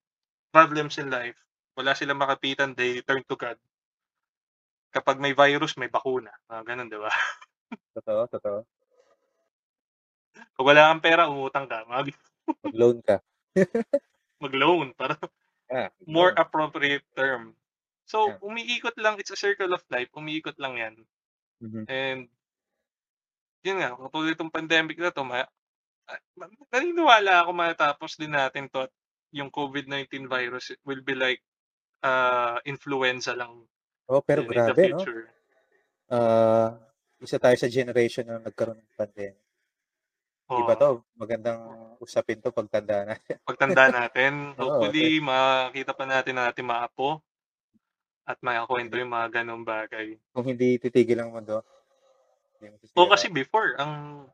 problems 0.56 1.00
in 1.00 1.12
life, 1.12 1.36
wala 1.76 1.96
silang 1.96 2.20
makapitan, 2.20 2.76
they 2.76 3.04
turn 3.04 3.24
to 3.28 3.36
God. 3.36 3.60
Kapag 4.90 5.22
may 5.22 5.38
virus, 5.38 5.78
may 5.78 5.88
bakuna. 5.88 6.34
Mga 6.50 6.64
ganun, 6.66 6.90
di 6.90 6.98
ba? 6.98 7.12
Totoo, 7.94 8.22
totoo. 8.28 8.60
Pag 10.58 10.66
wala 10.66 10.90
kang 10.90 11.04
pera, 11.04 11.30
umutang 11.30 11.70
ka. 11.70 11.86
Mag, 11.86 12.10
Mag-loan 12.66 13.00
ka. 13.06 13.22
mag-loan. 14.44 14.94
Para 14.94 15.16
Ah, 15.70 15.94
more 16.10 16.34
loan. 16.34 16.42
appropriate 16.42 17.06
term. 17.14 17.54
So, 18.10 18.34
Yeah. 18.34 18.42
umiikot 18.42 18.98
lang, 18.98 19.22
it's 19.22 19.30
a 19.30 19.38
circle 19.38 19.70
of 19.70 19.86
life, 19.94 20.10
umiikot 20.18 20.58
lang 20.58 20.82
yan. 20.82 20.96
Mhm. 21.62 21.84
And, 21.86 22.22
yun 23.62 23.78
nga, 23.78 23.94
katulad 23.94 24.34
itong 24.34 24.50
pandemic 24.50 24.98
na 24.98 25.14
to, 25.14 25.22
ma- 25.22 25.46
ma- 26.34 26.50
naniniwala 26.74 27.46
ako 27.46 27.52
matapos 27.54 28.18
din 28.18 28.34
natin 28.34 28.66
to 28.74 28.90
at 28.90 28.94
yung 29.30 29.54
COVID-19 29.54 30.26
virus 30.26 30.74
will 30.82 31.06
be 31.06 31.14
like 31.14 31.46
uh, 32.02 32.58
influenza 32.66 33.38
lang 33.38 33.62
Oh, 34.10 34.26
pero 34.26 34.42
the 34.42 34.50
grabe, 34.50 34.90
no? 34.90 35.06
Ah, 36.10 36.74
isa 37.22 37.38
tayo 37.38 37.54
sa 37.54 37.70
generation 37.70 38.26
na 38.26 38.42
nagkaroon 38.42 38.82
ng 38.82 38.98
pandemic. 38.98 39.38
Iba 40.50 40.74
Oo. 40.74 40.82
to, 40.82 40.90
magandang 41.14 41.62
usapin 42.02 42.42
to 42.42 42.50
pagtanda 42.50 43.06
natin. 43.06 43.38
Pagtanda 43.50 43.94
natin, 43.94 44.58
hopefully 44.58 45.22
makita 45.22 45.94
pa 45.94 46.10
natin 46.10 46.34
na 46.34 46.50
natin 46.50 46.66
maapo 46.66 47.22
at 48.26 48.42
makakwento 48.42 48.98
yung 48.98 49.14
mga 49.14 49.42
ganong 49.42 49.62
bagay. 49.62 50.18
Kung 50.34 50.50
hindi 50.50 50.82
titigil 50.82 51.22
ang 51.22 51.38
mundo, 51.38 51.62
O 52.58 52.66
masisira. 52.66 53.14
kasi 53.14 53.30
before, 53.30 53.78
ang 53.78 54.26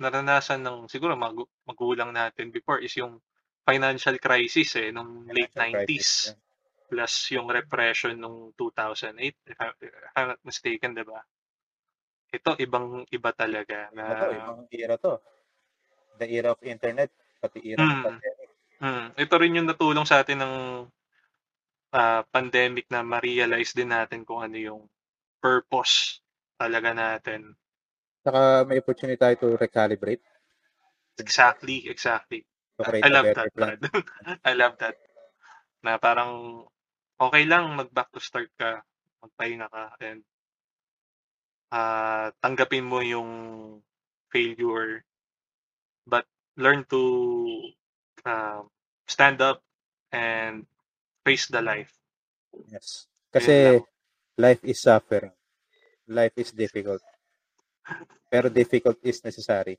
naranasan 0.00 0.64
ng 0.64 0.88
siguro 0.88 1.12
magu- 1.20 1.52
magulang 1.68 2.16
natin 2.16 2.48
before 2.48 2.80
is 2.80 2.96
yung 2.96 3.20
financial 3.68 4.16
crisis 4.16 4.72
eh, 4.80 4.88
nung 4.88 5.28
late 5.28 5.52
Financial 5.52 5.84
90s. 5.84 5.84
crisis, 5.84 6.10
yeah. 6.32 6.47
Plus 6.88 7.12
yung 7.36 7.52
repression 7.52 8.16
nung 8.16 8.56
2008, 8.56 9.20
if, 9.44 9.58
I, 9.60 9.68
if 9.84 9.92
I'm 10.16 10.32
not 10.32 10.40
mistaken, 10.40 10.96
di 10.96 11.04
ba? 11.04 11.20
Ito, 12.32 12.56
ibang 12.60 13.04
iba 13.12 13.30
talaga. 13.36 13.92
Na, 13.92 14.02
Iba 14.08 14.14
to, 14.16 14.28
ibang 14.32 14.60
era 14.72 14.96
to. 14.96 15.12
The 16.16 16.26
era 16.32 16.56
of 16.56 16.60
internet, 16.64 17.12
pati 17.38 17.60
era 17.62 17.84
ng 17.84 17.88
Mm. 17.88 18.04
pandemic. 18.04 18.48
Mm, 18.78 19.06
ito 19.18 19.34
rin 19.36 19.56
yung 19.58 19.68
natulong 19.68 20.06
sa 20.06 20.22
atin 20.22 20.38
ng 20.38 20.54
ah, 21.92 22.22
pandemic 22.30 22.86
na 22.92 23.02
ma-realize 23.02 23.74
din 23.74 23.90
natin 23.90 24.22
kung 24.22 24.44
ano 24.44 24.56
yung 24.56 24.82
purpose 25.42 26.20
talaga 26.58 26.94
natin. 26.94 27.54
Saka 28.22 28.66
may 28.66 28.78
opportunity 28.82 29.18
tayo 29.18 29.34
to 29.38 29.48
recalibrate. 29.56 30.22
Exactly, 31.18 31.86
exactly. 31.90 32.46
I, 32.78 33.10
love 33.10 33.34
that. 33.34 33.50
Brad. 33.54 33.82
I 34.48 34.52
love 34.54 34.78
that. 34.78 34.94
Na 35.82 35.98
parang 35.98 36.62
okay 37.18 37.44
lang 37.44 37.74
mag-back 37.74 38.08
to 38.14 38.22
start 38.22 38.48
ka, 38.54 38.82
magpahinga 39.22 39.66
ka, 39.68 39.84
and 40.00 40.22
ah, 41.74 42.30
tanggapin 42.40 42.86
mo 42.86 43.02
yung 43.02 43.30
failure, 44.30 45.04
but 46.06 46.24
learn 46.56 46.86
to 46.88 47.02
um, 48.24 48.70
stand 49.06 49.42
up 49.42 49.62
and 50.12 50.64
face 51.24 51.46
the 51.50 51.60
life. 51.60 51.92
Yes. 52.72 53.06
Kasi 53.28 53.82
life 54.40 54.62
is 54.64 54.80
suffering. 54.80 55.32
Life 56.08 56.32
is 56.40 56.50
difficult. 56.52 57.04
Pero 58.32 58.48
difficult 58.48 58.96
is 59.04 59.20
necessary. 59.24 59.76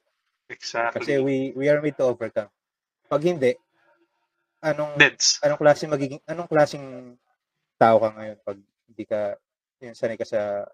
Kasi 0.49 1.17
Exactly. 1.17 1.21
we 1.21 1.35
we 1.53 1.65
are 1.69 1.81
made 1.81 1.97
to 1.97 2.05
overcome. 2.09 2.49
Pag 3.09 3.21
hindi, 3.25 3.53
anong 4.65 4.97
Deads. 4.97 5.41
anong 5.45 5.59
klaseng 5.61 5.93
magiging 5.93 6.21
anong 6.25 6.49
klaseng 6.49 7.15
tao 7.80 7.97
ka 8.03 8.09
ngayon 8.13 8.38
pag 8.43 8.57
hindi 8.59 9.03
ka 9.07 9.39
yun 9.80 9.95
sanay 9.95 10.19
ka 10.19 10.27
sa 10.27 10.67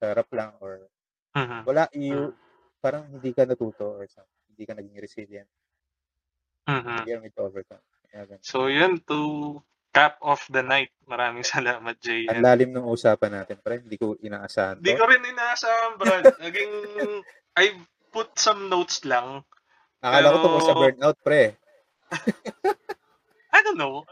sa 0.00 0.04
harap 0.16 0.28
lang 0.32 0.56
or 0.64 0.88
Mhm. 1.36 1.68
wala 1.68 1.84
you 1.92 2.32
Mm. 2.32 2.34
parang 2.80 3.04
hindi 3.12 3.30
ka 3.36 3.44
natuto 3.44 4.00
or 4.00 4.08
something. 4.08 4.42
Hindi 4.48 4.64
ka 4.64 4.72
naging 4.72 4.96
resilient. 4.96 5.50
Mhm. 6.66 7.04
We 7.04 7.12
are 7.12 7.20
made 7.20 7.36
to 7.36 7.44
overcome. 7.44 7.82
Ganun. 8.08 8.40
So 8.40 8.72
yun, 8.72 9.04
to 9.12 9.60
cap 9.92 10.16
off 10.24 10.48
the 10.48 10.64
night. 10.64 10.92
Maraming 11.04 11.44
salamat, 11.54 12.00
Jay. 12.00 12.24
Ang 12.30 12.40
lalim 12.40 12.70
ng 12.72 12.86
usapan 12.88 13.42
natin, 13.42 13.60
pre. 13.60 13.84
Hindi 13.84 13.96
ko 14.00 14.16
inaasahan 14.16 14.80
Di 14.80 14.92
to. 14.92 14.98
ko 14.98 15.04
rin 15.04 15.20
inaasahan, 15.24 15.92
Brad. 16.00 16.24
Naging, 16.44 16.72
I 17.60 17.76
put 18.12 18.32
some 18.40 18.72
notes 18.72 19.04
lang. 19.04 19.44
Akala 20.00 20.32
ko 20.32 20.36
tungkol 20.40 20.62
sa 20.62 20.72
Pero, 20.72 20.80
burnout, 20.80 21.16
pre. 21.20 21.42
I 23.56 23.58
don't 23.64 23.76
know. 23.80 24.04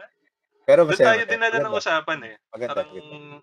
Pero 0.65 0.89
Doon 0.89 0.97
tayo 0.97 1.23
dinala 1.29 1.59
ng 1.61 1.77
usapan 1.77 2.19
eh. 2.25 2.37
Maganda. 2.51 2.75
Parang, 2.81 2.93
Maganda. 2.93 3.39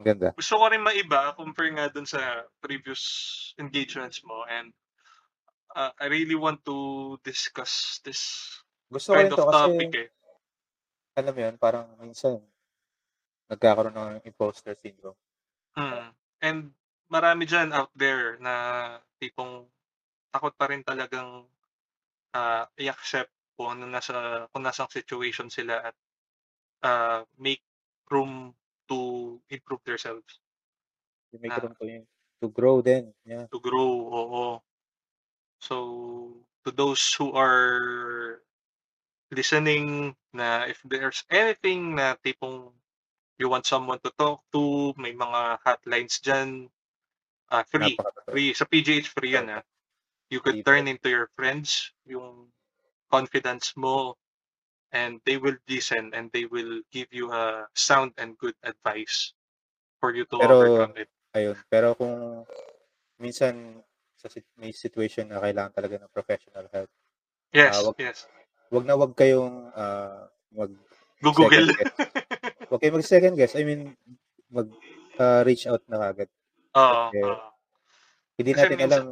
Maganda. 0.00 0.28
gusto 0.32 0.54
ko 0.56 0.64
rin 0.72 0.80
maiba 0.80 1.36
compare 1.36 1.70
nga 1.76 1.86
dun 1.92 2.08
sa 2.08 2.48
previous 2.64 3.02
engagements 3.60 4.24
mo. 4.24 4.42
And 4.48 4.72
uh, 5.76 5.92
I 6.00 6.08
really 6.10 6.34
want 6.34 6.64
to 6.66 7.16
discuss 7.22 8.00
this 8.02 8.48
Gusto 8.90 9.14
ko 9.14 9.16
kind 9.20 9.28
rin 9.28 9.32
of 9.32 9.38
to 9.38 9.46
kasi, 9.46 9.54
topic 9.54 9.92
eh. 9.94 10.08
alam 11.20 11.32
mo 11.36 11.40
yun, 11.44 11.56
parang 11.60 11.86
minsan, 12.00 12.40
nagkakaroon 13.52 13.94
ng 13.94 14.24
imposter 14.24 14.74
syndrome. 14.78 15.18
Mm. 15.76 16.06
And 16.40 16.60
marami 17.10 17.44
dyan 17.44 17.70
out 17.74 17.92
there 17.94 18.38
na 18.40 18.54
tipong 19.20 19.68
takot 20.30 20.54
pa 20.54 20.70
rin 20.70 20.86
talagang 20.86 21.44
uh, 22.34 22.64
i-accept 22.78 23.30
kung 23.58 23.76
ano 23.76 23.84
nasa 23.90 24.46
kung 24.54 24.64
nasang 24.64 24.88
situation 24.88 25.50
sila 25.52 25.82
at 25.84 25.94
uh, 26.82 27.24
make 27.38 27.62
room 28.10 28.54
to 28.88 29.40
improve 29.48 29.80
themselves. 29.84 30.40
You 31.32 31.38
make 31.42 31.54
na 31.54 31.62
room 31.62 31.74
to, 31.78 31.86
to 32.42 32.48
grow 32.48 32.80
then. 32.82 33.14
Yeah. 33.24 33.46
to 33.52 33.58
grow 33.60 33.90
oo. 34.10 34.46
So 35.60 35.76
to 36.64 36.70
those 36.72 37.00
who 37.14 37.32
are 37.32 38.42
listening 39.30 40.16
na 40.34 40.66
if 40.66 40.82
there's 40.82 41.22
anything 41.30 41.94
na 41.94 42.18
tipong 42.18 42.74
you 43.38 43.48
want 43.48 43.64
someone 43.64 44.02
to 44.04 44.12
talk 44.18 44.44
to 44.52 44.92
may 45.00 45.14
mga 45.16 45.62
hotlines 45.64 46.20
dyan. 46.20 46.68
Uh, 47.50 47.66
free 47.66 47.98
free 48.30 48.54
sa 48.54 48.62
PGH 48.62 49.10
free 49.10 49.34
yan 49.34 49.50
ah. 49.50 49.62
You 50.30 50.38
could 50.38 50.62
turn 50.62 50.86
into 50.86 51.10
your 51.10 51.26
friends 51.34 51.90
yung 52.06 52.46
confidence 53.10 53.74
mo 53.74 54.14
and 54.90 55.22
they 55.24 55.38
will 55.38 55.56
listen 55.66 56.10
and 56.12 56.30
they 56.32 56.46
will 56.46 56.82
give 56.90 57.10
you 57.10 57.30
a 57.30 57.66
sound 57.74 58.10
and 58.18 58.34
good 58.38 58.56
advice 58.62 59.32
for 59.98 60.14
you 60.14 60.26
to 60.26 60.38
Pero, 60.38 60.54
overcome 60.58 60.94
it. 60.98 61.10
ayun. 61.32 61.56
Pero 61.68 61.94
kung 61.94 62.42
minsan 63.18 63.78
sa 64.16 64.28
sit- 64.28 64.48
may 64.56 64.72
situation 64.72 65.28
na 65.28 65.40
kailangan 65.40 65.72
talaga 65.72 65.96
ng 66.00 66.12
professional 66.12 66.66
help, 66.70 66.90
Yes, 67.50 67.74
ah, 67.74 67.90
wag, 67.90 67.98
yes. 67.98 68.18
wag 68.70 68.84
na 68.86 68.94
wag 68.94 69.12
kayong 69.14 69.74
ah, 69.74 70.30
mag 70.54 70.70
Google. 71.18 71.50
second 71.50 71.74
guess. 71.74 71.92
Wag 72.70 72.78
kayong 72.80 72.96
mag 72.96 73.06
second 73.10 73.34
guess. 73.34 73.54
I 73.58 73.62
mean, 73.66 73.94
mag 74.48 74.68
ah, 75.18 75.42
reach 75.42 75.66
out 75.66 75.82
na 75.90 75.98
kagad. 75.98 76.30
Oo, 76.78 77.10
Kasi 77.10 77.18
oo. 77.26 77.48
hindi 78.38 78.50
Kasi 78.54 78.60
natin 78.62 78.78
minsan, 78.78 78.86
alam 78.88 79.04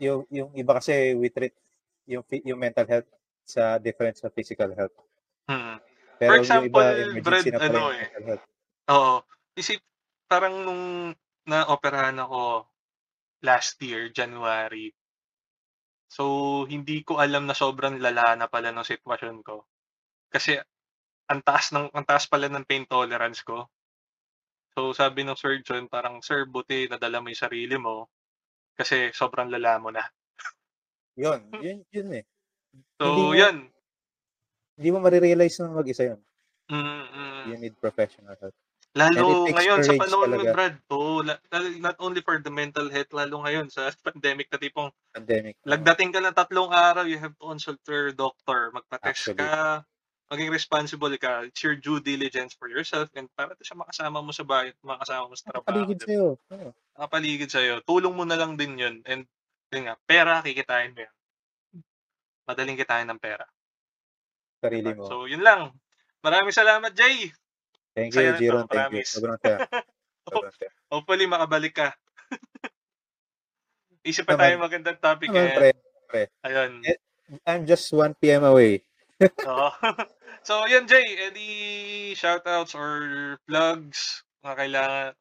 yung 0.00 0.20
yung 0.32 0.50
iba 0.56 0.72
kasi 0.72 1.12
we 1.12 1.28
treat 1.28 1.52
yung 2.08 2.24
yung 2.46 2.56
mental 2.56 2.88
health 2.88 3.10
sa 3.54 3.64
different 3.86 4.16
sa 4.20 4.28
physical 4.36 4.70
health. 4.78 4.96
mm. 5.48 5.76
For 6.26 6.34
Pero 6.34 6.40
yung 6.44 6.44
example, 6.44 6.70
iba 6.70 6.84
Brad, 7.24 7.48
ano 7.58 7.80
yung 7.80 7.92
eh, 7.96 8.08
health. 8.14 8.44
oo, 8.92 9.14
isip, 9.58 9.80
parang 10.30 10.54
nung 10.66 10.84
na-operahan 11.48 12.18
ako 12.22 12.68
last 13.44 13.76
year, 13.82 14.08
January, 14.12 14.92
so 16.16 16.24
hindi 16.74 16.96
ko 17.08 17.12
alam 17.24 17.44
na 17.48 17.56
sobrang 17.62 17.96
lala 18.04 18.26
na 18.36 18.46
pala 18.54 18.68
ng 18.72 18.84
sitwasyon 18.90 19.36
ko. 19.46 19.56
Kasi 20.34 20.52
ang 21.32 21.40
taas 21.48 21.66
ng 21.74 21.86
ang 21.96 22.06
taas 22.10 22.24
pala 22.32 22.46
ng 22.50 22.66
pain 22.68 22.84
tolerance 22.94 23.42
ko. 23.50 23.58
So 24.74 24.80
sabi 25.00 25.20
ng 25.22 25.38
surgeon 25.42 25.84
parang, 25.94 26.16
"Sir 26.26 26.40
buti 26.54 26.78
nadala 26.90 27.18
mo 27.22 27.30
yung 27.30 27.38
sarili 27.44 27.76
mo, 27.86 27.96
kasi 28.78 28.98
sobrang 29.20 29.48
lala 29.54 29.72
mo 29.84 29.90
na." 29.96 30.04
Yun, 31.16 31.40
yun 31.62 31.84
yun, 31.92 32.08
eh. 32.18 32.24
Hindi 32.74 32.86
So 33.00 33.06
mo 33.16 33.34
yun. 33.34 33.56
hindi 34.80 34.88
mo 34.96 34.98
mare-realize 35.04 35.60
ng 35.60 35.76
mag-isa 35.76 36.04
yun. 36.08 36.20
Mm, 36.70 37.04
mm. 37.10 37.42
You 37.50 37.56
need 37.60 37.74
professional 37.82 38.36
help. 38.38 38.54
Lalo 38.90 39.46
ngayon 39.46 39.86
sa 39.86 39.94
panahon 39.94 40.26
talaga. 40.34 40.50
Brad, 40.50 40.76
oo, 40.90 41.22
la 41.22 41.38
lalo 41.54 41.66
not 41.78 41.96
only 42.02 42.20
for 42.26 42.42
the 42.42 42.50
mental 42.50 42.90
health, 42.90 43.10
lalo 43.14 43.46
ngayon 43.46 43.70
sa 43.70 43.86
pandemic 44.06 44.50
na 44.50 44.58
tipong 44.58 44.90
Pandemic, 45.14 45.58
lagdating 45.66 46.10
ka 46.10 46.18
ng 46.22 46.34
tatlong 46.34 46.70
araw, 46.70 47.06
you 47.06 47.18
have 47.18 47.34
to 47.38 47.44
consult 47.50 47.78
your 47.86 48.10
doctor, 48.14 48.70
magpa-test 48.74 49.34
Actually. 49.34 49.42
ka, 49.46 49.82
maging 50.30 50.50
responsible 50.50 51.14
ka. 51.18 51.46
It's 51.46 51.62
your 51.62 51.78
due 51.78 52.02
diligence 52.02 52.54
for 52.54 52.66
yourself 52.66 53.10
and 53.14 53.30
para 53.34 53.54
siya 53.62 53.78
makasama 53.78 54.22
mo 54.22 54.30
sa 54.34 54.46
bahay, 54.46 54.74
makasama 54.82 55.30
mo 55.30 55.34
sa 55.38 55.46
trabaho, 55.50 55.86
Nakapaligid 55.86 55.98
sa'yo, 56.06 56.26
oo. 56.38 56.70
Nakapaligid 56.98 57.50
sa'yo. 57.50 57.74
Tulong 57.86 58.14
mo 58.14 58.24
na 58.26 58.38
lang 58.38 58.58
din 58.58 58.74
yun 58.78 58.96
and 59.06 59.26
yun 59.70 59.86
nga, 59.86 59.94
pera 60.06 60.42
kikitain 60.42 60.94
mo 60.94 61.06
yan. 61.06 61.14
Madaling 62.50 62.74
kitain 62.74 63.06
ng 63.06 63.22
pera. 63.22 63.46
Sarili 64.58 64.90
mo. 64.90 65.06
So 65.06 65.30
yun 65.30 65.46
lang. 65.46 65.70
Maraming 66.26 66.50
salamat, 66.50 66.90
Jay! 66.98 67.30
Thank 67.94 68.18
you, 68.18 68.34
Jiron. 68.34 68.66
Thank 68.66 68.90
you. 68.90 69.06
Sobrang 69.06 69.38
saya. 69.38 69.62
Sobrang 70.28 70.50
saya. 70.58 70.70
Hopefully 70.90 71.30
makabalik 71.30 71.78
ka. 71.78 71.88
Isip 74.10 74.26
pa 74.26 74.34
tayo 74.34 74.58
magandang 74.58 74.98
topic 74.98 75.30
Naman, 75.30 75.46
eh. 75.46 75.56
pre. 75.56 75.70
pre. 76.10 76.22
Ayun. 76.42 76.82
Eh, 76.82 76.98
I'm 77.46 77.62
just 77.64 77.86
1 77.94 78.18
PM 78.18 78.42
away. 78.42 78.82
Oo. 79.48 79.70
so, 80.42 80.66
yun, 80.66 80.90
Jay. 80.90 81.30
Any 81.30 81.50
shoutouts 82.18 82.74
or 82.74 83.38
plugs 83.46 84.26
na 84.42 84.56
kailangan 84.58 85.12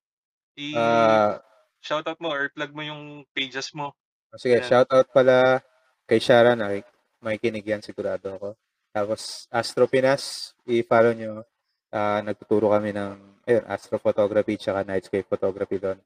i 0.59 0.75
Ah, 0.75 1.39
shoutout 1.79 2.19
mo 2.19 2.31
or 2.31 2.51
plug 2.51 2.75
mo 2.75 2.83
yung 2.83 3.23
pages 3.31 3.71
mo? 3.71 3.95
sige, 4.35 4.59
Ayan. 4.59 4.67
shoutout 4.67 5.07
pala 5.15 5.63
kay 6.03 6.19
Shara 6.19 6.53
na 6.53 6.75
may 7.23 7.37
kinig 7.37 7.67
yan 7.67 7.83
sigurado 7.83 8.35
ako. 8.35 8.49
Tapos 8.89 9.45
Astro 9.53 9.85
Pinas, 9.85 10.55
i-follow 10.65 11.13
nyo. 11.13 11.45
Ah, 11.89 12.21
nagtuturo 12.21 12.69
kami 12.69 12.93
ng 12.93 13.43
ayun, 13.49 13.65
astrophotography 13.65 14.61
tsaka 14.61 14.85
nightscape 14.85 15.25
photography 15.25 15.81
doon. 15.81 15.97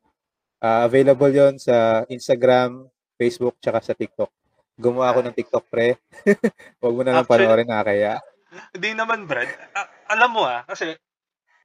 Ah, 0.64 0.88
available 0.88 1.32
yon 1.32 1.55
sa 1.59 2.07
Instagram, 2.07 2.88
Facebook, 3.20 3.59
tsaka 3.59 3.84
sa 3.84 3.93
TikTok. 3.95 4.32
Gumawa 4.80 5.11
ako 5.11 5.20
ng 5.28 5.36
TikTok, 5.36 5.66
pre. 5.68 5.99
Huwag 6.82 6.95
mo 6.95 7.01
na 7.03 7.20
lang 7.20 7.28
panoorin, 7.28 7.68
nakakaya. 7.68 8.24
Hindi 8.72 8.89
naman, 8.95 9.28
Brad. 9.28 9.51
A- 9.76 9.91
alam 10.16 10.30
mo 10.32 10.47
ah, 10.47 10.64
kasi 10.64 10.95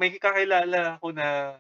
may 0.03 0.13
kakilala 0.19 0.99
ako 0.99 1.15
na 1.15 1.57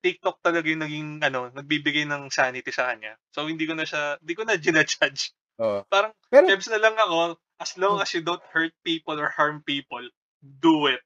TikTok 0.00 0.40
talaga 0.40 0.64
yung 0.70 0.82
naging, 0.86 1.08
ano, 1.20 1.52
nagbibigay 1.52 2.08
ng 2.08 2.32
sanity 2.32 2.72
sa 2.72 2.88
kanya. 2.88 3.18
So, 3.34 3.44
hindi 3.44 3.68
ko 3.68 3.76
na 3.76 3.84
siya, 3.84 4.16
hindi 4.22 4.34
ko 4.38 4.42
na 4.48 4.56
ginajudge. 4.64 5.34
Oo. 5.60 5.84
Parang, 5.92 6.12
Pero, 6.32 6.48
Kebs 6.48 6.72
na 6.72 6.80
lang 6.80 6.96
ako, 6.96 7.36
as 7.60 7.76
long 7.76 8.00
as 8.00 8.08
you 8.16 8.24
don't 8.24 8.42
hurt 8.48 8.72
people 8.80 9.20
or 9.20 9.28
harm 9.28 9.60
people, 9.62 10.02
do 10.40 10.88
it. 10.88 11.04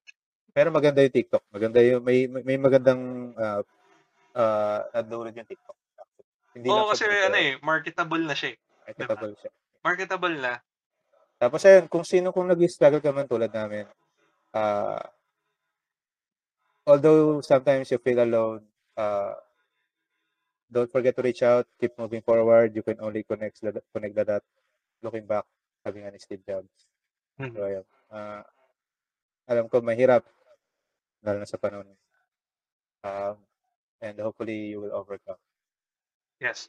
pero 0.55 0.70
maganda 0.70 1.02
yung 1.02 1.11
TikTok. 1.11 1.42
Maganda 1.50 1.82
yung, 1.82 2.07
may, 2.07 2.30
may 2.30 2.55
magandang 2.55 3.34
uh, 3.34 3.66
uh, 4.38 4.80
nadulad 4.94 5.34
yung 5.34 5.50
TikTok. 5.50 5.74
Hindi 6.55 6.70
Oo, 6.70 6.86
kasi 6.94 7.11
sa 7.11 7.26
ano 7.26 7.38
eh, 7.42 7.59
marketable 7.59 8.22
na 8.22 8.38
siya 8.38 8.55
eh. 8.55 8.59
marketable 8.86 9.34
siya. 9.34 9.50
Marketable 9.82 10.36
na. 10.38 10.52
Tapos 11.42 11.61
ayun, 11.66 11.90
kung 11.90 12.07
sino 12.07 12.30
kung 12.30 12.46
nag-struggle 12.46 13.02
ka 13.02 13.11
man 13.11 13.26
tulad 13.26 13.50
namin, 13.50 13.90
uh, 14.55 15.02
although 16.86 17.42
sometimes 17.42 17.90
you 17.90 17.98
feel 17.98 18.22
alone, 18.22 18.62
uh, 18.94 19.34
don't 20.70 20.90
forget 20.90 21.16
to 21.16 21.22
reach 21.22 21.42
out, 21.42 21.66
keep 21.80 21.96
moving 21.98 22.22
forward. 22.22 22.74
You 22.74 22.82
can 22.82 23.00
only 23.00 23.22
connect 23.22 23.60
the, 23.60 23.82
connect 23.92 24.14
the 24.14 24.24
dot. 24.24 24.44
Looking 25.02 25.26
back, 25.26 25.44
sabi 25.84 26.00
nga 26.00 26.10
ni 26.10 26.18
Steve 26.18 26.44
Jobs. 26.48 26.88
Mhm. 27.40 27.52
So 27.52 27.60
ayun, 27.64 27.86
uh, 28.10 28.42
alam 29.48 29.68
ko 29.68 29.84
mahirap, 29.84 30.24
lalo 31.24 31.38
na 31.42 31.48
sa 31.48 31.60
panahon. 31.60 31.88
Um, 33.04 33.36
and 34.00 34.16
hopefully 34.20 34.72
you 34.72 34.80
will 34.80 34.96
overcome. 34.96 35.36
Yes. 36.40 36.68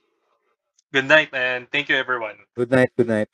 Good 0.92 1.08
night 1.08 1.32
and 1.34 1.68
thank 1.72 1.88
you 1.88 1.96
everyone. 1.96 2.40
Good 2.56 2.72
night, 2.72 2.92
good 2.96 3.08
night. 3.08 3.30